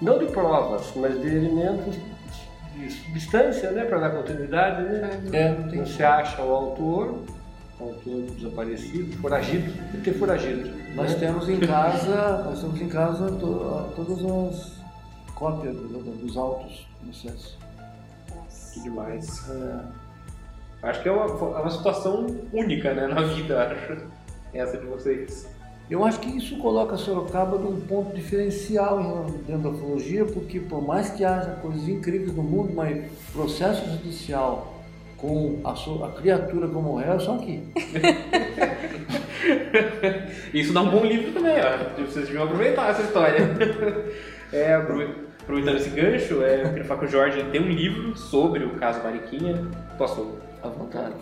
não 0.03 0.19
de 0.19 0.27
provas, 0.27 0.91
mas 0.97 1.21
de 1.21 1.29
elementos 1.29 1.95
de 2.81 2.91
substância, 2.91 3.71
né, 3.73 3.85
para 3.85 3.99
dar 3.99 4.11
continuidade, 4.11 4.83
né? 4.83 5.11
É, 5.33 5.49
não 5.51 5.69
tem 5.69 5.79
Não 5.81 5.87
se 5.87 6.03
acha 6.03 6.43
o 6.43 6.51
autor, 6.53 7.23
o 7.79 7.85
autor 7.85 8.23
desaparecido, 8.37 9.17
foragido, 9.19 9.73
de 9.93 9.99
ter 9.99 10.15
foragido. 10.15 10.71
Nós 10.95 11.13
né? 11.13 11.19
temos 11.21 11.49
em 11.49 11.61
casa, 11.61 12.43
nós 12.45 12.61
temos 12.61 12.81
em 12.81 12.89
casa 12.89 13.31
to- 13.33 13.93
todas 13.97 14.25
as 14.25 14.81
cópias 15.35 15.75
do- 15.77 15.89
do- 15.89 16.17
dos 16.27 16.37
autos 16.37 16.87
do 17.01 17.07
processo. 17.11 17.59
Que 18.75 18.81
demais. 18.81 19.49
É, 19.51 20.01
Acho 20.83 21.03
que 21.03 21.09
é 21.11 21.13
uma, 21.13 21.27
é 21.27 21.61
uma 21.61 21.71
situação 21.71 22.27
única 22.55 22.95
né, 22.95 23.07
na 23.07 23.21
vida, 23.23 23.65
acho. 23.65 23.99
Essa 24.55 24.79
de 24.79 24.87
vocês. 24.87 25.47
Eu 25.91 26.05
acho 26.05 26.21
que 26.21 26.31
isso 26.37 26.57
coloca 26.59 26.97
Sorocaba 26.97 27.59
num 27.59 27.81
ponto 27.81 28.15
diferencial 28.15 29.01
em- 29.01 29.33
dentro 29.45 29.63
da 29.63 29.69
ufologia, 29.71 30.25
porque 30.25 30.61
por 30.61 30.81
mais 30.87 31.11
que 31.11 31.25
haja 31.25 31.51
coisas 31.61 31.89
incríveis 31.89 32.33
no 32.35 32.43
mundo, 32.45 32.73
mas 32.75 33.11
processo 33.33 33.85
judicial 33.91 34.77
com 35.17 35.59
a, 35.65 35.75
sua, 35.75 36.07
a 36.09 36.13
criatura 36.13 36.69
como 36.69 36.95
réu 36.97 37.15
é 37.15 37.19
só 37.19 37.35
aqui. 37.35 37.61
Isso 40.55 40.73
dá 40.73 40.83
um 40.83 40.91
bom 40.91 41.05
livro 41.05 41.33
também, 41.33 41.55
ó. 41.59 42.01
Vocês 42.07 42.27
deviam 42.27 42.45
aproveitar 42.45 42.91
essa 42.91 43.03
história. 43.03 43.41
É, 44.53 44.75
aprovei- 44.75 45.15
aproveitando 45.41 45.77
esse 45.77 45.91
gancho, 45.91 46.43
é, 46.43 46.65
eu 46.65 46.69
queria 46.71 46.85
falar 46.85 46.99
que 46.99 47.07
o 47.07 47.09
Jorge 47.09 47.41
tem 47.53 47.61
um 47.63 47.69
livro 47.69 48.17
sobre 48.17 48.65
o 48.65 48.71
caso 48.71 49.01
Mariquinha. 49.01 49.65
Posso? 49.97 50.39
À 50.61 50.67
vontade. 50.67 51.15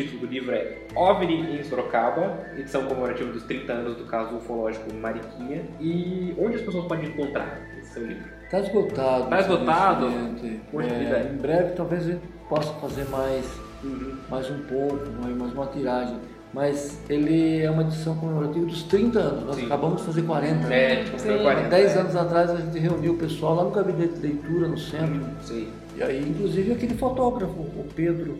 O 0.00 0.02
título 0.02 0.20
do 0.20 0.26
livro 0.32 0.52
é 0.54 0.78
OVNI 0.96 1.60
em 1.60 1.62
Sorocaba, 1.62 2.38
edição 2.56 2.86
comemorativa 2.86 3.30
dos 3.30 3.42
30 3.42 3.70
anos 3.70 3.96
do 3.98 4.04
caso 4.04 4.34
ufológico 4.36 4.90
Mariquinha. 4.94 5.62
E 5.78 6.34
onde 6.38 6.56
as 6.56 6.62
pessoas 6.62 6.86
podem 6.86 7.10
encontrar 7.10 7.60
esse 7.78 7.92
seu 7.92 8.06
livro? 8.06 8.24
Está 8.44 8.60
esgotado. 8.60 9.28
Tá 9.28 9.40
esgotado? 9.40 10.06
É, 10.06 11.30
em 11.34 11.36
breve 11.36 11.72
talvez 11.74 12.04
gente 12.04 12.22
possa 12.48 12.72
fazer 12.80 13.04
mais, 13.10 13.44
Uhum. 13.84 14.16
mais 14.30 14.50
um 14.50 14.60
pouco, 14.60 14.96
mais 15.38 15.52
uma 15.52 15.66
tiragem. 15.66 16.16
Mas 16.54 16.98
ele 17.10 17.60
é 17.62 17.70
uma 17.70 17.82
edição 17.82 18.16
comemorativa 18.16 18.64
dos 18.64 18.82
30 18.84 19.18
anos. 19.18 19.44
Nós 19.44 19.56
Sim. 19.56 19.66
acabamos 19.66 20.00
de 20.00 20.06
fazer 20.06 20.22
40. 20.22 20.72
É, 20.74 21.04
tipo, 21.04 21.18
Sim. 21.18 21.26
foi 21.28 21.38
Há 21.40 21.42
40. 21.42 21.68
10 21.68 21.96
anos 21.98 22.16
atrás 22.16 22.50
a 22.50 22.56
gente 22.56 22.78
reuniu 22.78 23.12
o 23.12 23.16
pessoal 23.18 23.54
lá 23.54 23.64
no 23.64 23.70
gabinete 23.70 24.14
de 24.14 24.20
leitura 24.28 24.66
no 24.66 24.78
centro. 24.78 25.26
Sim. 25.42 25.68
E 25.94 26.02
aí, 26.02 26.26
inclusive, 26.26 26.72
aquele 26.72 26.94
fotógrafo, 26.94 27.52
o 27.52 27.86
Pedro 27.94 28.38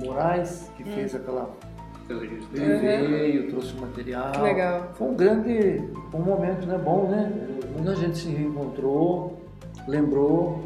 Moraes, 0.00 0.70
que 0.76 0.82
Hum. 0.82 0.92
fez 0.94 1.14
aquela. 1.14 1.50
Ele 2.10 2.40
Uhum. 2.58 3.10
veio, 3.10 3.48
trouxe 3.50 3.74
o 3.76 3.80
material. 3.80 4.32
Legal. 4.42 4.90
Foi 4.94 5.08
um 5.08 5.14
grande 5.14 5.82
um 6.12 6.18
momento, 6.18 6.66
né? 6.66 6.76
Bom, 6.76 7.08
né? 7.08 7.32
Muita 7.74 7.94
gente 7.96 8.18
se 8.18 8.28
reencontrou, 8.28 9.38
lembrou. 9.88 10.60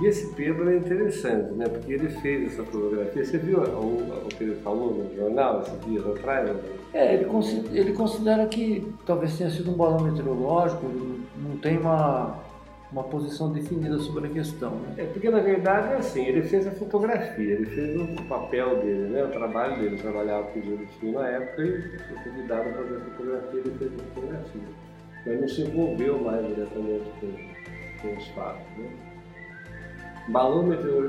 E 0.00 0.06
esse 0.06 0.32
Pedro 0.34 0.70
é 0.70 0.76
interessante, 0.76 1.52
né? 1.54 1.66
Porque 1.68 1.92
ele 1.92 2.08
fez 2.08 2.52
essa 2.52 2.62
fotografia. 2.64 3.24
Você 3.24 3.38
viu 3.38 3.58
o, 3.60 4.24
o 4.24 4.28
que 4.28 4.44
ele 4.44 4.56
falou 4.56 4.92
no 4.94 5.14
jornal 5.16 5.62
esses 5.62 5.80
dias 5.86 6.06
atrás? 6.06 6.48
né? 6.48 6.54
É, 6.94 7.14
ele, 7.14 7.24
consi- 7.24 7.64
ele 7.72 7.92
considera 7.94 8.46
que 8.46 8.86
talvez 9.06 9.36
tenha 9.36 9.50
sido 9.50 9.70
um 9.70 9.74
balão 9.74 10.00
meteorológico, 10.00 10.86
não 10.86 11.56
tem 11.58 11.78
uma, 11.78 12.38
uma 12.92 13.02
posição 13.04 13.52
definida 13.52 13.98
sobre 13.98 14.28
a 14.28 14.30
questão. 14.30 14.70
Né? 14.76 14.94
É, 14.98 15.04
porque 15.04 15.28
na 15.28 15.40
verdade 15.40 15.94
é 15.94 15.96
assim, 15.96 16.24
ele 16.24 16.42
fez 16.42 16.66
a 16.66 16.70
fotografia, 16.70 17.54
ele 17.54 17.66
fez 17.66 18.00
o 18.00 18.22
papel 18.24 18.76
dele, 18.80 19.08
né? 19.08 19.24
O 19.24 19.28
trabalho 19.28 19.76
dele, 19.76 19.86
ele 19.88 20.02
trabalhava 20.02 20.44
com 20.48 20.60
o 20.60 20.86
Fio 20.98 21.12
na 21.12 21.28
época 21.28 21.62
e 21.62 21.98
foi 21.98 22.16
convidado 22.24 22.68
a 22.68 22.72
fazer 22.72 22.96
a 22.96 23.00
fotografia, 23.00 23.60
ele 23.60 23.78
fez 23.78 23.92
a 23.92 24.14
fotografia. 24.14 24.68
Mas 25.26 25.40
não 25.40 25.48
se 25.48 25.62
envolveu 25.62 26.18
mais 26.20 26.46
diretamente 26.46 27.10
com, 27.20 28.08
com 28.08 28.16
os 28.16 28.28
fatos, 28.28 28.66
né? 28.78 28.90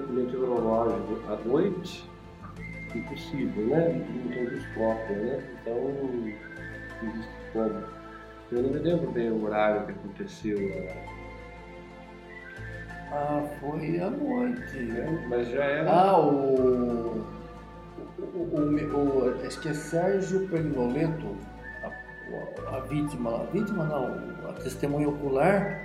Meteorológico 0.09 1.19
à 1.32 1.36
noite, 1.47 2.09
impossível, 2.95 3.67
né? 3.67 3.89
Não 3.89 4.32
tem 4.32 4.45
própria, 4.73 5.17
né? 5.17 5.43
Então, 5.61 5.93
existe 7.03 7.32
como. 7.53 7.97
Eu 8.49 8.63
não 8.63 8.69
me 8.69 8.80
lembro 8.80 9.11
bem 9.11 9.30
o 9.30 9.43
horário 9.43 9.86
que 9.86 9.91
aconteceu, 9.91 10.57
Ah, 13.12 13.41
foi 13.60 13.99
à 13.99 14.10
noite. 14.10 14.78
né? 14.80 15.26
mas 15.30 15.47
já 15.49 15.64
era. 15.64 15.89
Ah, 15.91 16.20
o, 16.20 17.24
o, 18.20 18.36
o, 18.36 19.20
o- 19.26 19.45
acho 19.45 19.60
que 19.62 19.70
é 19.70 19.74
Sérgio 19.74 20.47
Pernoleto, 20.49 21.36
a, 21.84 22.76
a 22.76 22.80
vítima, 22.82 23.41
a 23.41 23.43
vítima 23.45 23.86
não, 23.86 24.49
a 24.49 24.53
testemunha 24.53 25.08
ocular 25.10 25.82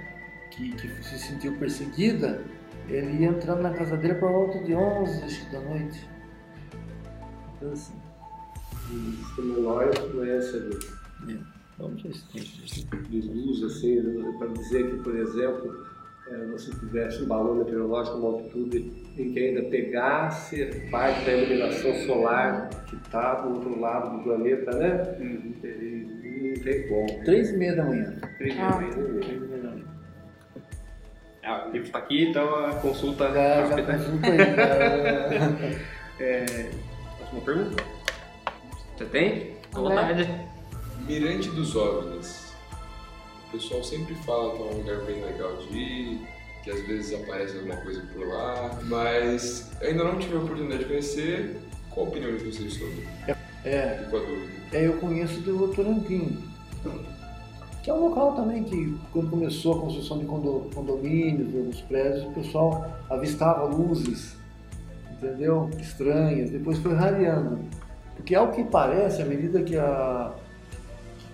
que, 0.50 0.72
que 0.72 0.88
se 1.04 1.18
sentiu 1.18 1.56
perseguida, 1.58 2.42
ele 2.88 3.22
ia 3.22 3.28
entrando 3.28 3.62
na 3.62 3.70
casa 3.70 3.96
dele 3.96 4.14
por 4.14 4.30
volta 4.30 4.58
de 4.64 4.74
11 4.74 5.22
acho 5.24 5.46
que 5.46 5.52
da 5.52 5.60
noite. 5.60 6.08
Coisa 7.60 7.74
assim. 7.74 7.94
menor 9.38 9.88
influência 9.88 10.60
de, 10.60 10.78
Vamos 11.78 12.02
ver 12.02 12.14
se 12.14 12.26
tem 12.28 12.42
de 12.42 13.20
luz, 13.22 13.62
assim, 13.62 14.02
para 14.38 14.48
dizer 14.48 14.90
que, 14.90 14.96
por 15.02 15.16
exemplo, 15.16 15.86
você 16.50 16.70
tivesse 16.72 17.22
um 17.22 17.26
balão 17.26 17.54
meteorológico 17.56 18.16
uma 18.18 18.28
altitude 18.28 18.92
em 19.18 19.32
que 19.32 19.38
ainda 19.38 19.62
pegasse 19.68 20.64
parte 20.90 21.24
da 21.24 21.32
iluminação 21.32 21.94
solar 22.06 22.68
que 22.86 22.96
está 22.96 23.34
do 23.36 23.54
outro 23.54 23.78
lado 23.80 24.16
do 24.16 24.22
planeta, 24.22 24.70
né? 24.76 25.16
E, 25.20 25.66
e 25.66 26.54
não 26.56 26.62
tem 26.62 26.88
como. 26.88 27.24
Três 27.24 27.50
e 27.50 27.56
meia 27.56 27.76
da 27.76 27.84
manhã. 27.84 28.14
Ah. 28.22 28.26
Três 28.38 28.54
e 28.54 28.58
meia 28.58 29.60
da 29.62 29.70
manhã. 29.70 29.84
Ah, 31.44 31.66
o 31.66 31.72
livro 31.72 31.86
está 31.88 31.98
aqui, 31.98 32.28
então 32.28 32.54
a 32.66 32.74
consulta 32.74 33.24
Já, 33.32 33.32
já 33.34 33.66
rápida. 33.66 33.92
consulta 33.94 34.26
aí. 34.28 34.38
já. 34.38 35.92
É, 36.20 36.44
próxima 37.16 37.40
pergunta? 37.44 37.82
Você 38.96 39.04
tem? 39.06 39.56
André? 39.74 39.96
vontade. 40.04 40.30
Mirante 41.06 41.48
dos 41.50 41.74
OVNIs. 41.74 42.41
O 43.52 43.58
pessoal 43.58 43.84
sempre 43.84 44.14
fala 44.14 44.54
que 44.56 44.62
é 44.62 44.64
um 44.64 44.78
lugar 44.78 44.96
bem 45.02 45.22
legal 45.22 45.54
de 45.56 45.76
ir, 45.76 46.20
que 46.64 46.70
às 46.70 46.86
vezes 46.86 47.12
aparece 47.12 47.58
alguma 47.58 47.76
coisa 47.76 48.02
por 48.14 48.26
lá, 48.26 48.78
mas 48.84 49.70
ainda 49.82 50.04
não 50.04 50.18
tive 50.18 50.36
a 50.36 50.38
oportunidade 50.38 50.84
de 50.84 50.88
conhecer. 50.88 51.56
Qual 51.90 52.06
a 52.06 52.08
opinião 52.08 52.34
de 52.34 52.44
vocês 52.44 52.72
sobre? 52.72 53.06
É, 53.66 54.06
dúvida. 54.10 54.50
É, 54.72 54.86
eu 54.86 54.94
conheço 54.94 55.38
do 55.40 55.58
Votorantim, 55.58 56.38
que 57.82 57.90
é 57.90 57.92
um 57.92 58.08
local 58.08 58.34
também 58.34 58.64
que, 58.64 58.96
quando 59.12 59.28
começou 59.28 59.76
a 59.76 59.80
construção 59.82 60.18
de 60.18 60.24
condo- 60.24 60.70
condomínios, 60.74 61.54
alguns 61.54 61.80
prédios, 61.82 62.24
o 62.24 62.30
pessoal 62.30 62.90
avistava 63.10 63.64
luzes, 63.66 64.34
entendeu? 65.10 65.68
Estranhas, 65.78 66.48
depois 66.48 66.78
foi 66.78 66.94
rareando. 66.94 67.58
Porque, 68.16 68.34
ao 68.34 68.50
que 68.50 68.64
parece, 68.64 69.20
à 69.20 69.26
medida 69.26 69.62
que 69.62 69.76
a, 69.76 70.32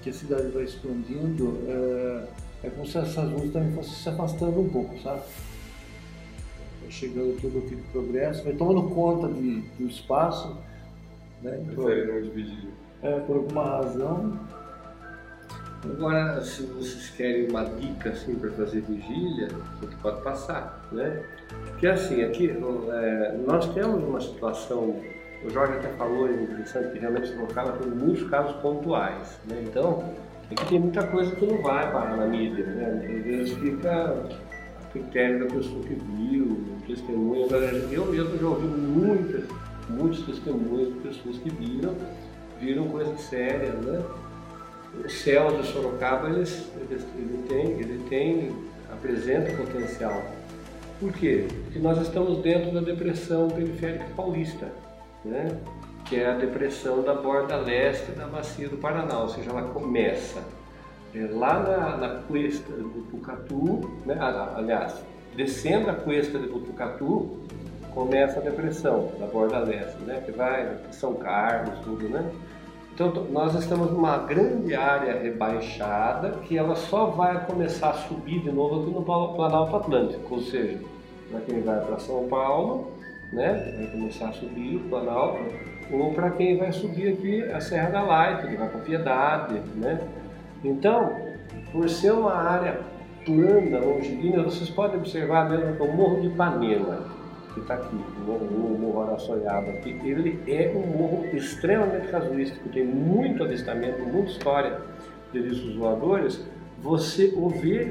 que 0.08 0.10
a 0.10 0.12
cidade 0.12 0.48
vai 0.48 0.64
expandindo, 0.64 1.58
é, 1.66 2.66
é 2.66 2.70
como 2.70 2.86
se 2.86 2.98
essas 2.98 3.30
luzes 3.30 3.52
também 3.52 3.72
fossem 3.72 3.92
se 3.92 4.08
afastando 4.08 4.60
um 4.60 4.68
pouco, 4.68 4.98
sabe? 5.02 5.22
Vai 6.80 6.90
chegando 6.90 7.40
todo 7.40 7.58
aquele 7.58 7.82
progresso, 7.92 8.44
vai 8.44 8.54
tomando 8.54 8.82
conta 8.94 9.28
de, 9.28 9.60
do 9.78 9.86
espaço, 9.86 10.56
né? 11.42 11.62
Prefere 11.66 12.12
não 12.12 12.22
dividir. 12.22 12.68
É, 13.02 13.20
por 13.20 13.36
alguma 13.36 13.64
razão. 13.64 14.40
Agora, 15.84 16.44
se 16.44 16.62
vocês 16.62 17.10
querem 17.10 17.48
uma 17.48 17.64
dica 17.64 18.10
assim 18.10 18.34
para 18.34 18.50
fazer 18.50 18.80
vigília, 18.80 19.48
você 19.80 19.94
pode 20.02 20.20
passar, 20.22 20.88
né? 20.90 21.22
Porque 21.68 21.86
assim, 21.86 22.22
aqui 22.22 22.50
é, 22.50 23.36
nós 23.46 23.72
temos 23.74 24.02
uma 24.02 24.20
situação, 24.20 25.00
o 25.44 25.50
Jorge 25.50 25.74
até 25.74 25.88
falou 25.90 26.30
interessante 26.30 26.92
que 26.92 26.98
realmente 26.98 27.28
Sorocaba 27.28 27.72
tem 27.72 27.90
muitos 27.90 28.28
casos 28.28 28.56
pontuais, 28.60 29.38
né? 29.48 29.62
Então, 29.66 30.04
aqui 30.50 30.66
tem 30.66 30.80
muita 30.80 31.06
coisa 31.06 31.34
que 31.36 31.46
não 31.46 31.62
vai 31.62 31.90
parar 31.92 32.16
na 32.16 32.26
mídia, 32.26 32.64
né? 32.66 33.02
Muitas 33.08 33.24
vezes 33.24 33.52
fica 33.54 34.26
a 34.84 34.92
critério 34.92 35.40
da 35.40 35.54
pessoa 35.54 35.82
que 35.82 35.94
viu. 35.94 36.58
Agora, 37.46 37.66
Eu 37.92 38.06
mesmo 38.06 38.38
já 38.38 38.46
ouvi 38.46 38.66
muitas, 38.66 39.44
muitos 39.90 40.22
testemunhos 40.24 40.88
de 40.94 41.00
pessoas 41.00 41.36
que 41.38 41.50
viram, 41.50 41.94
viram 42.60 42.88
coisas 42.88 43.20
sérias, 43.22 43.74
né? 43.84 44.02
o 45.04 45.08
céu 45.08 45.48
de 45.60 45.66
Sorocaba 45.66 46.30
eles, 46.30 46.66
eles- 46.90 47.06
ele 47.14 47.44
tem, 47.46 47.66
ele 47.78 48.02
tem, 48.08 48.52
apresenta 48.90 49.52
potencial. 49.52 50.24
Por 50.98 51.12
quê? 51.12 51.46
Porque 51.64 51.78
nós 51.78 52.00
estamos 52.00 52.38
dentro 52.38 52.72
da 52.72 52.80
depressão 52.80 53.48
periférica 53.48 54.06
paulista, 54.16 54.66
né? 55.28 55.58
que 56.04 56.16
é 56.16 56.30
a 56.30 56.34
depressão 56.34 57.02
da 57.02 57.12
borda 57.12 57.56
leste 57.56 58.12
da 58.12 58.26
bacia 58.26 58.66
do 58.68 58.78
Paraná, 58.78 59.18
ou 59.20 59.28
seja, 59.28 59.50
ela 59.50 59.62
começa 59.62 60.42
é, 61.14 61.28
lá 61.30 61.60
na, 61.60 61.96
na 61.98 62.08
cuesta 62.22 62.72
Butucatu, 62.72 63.90
né? 64.06 64.16
Aliás, 64.56 64.94
descendo 65.36 65.90
a 65.90 65.94
cuesta 65.94 66.38
de 66.38 66.46
Butucatu, 66.48 67.36
começa 67.94 68.38
a 68.38 68.42
depressão 68.42 69.10
da 69.18 69.26
borda 69.26 69.58
leste, 69.58 69.98
né? 70.02 70.22
que 70.24 70.32
vai 70.32 70.78
São 70.92 71.14
Carlos, 71.14 71.78
tudo, 71.84 72.08
né? 72.08 72.24
Então, 72.94 73.12
nós 73.30 73.54
estamos 73.54 73.90
numa 73.92 74.18
grande 74.18 74.74
área 74.74 75.20
rebaixada 75.20 76.30
que 76.42 76.56
ela 76.56 76.74
só 76.74 77.06
vai 77.06 77.44
começar 77.44 77.90
a 77.90 77.94
subir 77.94 78.40
de 78.40 78.50
novo 78.50 78.82
aqui 78.82 78.90
no 78.90 79.02
Pla- 79.02 79.34
Planalto 79.34 79.76
Atlântico, 79.76 80.34
ou 80.34 80.40
seja, 80.40 80.80
para 81.30 81.40
quem 81.42 81.60
vai 81.60 81.80
para 81.80 81.98
São 81.98 82.26
Paulo, 82.28 82.92
né, 83.32 83.74
vai 83.76 83.86
começar 83.88 84.28
a 84.28 84.32
subir 84.32 84.76
o 84.76 84.88
Planalto, 84.88 85.38
ou 85.90 86.12
para 86.12 86.30
quem 86.30 86.56
vai 86.56 86.72
subir 86.72 87.14
aqui 87.14 87.42
a 87.44 87.60
Serra 87.60 87.90
da 87.90 88.02
Light, 88.02 88.46
que 88.46 88.56
vai 88.56 88.68
para 88.68 88.80
Piedade, 88.80 89.60
né? 89.76 90.00
Então, 90.62 91.16
por 91.72 91.88
ser 91.88 92.12
uma 92.12 92.34
área 92.34 92.80
plana, 93.24 93.78
longilínea, 93.78 94.42
vocês 94.42 94.70
podem 94.70 94.98
observar 94.98 95.48
mesmo 95.48 95.76
que 95.76 95.82
o 95.82 95.92
Morro 95.92 96.20
de 96.20 96.28
Ipanema, 96.28 97.06
que 97.54 97.60
está 97.60 97.74
aqui, 97.74 97.94
o 97.94 98.20
Morro, 98.26 98.78
Morro 98.78 99.02
Araçoiaba, 99.02 99.72
que 99.72 99.90
ele 99.90 100.42
é 100.46 100.72
um 100.74 100.98
morro 100.98 101.26
extremamente 101.32 102.08
casuístico, 102.08 102.68
tem 102.70 102.84
muito 102.84 103.42
avistamento, 103.42 104.00
muita 104.02 104.30
história 104.30 104.78
de 105.32 105.48
discos 105.48 105.74
voadores, 105.76 106.44
você 106.80 107.32
o 107.36 107.48
vê 107.48 107.84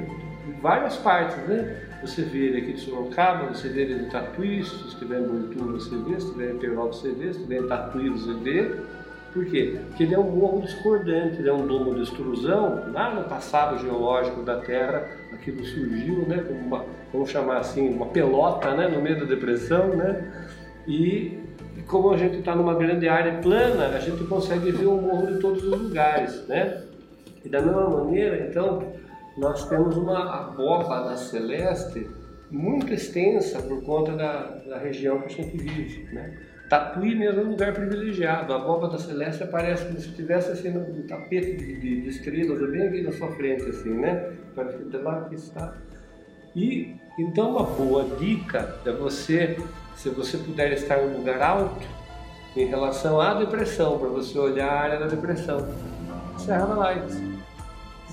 em 0.47 0.51
várias 0.61 0.97
partes, 0.97 1.37
né? 1.47 1.86
Você 2.01 2.21
vê 2.21 2.45
ele 2.45 2.57
aqui 2.57 2.73
de 2.73 2.81
Sorocaba, 2.81 3.47
você 3.47 3.69
vê 3.69 3.81
ele 3.81 3.95
de 3.99 4.11
Tatuí, 4.11 4.63
se 4.63 4.87
estiver 4.87 5.19
em 5.19 5.27
Boituva 5.27 5.71
você 5.73 5.95
vê, 5.97 6.19
se 6.19 6.27
estiver 6.27 6.53
em 6.53 6.57
Pernambuco 6.57 6.93
você 6.93 7.11
vê, 7.11 7.33
se 7.33 7.39
estiver 7.39 7.59
em 7.59 7.67
Tatuí 7.67 8.09
você 8.09 8.33
vê. 8.33 8.75
Por 9.33 9.45
quê? 9.45 9.79
Porque 9.87 10.03
ele 10.03 10.15
é 10.15 10.19
um 10.19 10.31
morro 10.31 10.61
discordante, 10.61 11.39
ele 11.39 11.49
é 11.49 11.53
um 11.53 11.67
domo 11.67 11.93
de 11.95 12.03
extrusão. 12.03 12.91
Lá 12.91 13.13
no 13.13 13.23
passado 13.25 13.77
geológico 13.79 14.41
da 14.41 14.57
Terra, 14.59 15.07
aquilo 15.33 15.63
surgiu, 15.65 16.25
né, 16.27 16.43
como 16.47 16.59
uma, 16.59 16.85
vamos 17.11 17.29
chamar 17.29 17.57
assim, 17.57 17.89
uma 17.89 18.07
pelota, 18.07 18.73
né, 18.75 18.87
no 18.87 19.01
meio 19.01 19.19
da 19.19 19.25
depressão, 19.25 19.89
né? 19.89 20.47
E 20.87 21.39
como 21.87 22.11
a 22.11 22.17
gente 22.17 22.37
está 22.37 22.55
numa 22.55 22.73
grande 22.75 23.07
área 23.07 23.39
plana, 23.39 23.87
a 23.87 23.99
gente 23.99 24.23
consegue 24.23 24.71
ver 24.71 24.87
o 24.87 24.95
morro 24.95 25.27
de 25.27 25.39
todos 25.39 25.63
os 25.63 25.79
lugares, 25.79 26.47
né? 26.47 26.83
E 27.43 27.49
da 27.49 27.61
mesma 27.61 27.89
maneira, 27.89 28.47
então, 28.49 28.91
nós 29.37 29.67
temos 29.69 29.95
uma 29.95 30.41
abóbada 30.41 31.09
da 31.09 31.17
celeste 31.17 32.09
muito 32.49 32.91
extensa 32.93 33.61
por 33.61 33.83
conta 33.83 34.13
da, 34.13 34.43
da 34.67 34.77
região 34.77 35.19
que 35.21 35.25
a 35.25 35.43
gente 35.43 35.57
vive, 35.57 36.13
né? 36.13 36.37
Tatuí 36.69 37.15
mesmo 37.15 37.41
é 37.41 37.43
um 37.45 37.49
lugar 37.51 37.73
privilegiado. 37.73 38.51
A 38.51 38.57
abóbada 38.57 38.97
celeste 38.97 39.43
aparece 39.43 39.85
como 39.85 39.99
se 39.99 40.09
estivesse 40.09 40.51
assim 40.51 40.69
no 40.69 41.03
tapete 41.03 41.55
de, 41.55 41.79
de, 41.79 42.01
de 42.01 42.09
estrelas, 42.09 42.59
bem 42.69 42.87
aqui 42.87 43.01
na 43.01 43.11
sua 43.13 43.31
frente, 43.31 43.69
assim, 43.69 43.93
né? 43.93 44.33
Parece 44.53 44.77
que 44.77 44.97
lá 44.97 45.23
que 45.29 45.35
está. 45.35 45.73
E 46.55 46.95
então 47.17 47.51
uma 47.51 47.63
boa 47.63 48.03
dica 48.17 48.75
é 48.85 48.91
você, 48.91 49.57
se 49.95 50.09
você 50.09 50.37
puder 50.37 50.73
estar 50.73 51.01
em 51.01 51.07
um 51.07 51.17
lugar 51.19 51.41
alto, 51.41 51.87
em 52.55 52.65
relação 52.65 53.21
à 53.21 53.35
depressão, 53.35 53.97
para 53.97 54.09
você 54.09 54.37
olhar 54.37 54.67
a 54.67 54.79
área 54.79 54.99
da 54.99 55.07
depressão. 55.07 55.67
Serra 56.37 56.65
da 56.65 56.75
Light. 56.75 57.36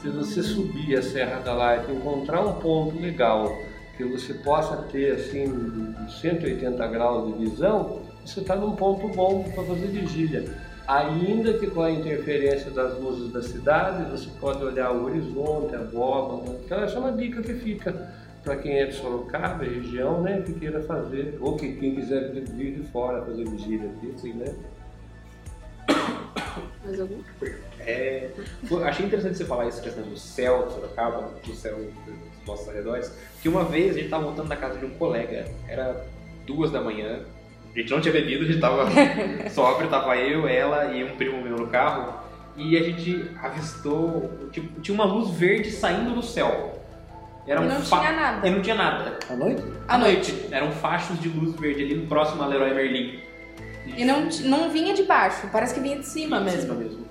Se 0.05 0.11
você 0.11 0.42
subir 0.42 0.98
a 0.98 1.02
Serra 1.02 1.40
da 1.40 1.55
Light 1.55 1.90
e 1.90 1.94
encontrar 1.94 2.42
um 2.42 2.61
ponto 2.61 3.00
legal 3.00 3.59
que 3.96 4.05
você 4.05 4.34
possa 4.34 4.76
ter 4.92 5.12
assim 5.12 5.94
180 6.20 6.86
graus 6.88 7.32
de 7.32 7.42
visão, 7.42 8.02
você 8.22 8.40
está 8.40 8.55
num 8.55 8.76
ponto 8.76 9.09
bom 9.09 9.44
para 9.44 9.62
fazer 9.62 9.86
vigília. 9.86 10.44
Ainda 10.86 11.55
que 11.55 11.68
com 11.68 11.80
a 11.80 11.90
interferência 11.90 12.70
das 12.70 13.00
luzes 13.00 13.32
da 13.32 13.42
cidade, 13.42 14.11
você 14.11 14.28
pode 14.38 14.62
olhar 14.62 14.92
o 14.92 15.07
horizonte, 15.07 15.74
a. 15.74 15.80
Né? 15.80 16.59
Então 16.66 16.82
essa 16.82 16.96
é 16.96 16.98
uma 16.98 17.12
dica 17.12 17.40
que 17.40 17.55
fica 17.55 18.12
para 18.42 18.57
quem 18.57 18.80
é 18.80 18.84
de 18.84 18.96
Sorocaba, 18.96 19.64
região, 19.64 20.20
né, 20.20 20.42
que 20.42 20.52
queira 20.52 20.82
fazer, 20.82 21.38
ou 21.40 21.57
que 21.57 21.76
quem 21.76 21.94
quiser 21.94 22.30
vir 22.30 22.74
de 22.74 22.82
fora 22.90 23.24
fazer 23.24 23.48
vigília 23.48 23.88
aqui, 23.88 24.12
assim, 24.14 24.34
né? 24.34 24.55
Mais 26.84 27.00
algum? 27.00 27.22
É, 27.87 28.30
achei 28.87 29.07
interessante 29.07 29.37
você 29.37 29.45
falar 29.45 29.66
isso, 29.66 29.82
questão 29.82 30.03
do 30.05 30.16
céu, 30.16 30.66
de 30.66 30.74
Sorocaba, 30.74 31.30
do 31.45 31.55
céu 31.55 31.76
dos 31.76 32.14
nossos 32.47 32.68
arredores, 32.68 33.12
que 33.43 33.49
uma 33.49 33.64
vez 33.64 33.91
a 33.91 33.95
gente 33.95 34.05
estava 34.07 34.24
voltando 34.24 34.49
da 34.49 34.57
casa 34.57 34.78
de 34.78 34.87
um 34.87 34.91
colega, 34.91 35.47
era 35.68 36.05
duas 36.47 36.70
da 36.70 36.80
manhã, 36.80 37.20
a 37.74 37.78
gente 37.78 37.91
não 37.91 38.01
tinha 38.01 38.12
bebido, 38.12 38.45
a 38.45 38.47
gente 38.47 38.61
tava 38.61 38.87
sóbrio, 39.51 39.89
tava 39.91 40.16
eu, 40.16 40.47
ela 40.49 40.93
e 40.95 41.05
um 41.05 41.16
primo 41.16 41.43
meu 41.43 41.57
no 41.57 41.66
carro, 41.66 42.14
e 42.57 42.76
a 42.78 42.82
gente 42.82 43.30
avistou, 43.43 44.30
tipo, 44.53 44.80
tinha 44.80 44.95
uma 44.95 45.05
luz 45.05 45.30
verde 45.30 45.70
saindo 45.70 46.14
do 46.14 46.22
céu. 46.22 46.80
Era 47.47 47.61
E 47.61 47.64
um 47.64 47.68
não 47.68 47.82
fa- 47.82 47.99
tinha 48.01 48.12
nada. 48.12 48.47
E 48.47 48.51
não 48.51 48.62
tinha 48.62 48.74
nada. 48.76 49.18
À 49.28 49.37
noite? 49.37 49.62
À 49.89 49.99
noite. 49.99 50.49
Eram 50.51 50.70
fachos 50.72 51.20
de 51.20 51.28
luz 51.28 51.55
verde 51.57 51.82
ali 51.82 52.07
próximo 52.07 52.43
a 52.43 52.47
Leroy 52.47 52.72
Merlin. 52.72 53.18
E 53.87 54.03
não, 54.05 54.28
não 54.45 54.70
vinha 54.70 54.95
de 54.95 55.03
baixo, 55.03 55.47
parece 55.53 55.74
que 55.74 55.80
vinha 55.80 55.99
de 55.99 56.07
cima 56.07 56.39
Em 56.41 56.45
mesmo. 56.45 56.61
cima 56.62 56.74
mesmo. 56.74 57.03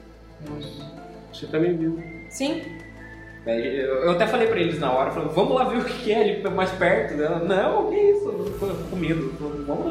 Você 1.32 1.48
também 1.48 1.76
viu. 1.76 2.02
Sim? 2.30 2.62
Daí 3.46 3.80
Eu 3.80 4.12
até 4.12 4.26
falei 4.26 4.48
pra 4.48 4.60
eles 4.60 4.80
na 4.80 4.92
hora, 4.92 5.12
falei, 5.12 5.30
vamos 5.30 5.54
lá 5.56 5.66
ver 5.66 5.80
o 5.80 5.86
que 5.86 6.12
é 6.12 6.22
ali 6.22 6.50
mais 6.50 6.72
perto. 6.72 7.22
Ela, 7.22 7.40
não, 7.40 7.90
que 7.90 7.96
isso? 7.96 8.26
Eu 8.30 8.58
tô 8.60 8.68
com 8.90 8.96
medo. 8.96 9.34
Vamos 9.68 9.86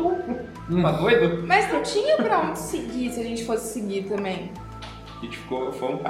não. 0.68 0.82
Tá 0.82 0.92
doido? 0.92 1.46
Mas 1.46 1.70
não 1.72 1.82
tinha 1.82 2.16
pra 2.16 2.40
onde 2.40 2.58
seguir 2.58 3.10
se 3.10 3.20
a 3.20 3.24
gente 3.24 3.44
fosse 3.44 3.72
seguir 3.72 4.04
também. 4.04 4.50
A 5.20 5.24
gente 5.24 5.38
ficou, 5.38 5.70
foi 5.72 5.94
um 5.94 6.00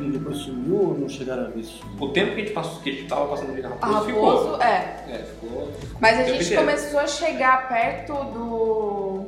E 0.00 0.10
depois 0.10 0.38
sumiu 0.38 0.76
ou 0.76 0.98
não 0.98 1.08
chegaram 1.08 1.46
a 1.46 1.48
ver 1.48 1.60
isso? 1.60 1.84
O 2.00 2.08
tempo 2.08 2.28
que 2.34 2.40
a 2.40 2.44
gente 2.44 2.52
passou, 2.54 2.80
que 2.80 2.90
a 2.90 2.92
gente 2.92 3.08
tava 3.08 3.26
passando 3.26 3.50
ali 3.52 3.60
na 3.60 3.68
A 3.68 3.72
Raposo, 3.72 4.06
ficou. 4.06 4.36
Raposo, 4.36 4.62
é. 4.62 5.04
É, 5.08 5.18
ficou. 5.18 5.72
Mas 6.00 6.18
a 6.18 6.22
gente 6.22 6.44
inteiro. 6.44 6.62
começou 6.62 7.00
a 7.00 7.06
chegar 7.06 7.68
perto 7.68 8.12
do. 8.14 9.26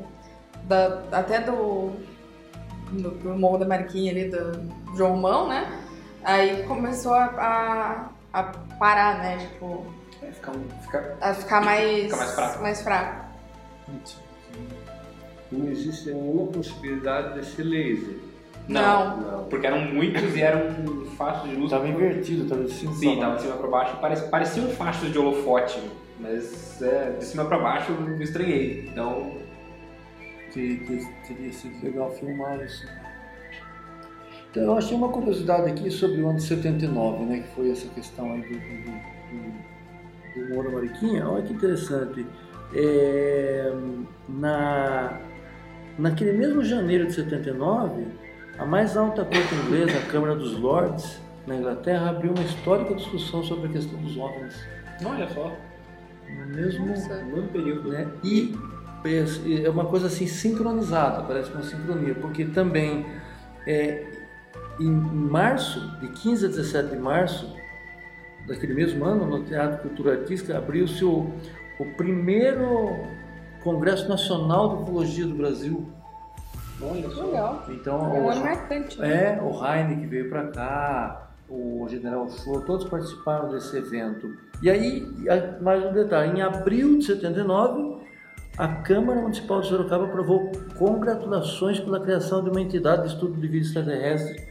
da- 0.63 1.03
até 1.13 1.41
do, 1.41 1.93
do, 2.91 3.11
do 3.11 3.31
Morro 3.39 3.59
da 3.59 3.67
Mariquinha 3.67 4.13
ali, 4.13 4.29
do 4.29 4.97
João 4.97 5.17
Mão, 5.17 5.49
né? 5.49 5.71
Aí 6.25 6.63
começou 6.65 7.15
a, 7.15 7.25
a, 8.33 8.39
a 8.39 8.43
parar, 8.79 9.19
né? 9.19 9.39
Tipo, 9.39 9.87
É, 10.23 10.27
ficar, 10.33 10.53
ficar... 10.83 11.17
a 11.21 11.35
ficar 11.35 11.61
mais. 11.65 12.05
Fica 12.05 12.17
mais 12.17 12.35
fraco. 12.35 12.63
mais 12.63 12.83
fraco. 12.83 13.25
Não 15.51 15.69
existe 15.69 16.11
nenhuma 16.11 16.47
possibilidade 16.47 17.35
desse 17.35 17.63
laser. 17.63 18.17
Não. 18.69 19.17
Não. 19.17 19.45
Porque 19.45 19.67
eram 19.67 19.81
muitos 19.81 20.37
e 20.37 20.41
eram 20.43 21.07
fachos 21.17 21.49
de 21.49 21.57
luz. 21.57 21.65
Estava 21.65 21.89
invertido, 21.89 22.45
estava 22.45 22.63
de 22.63 22.73
cima 22.73 22.95
Sim, 22.95 23.19
tava 23.19 23.37
de 23.37 23.43
cima 23.43 23.57
pra 23.57 23.69
baixo. 23.69 23.97
Parecia, 23.97 24.29
pareciam 24.29 24.69
fachos 24.69 25.11
de 25.11 25.19
holofote. 25.19 25.81
Mas 26.21 26.81
é, 26.83 27.17
de 27.19 27.25
cima 27.25 27.45
pra 27.47 27.59
baixo 27.59 27.91
eu 27.93 28.23
estranhei. 28.23 28.89
Então, 28.93 29.33
que 30.53 31.07
teria 31.27 31.53
sido 31.53 31.83
legal 31.83 32.11
filmar 32.13 32.61
isso. 32.65 32.87
Então, 34.51 34.65
eu 34.65 34.77
achei 34.77 34.97
uma 34.97 35.09
curiosidade 35.09 35.71
aqui 35.71 35.91
sobre 35.91 36.21
o 36.21 36.29
ano 36.29 36.39
de 36.39 36.45
79, 36.45 37.25
né, 37.25 37.41
que 37.41 37.55
foi 37.55 37.71
essa 37.71 37.89
questão 37.89 38.33
aí 38.33 38.41
do, 38.43 38.49
do, 38.49 40.43
do, 40.43 40.49
do 40.49 40.55
Moro 40.55 40.73
Mariquinha. 40.73 41.29
Olha 41.29 41.43
que 41.43 41.53
interessante. 41.53 42.27
É, 42.75 43.73
na, 44.29 45.21
naquele 45.99 46.33
mesmo 46.33 46.65
janeiro 46.65 47.07
de 47.07 47.15
79, 47.15 48.07
a 48.59 48.67
mais 48.67 48.97
alta 48.97 49.25
corte 49.25 49.55
inglesa, 49.55 49.99
a 49.99 50.11
Câmara 50.11 50.35
dos 50.35 50.59
Lords, 50.59 51.21
na 51.47 51.57
Inglaterra, 51.57 52.11
abriu 52.11 52.33
uma 52.33 52.43
histórica 52.45 52.95
discussão 52.95 53.43
sobre 53.45 53.69
a 53.69 53.73
questão 53.73 54.01
dos 54.01 54.17
OVNIs. 54.17 54.67
olha 55.05 55.29
só. 55.29 55.57
No 56.29 56.47
mesmo. 56.55 56.87
No 56.87 57.37
mesmo 57.37 57.49
período. 57.49 57.89
né? 57.91 58.09
E 58.23 58.55
é 59.05 59.69
uma 59.71 59.87
coisa 59.87 60.07
assim 60.07 60.27
sincronizada, 60.27 61.23
parece 61.23 61.51
uma 61.53 61.63
sincronia, 61.63 62.15
porque 62.15 62.45
também 62.45 63.07
é, 63.67 64.05
em, 64.79 64.91
março, 64.91 65.81
de 66.01 66.09
15 66.09 66.47
a 66.47 66.49
17 66.49 66.91
de 66.91 66.97
março 66.97 67.55
daquele 68.47 68.75
mesmo 68.75 69.05
ano, 69.05 69.27
no 69.27 69.45
Teatro 69.45 69.89
Cultura 69.89 70.19
Artística, 70.19 70.57
abriu-se 70.57 71.05
o, 71.05 71.31
o 71.79 71.85
primeiro 71.97 72.99
Congresso 73.63 74.09
Nacional 74.09 74.77
de 74.77 74.83
Ufologia 74.83 75.27
do 75.27 75.35
Brasil. 75.35 75.87
Olha 76.83 77.11
só. 77.11 77.27
Legal. 77.27 77.65
Então, 77.69 77.99
É 78.15 78.21
um 78.21 78.31
ano 78.31 78.41
o, 78.41 78.45
marcante. 78.45 78.99
né? 78.99 79.39
é, 79.39 79.43
o 79.43 79.65
Heine 79.65 80.01
que 80.01 80.07
veio 80.07 80.31
para 80.31 80.47
cá, 80.49 81.31
o 81.49 81.87
General 81.89 82.29
Show, 82.31 82.63
todos 82.63 82.87
participaram 82.87 83.51
desse 83.51 83.77
evento. 83.77 84.35
E 84.63 84.71
aí, 84.71 85.07
mais 85.61 85.85
um 85.85 85.93
detalhe, 85.93 86.39
em 86.39 86.43
abril 86.43 86.99
de 86.99 87.05
79, 87.05 88.00
a 88.61 88.69
Câmara 88.69 89.23
Municipal 89.23 89.63
de 89.63 89.69
Sorocaba 89.69 90.05
aprovou 90.05 90.53
congratulações 90.77 91.81
pela 91.81 91.99
criação 91.99 92.45
de 92.45 92.51
uma 92.51 92.61
entidade 92.61 93.05
de 93.05 93.15
estudo 93.15 93.41
de 93.41 93.49
vida 93.49 93.65
extraterrestre 93.65 94.45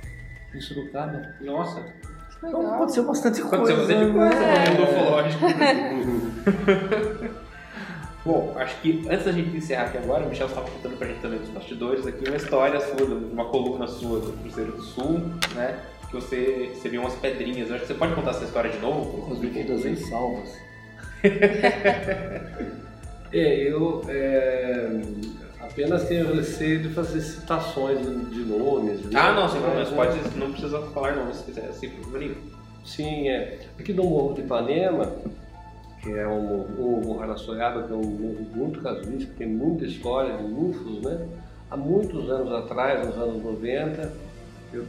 em 0.51 0.59
Sorocaba. 0.59 1.35
Nossa. 1.39 1.85
Então 2.39 2.59
Legal. 2.59 2.73
aconteceu 2.73 3.05
bastante 3.05 3.39
coisa. 3.43 3.71
Aconteceu 3.71 4.13
bastante 4.13 5.37
coisa 5.37 5.55
né? 5.57 5.93
no 5.93 6.05
mundo. 6.07 7.29
Bom, 8.25 8.55
acho 8.57 8.81
que 8.81 9.07
antes 9.07 9.25
da 9.25 9.31
gente 9.31 9.55
encerrar 9.55 9.83
aqui 9.83 9.99
agora, 9.99 10.25
o 10.25 10.29
Michel 10.29 10.47
estava 10.47 10.67
contando 10.67 10.97
pra 10.97 11.07
gente 11.07 11.21
também 11.21 11.37
dos 11.37 11.49
bastidores 11.49 12.07
aqui 12.07 12.27
uma 12.27 12.37
história 12.37 12.79
sua, 12.79 13.05
uma 13.05 13.45
coluna 13.45 13.85
sua 13.85 14.21
do 14.21 14.33
Cruzeiro 14.41 14.71
do 14.71 14.81
Sul, 14.81 15.21
né? 15.53 15.77
Que 16.09 16.15
você, 16.15 16.71
você 16.73 16.89
viu 16.89 17.01
umas 17.01 17.13
pedrinhas. 17.13 17.69
Eu 17.69 17.75
acho 17.75 17.85
que 17.85 17.93
você 17.93 17.99
pode 17.99 18.15
contar 18.15 18.31
essa 18.31 18.43
história 18.43 18.71
de 18.71 18.79
novo? 18.79 19.31
As 19.31 19.37
medidas 19.37 19.85
em 19.85 19.95
salvas. 19.95 20.57
É, 23.31 23.69
eu 23.69 24.01
é, 24.07 25.01
apenas 25.61 26.07
tenho 26.07 26.33
receio 26.33 26.81
de 26.81 26.89
fazer 26.89 27.21
citações 27.21 27.99
de, 28.01 28.39
nomes. 28.45 29.01
né? 29.05 29.11
Ah, 29.19 29.33
não, 29.33 29.47
sem. 29.47 29.61
Mas, 29.61 29.89
Pode, 29.89 30.37
não 30.37 30.51
precisa 30.51 30.81
falar 30.93 31.15
não, 31.15 31.31
se 31.33 31.43
quiser, 31.43 31.71
sem 31.73 31.89
problema 31.91 32.19
nenhum. 32.19 32.35
Sim, 32.83 33.29
é. 33.29 33.59
Aqui 33.79 33.93
no 33.93 34.03
Morro 34.05 34.33
de 34.33 34.41
Ipanema, 34.41 35.11
que 36.01 36.11
é 36.11 36.27
um 36.27 36.41
morro, 36.41 36.65
o 36.79 37.01
Morro 37.05 37.21
Araçoiaba, 37.21 37.83
que 37.83 37.93
é 37.93 37.95
um 37.95 38.01
morro 38.03 38.47
muito 38.55 38.81
casuístico, 38.81 39.33
tem 39.37 39.47
muita 39.47 39.85
história 39.85 40.35
de 40.37 40.43
UFOs, 40.43 41.01
né? 41.03 41.27
Há 41.69 41.77
muitos 41.77 42.29
anos 42.31 42.51
atrás, 42.51 43.05
nos 43.05 43.15
anos 43.15 43.43
90, 43.43 44.11
eu- 44.73 44.85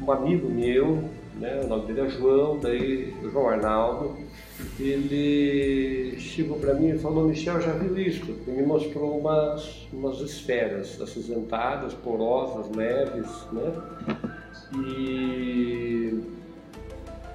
um 0.00 0.12
amigo 0.12 0.48
meu, 0.48 1.08
né? 1.38 1.60
o 1.62 1.68
nome 1.68 1.86
dele 1.86 2.00
é 2.00 2.08
João, 2.10 2.58
daí 2.58 3.14
o 3.22 3.30
João 3.30 3.48
Arnaldo, 3.48 4.16
ele 4.78 6.18
chegou 6.18 6.58
para 6.58 6.74
mim 6.74 6.90
e 6.90 6.98
falou, 6.98 7.28
Michel, 7.28 7.60
já 7.60 7.72
viu 7.72 7.96
isso? 7.96 8.24
E 8.46 8.50
me 8.50 8.62
mostrou 8.62 9.18
umas, 9.18 9.86
umas 9.92 10.20
esferas 10.20 11.00
acinzentadas, 11.00 11.94
porosas, 11.94 12.74
leves, 12.74 13.30
né? 13.52 13.72
E 14.74 16.20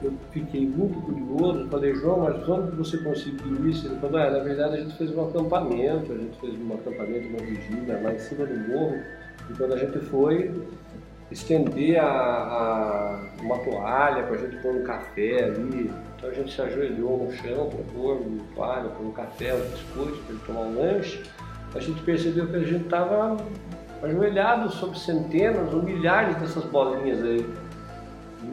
eu 0.04 0.14
fiquei 0.32 0.68
muito 0.68 0.99
curioso, 1.01 1.70
falei, 1.70 1.95
João, 1.95 2.20
mas 2.20 2.47
onde 2.49 2.76
você 2.76 2.97
conseguiu 2.97 3.70
isso? 3.70 3.88
Ele 3.88 3.95
falou, 3.99 4.20
ah, 4.20 4.30
na 4.30 4.39
verdade 4.39 4.76
a 4.76 4.82
gente 4.82 4.97
fez 4.97 5.16
um 5.16 5.26
acampamento, 5.26 6.12
a 6.12 6.18
gente 6.18 6.38
fez 6.39 6.54
um 6.60 6.74
acampamento, 6.74 7.30
uma 7.30 7.39
vigília 7.39 8.01
lá 8.01 8.14
em 8.14 8.20
cima 8.20 8.45
do 8.45 8.70
morro, 8.70 8.97
e 9.49 9.54
quando 9.54 9.74
a 9.74 9.78
gente 9.78 9.99
foi 9.99 10.51
estender 11.34 11.99
a, 11.99 12.05
a 12.05 13.19
uma 13.41 13.57
toalha 13.59 14.23
para 14.23 14.36
a 14.36 14.38
gente 14.38 14.55
pôr 14.57 14.75
um 14.75 14.84
café 14.84 15.43
ali, 15.43 15.91
então 16.15 16.29
a 16.29 16.34
gente 16.34 16.53
se 16.53 16.61
ajoelhou 16.61 17.25
no 17.25 17.31
chão 17.34 17.69
para 17.69 17.84
pôr 17.93 18.21
uma 18.21 18.43
toalha, 18.55 18.89
pôr 18.89 19.07
um 19.07 19.11
café, 19.11 19.53
um 19.53 19.69
biscoito 19.69 20.17
para 20.23 20.34
ele 20.34 20.43
tomar 20.45 20.61
um 20.61 20.75
lanche, 20.75 21.23
a 21.75 21.79
gente 21.79 22.01
percebeu 22.03 22.47
que 22.47 22.55
a 22.55 22.59
gente 22.59 22.86
estava 22.86 23.38
ajoelhado 24.01 24.71
sobre 24.71 24.97
centenas 24.97 25.73
ou 25.73 25.81
milhares 25.81 26.36
dessas 26.38 26.63
bolinhas 26.65 27.21
aí 27.23 27.45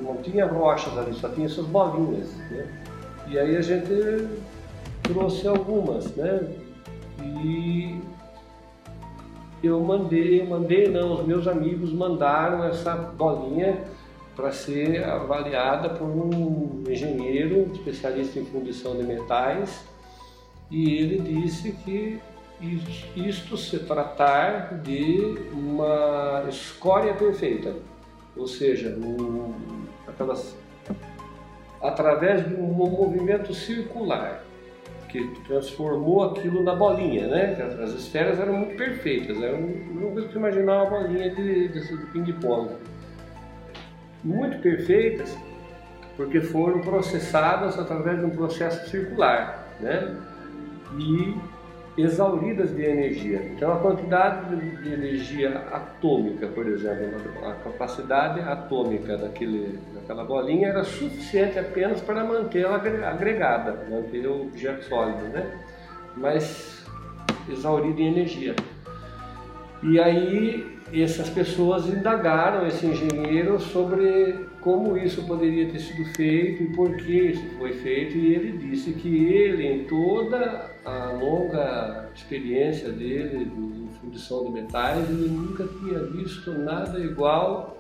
não 0.03 0.17
tinha 0.17 0.47
rochas 0.47 0.97
ali, 0.97 1.13
só 1.15 1.29
tinha 1.29 1.47
essas 1.47 1.67
bolinhas. 1.67 2.29
Né? 2.51 2.67
E 3.29 3.39
aí 3.39 3.57
a 3.57 3.61
gente 3.61 4.29
trouxe 5.03 5.47
algumas, 5.47 6.15
né? 6.17 6.49
E 7.23 8.01
eu 9.63 9.81
mandei, 9.81 10.45
mandei 10.47 10.89
não, 10.89 11.15
os 11.15 11.27
meus 11.27 11.47
amigos 11.47 11.93
mandaram 11.93 12.65
essa 12.65 12.95
bolinha 12.95 13.85
para 14.35 14.53
ser 14.53 15.05
avaliada 15.05 15.91
por 15.91 16.07
um 16.07 16.83
engenheiro 16.89 17.71
especialista 17.73 18.39
em 18.39 18.45
fundição 18.45 18.97
de 18.97 19.03
metais 19.03 19.85
e 20.71 20.95
ele 20.95 21.19
disse 21.19 21.73
que 21.73 22.21
isto 23.17 23.57
se 23.57 23.79
tratar 23.81 24.81
de 24.83 25.37
uma 25.53 26.45
escória 26.49 27.15
perfeita, 27.15 27.75
ou 28.37 28.47
seja, 28.47 28.97
um, 28.99 29.55
aquelas, 30.07 30.55
através 31.83 32.47
de 32.47 32.55
um 32.55 32.67
movimento 32.67 33.55
circular 33.55 34.45
que 35.11 35.27
transformou 35.47 36.25
aquilo 36.25 36.63
na 36.63 36.75
bolinha, 36.75 37.27
né? 37.27 37.57
As 37.83 37.91
esferas 37.91 38.39
eram 38.39 38.55
muito 38.55 38.77
perfeitas, 38.77 39.41
era 39.43 39.57
uma 39.57 40.13
coisa 40.13 40.29
que 40.29 40.37
imaginar 40.37 40.85
uma 40.85 40.91
bolinha 40.91 41.35
de, 41.35 41.69
de, 41.69 41.97
de 41.99 42.07
ping-pong. 42.07 42.77
Muito 44.23 44.59
perfeitas, 44.59 45.37
porque 46.17 46.41
foram 46.41 46.81
processadas 46.81 47.79
através 47.79 48.19
de 48.19 48.27
um 48.27 48.31
processo 48.31 48.89
circular, 48.89 49.77
né? 49.81 50.17
E 50.99 51.35
exauridas 51.99 52.75
de 52.75 52.85
energia. 52.85 53.43
Então, 53.55 53.73
a 53.73 53.79
quantidade 53.79 54.57
de 54.57 54.93
energia 54.93 55.59
atômica, 55.73 56.47
por 56.49 56.67
exemplo, 56.69 57.21
a 57.45 57.55
capacidade 57.55 58.41
atômica 58.41 59.17
daquele, 59.17 59.79
daquela 60.11 60.25
bolinha 60.25 60.69
era 60.69 60.83
suficiente 60.83 61.59
apenas 61.59 62.01
para 62.01 62.25
mantê-la 62.25 62.77
agregada, 62.77 63.87
manter 63.89 64.27
o 64.27 64.43
objeto 64.43 64.85
sólido, 64.85 65.23
né? 65.29 65.51
mas 66.17 66.85
exaurida 67.49 68.01
em 68.01 68.09
energia. 68.09 68.57
E 69.83 70.01
aí 70.01 70.79
essas 70.93 71.31
pessoas 71.31 71.87
indagaram 71.87 72.67
esse 72.67 72.85
engenheiro 72.85 73.61
sobre 73.61 74.47
como 74.61 74.99
isso 74.99 75.25
poderia 75.27 75.71
ter 75.71 75.79
sido 75.79 76.05
feito 76.15 76.65
e 76.65 76.67
por 76.75 76.97
que 76.97 77.31
isso 77.31 77.45
foi 77.57 77.73
feito, 77.75 78.17
e 78.17 78.35
ele 78.35 78.59
disse 78.59 78.93
que 78.93 79.33
ele, 79.33 79.67
em 79.67 79.85
toda 79.85 80.71
a 80.85 81.13
longa 81.13 82.11
experiência 82.15 82.91
dele 82.91 83.45
de 83.45 83.99
fundição 84.01 84.45
de 84.45 84.51
metais, 84.51 85.09
ele 85.09 85.29
nunca 85.29 85.65
tinha 85.79 86.01
visto 86.01 86.53
nada 86.53 86.99
igual 86.99 87.80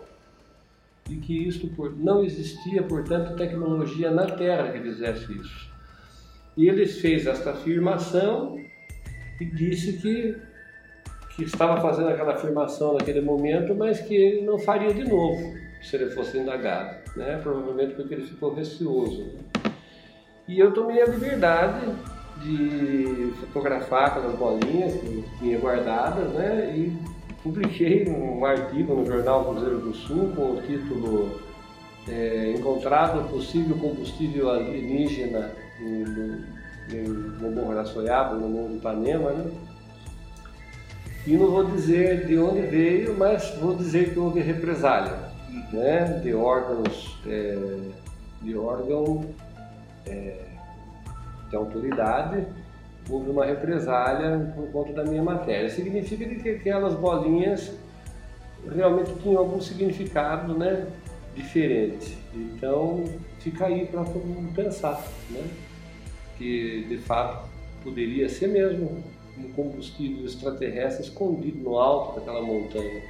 e 1.10 1.16
que 1.16 1.48
isto 1.48 1.70
não 1.96 2.24
existia, 2.24 2.82
portanto, 2.82 3.36
tecnologia 3.36 4.10
na 4.10 4.26
Terra 4.26 4.70
que 4.70 4.80
fizesse 4.80 5.32
isso. 5.32 5.70
E 6.56 6.68
ele 6.68 6.86
fez 6.86 7.26
esta 7.26 7.50
afirmação 7.50 8.58
e 9.40 9.44
disse 9.44 9.94
que 9.94 10.36
que 11.40 11.44
estava 11.44 11.80
fazendo 11.80 12.08
aquela 12.08 12.34
afirmação 12.34 12.94
naquele 12.94 13.22
momento, 13.22 13.74
mas 13.74 13.98
que 14.00 14.14
ele 14.14 14.42
não 14.42 14.58
faria 14.58 14.92
de 14.92 15.04
novo 15.04 15.54
se 15.80 15.96
ele 15.96 16.10
fosse 16.10 16.36
indagado, 16.36 16.96
né? 17.16 17.40
provavelmente 17.42 17.94
porque 17.94 18.12
ele 18.12 18.26
ficou 18.26 18.52
receoso. 18.52 19.24
Né? 19.24 19.72
E 20.46 20.58
eu 20.58 20.72
tomei 20.72 21.00
a 21.00 21.06
liberdade 21.06 21.86
de 22.42 23.32
fotografar 23.40 24.08
aquelas 24.08 24.36
bolinhas 24.36 24.94
que 24.94 25.24
tinha 25.38 25.58
guardadas 25.58 26.30
né? 26.34 26.74
e 26.76 26.92
publiquei 27.42 28.08
um 28.08 28.44
artigo 28.44 28.94
no 28.94 29.06
jornal 29.06 29.44
Cruzeiro 29.44 29.78
do 29.78 29.94
Sul 29.94 30.32
com 30.34 30.52
o 30.52 30.62
título 30.62 31.40
é, 32.08 32.54
Encontrado 32.56 33.28
possível 33.28 33.76
combustível 33.76 34.50
alienígena 34.50 35.52
no, 35.80 37.50
Morro 37.50 37.74
da 37.74 37.84
Soiaba, 37.84 38.34
no 38.34 38.48
Morro 38.48 38.68
de 38.70 38.76
Ipanema, 38.76 39.30
né? 39.30 39.50
E 41.26 41.36
não 41.36 41.50
vou 41.50 41.64
dizer 41.64 42.26
de 42.26 42.38
onde 42.38 42.62
veio, 42.62 43.16
mas 43.16 43.54
vou 43.60 43.74
dizer 43.76 44.12
que 44.12 44.18
houve 44.18 44.40
represália 44.40 45.30
né, 45.72 46.20
de 46.22 46.34
órgãos, 46.34 47.18
é, 47.26 47.58
de 48.40 48.56
órgão 48.56 49.26
é, 50.06 50.46
de 51.50 51.56
autoridade, 51.56 52.46
houve 53.10 53.30
uma 53.30 53.44
represália 53.44 54.52
por 54.54 54.68
conta 54.70 54.92
da 54.92 55.04
minha 55.04 55.22
matéria. 55.22 55.68
Significa 55.68 56.26
que 56.26 56.48
aquelas 56.50 56.94
bolinhas 56.94 57.72
realmente 58.72 59.12
tinham 59.22 59.38
algum 59.38 59.60
significado 59.60 60.56
né, 60.56 60.86
diferente. 61.34 62.18
Então 62.34 63.04
fica 63.40 63.66
aí 63.66 63.86
para 63.86 64.04
todo 64.04 64.24
mundo 64.24 64.54
pensar, 64.54 65.02
né? 65.30 65.48
que 66.40 66.86
de 66.88 66.96
fato 66.96 67.46
poderia 67.84 68.26
ser 68.28 68.48
mesmo 68.48 69.04
um 69.36 69.52
combustível 69.52 70.24
extraterrestre 70.24 71.04
escondido 71.04 71.58
no 71.58 71.78
alto 71.78 72.18
daquela 72.18 72.40
montanha. 72.40 73.02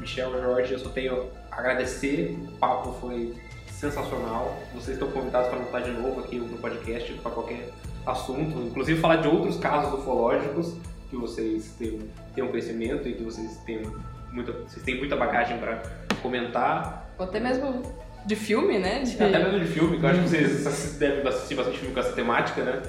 Michel, 0.00 0.32
Jorge, 0.32 0.72
eu 0.72 0.78
só 0.78 0.88
tenho 0.90 1.30
a 1.50 1.58
agradecer, 1.58 2.36
o 2.48 2.58
papo 2.58 2.92
foi 3.00 3.34
sensacional. 3.70 4.56
Vocês 4.74 4.96
estão 4.96 5.10
convidados 5.10 5.48
para 5.48 5.58
voltar 5.58 5.80
de 5.80 5.90
novo 5.92 6.20
aqui 6.20 6.36
no 6.36 6.58
podcast 6.58 7.12
para 7.14 7.30
qualquer 7.30 7.70
assunto, 8.06 8.60
inclusive 8.60 9.00
falar 9.00 9.16
de 9.16 9.28
outros 9.28 9.58
casos 9.58 9.92
ufológicos 9.98 10.76
que 11.10 11.16
vocês 11.16 11.74
tenham, 11.78 12.00
tenham 12.34 12.48
conhecimento 12.48 13.08
e 13.08 13.14
que 13.14 13.22
vocês 13.22 13.56
tenham 13.66 13.92
muita, 14.32 14.52
vocês 14.52 14.84
têm 14.84 14.98
muita 14.98 15.16
bagagem 15.16 15.58
para 15.58 15.82
comentar. 16.22 17.10
Ou 17.18 17.24
até 17.24 17.40
mesmo 17.40 17.82
de 18.24 18.36
filme, 18.36 18.78
né? 18.78 19.02
De... 19.02 19.14
Até 19.22 19.38
mesmo 19.38 19.60
de 19.60 19.66
filme, 19.66 19.98
que 19.98 20.04
eu 20.04 20.08
acho 20.08 20.22
que 20.22 20.28
vocês 20.28 20.96
devem 20.98 21.26
assistir 21.26 21.54
bastante 21.54 21.78
filme 21.78 21.94
com 21.94 22.00
essa 22.00 22.12
temática, 22.12 22.62
né? 22.62 22.82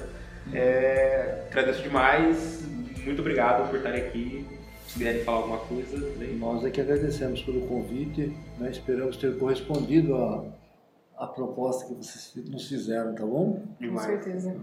É, 0.52 1.46
agradeço 1.50 1.82
demais, 1.82 2.66
muito 3.04 3.20
obrigado 3.20 3.68
por 3.68 3.76
estarem 3.76 4.02
aqui. 4.02 4.46
Se 4.86 4.98
quiserem 4.98 5.22
falar 5.22 5.38
alguma 5.38 5.58
coisa, 5.58 5.98
né? 6.16 6.34
Nós 6.38 6.64
é 6.64 6.70
que 6.70 6.80
agradecemos 6.80 7.42
pelo 7.42 7.60
convite, 7.66 8.34
né? 8.58 8.70
esperamos 8.70 9.18
ter 9.18 9.36
correspondido 9.36 10.16
à, 10.16 10.44
à 11.18 11.26
proposta 11.26 11.86
que 11.86 11.94
vocês 11.94 12.32
nos 12.48 12.66
fizeram, 12.68 13.14
tá 13.14 13.26
bom? 13.26 13.62
Com 13.78 13.98
certeza. 13.98 14.56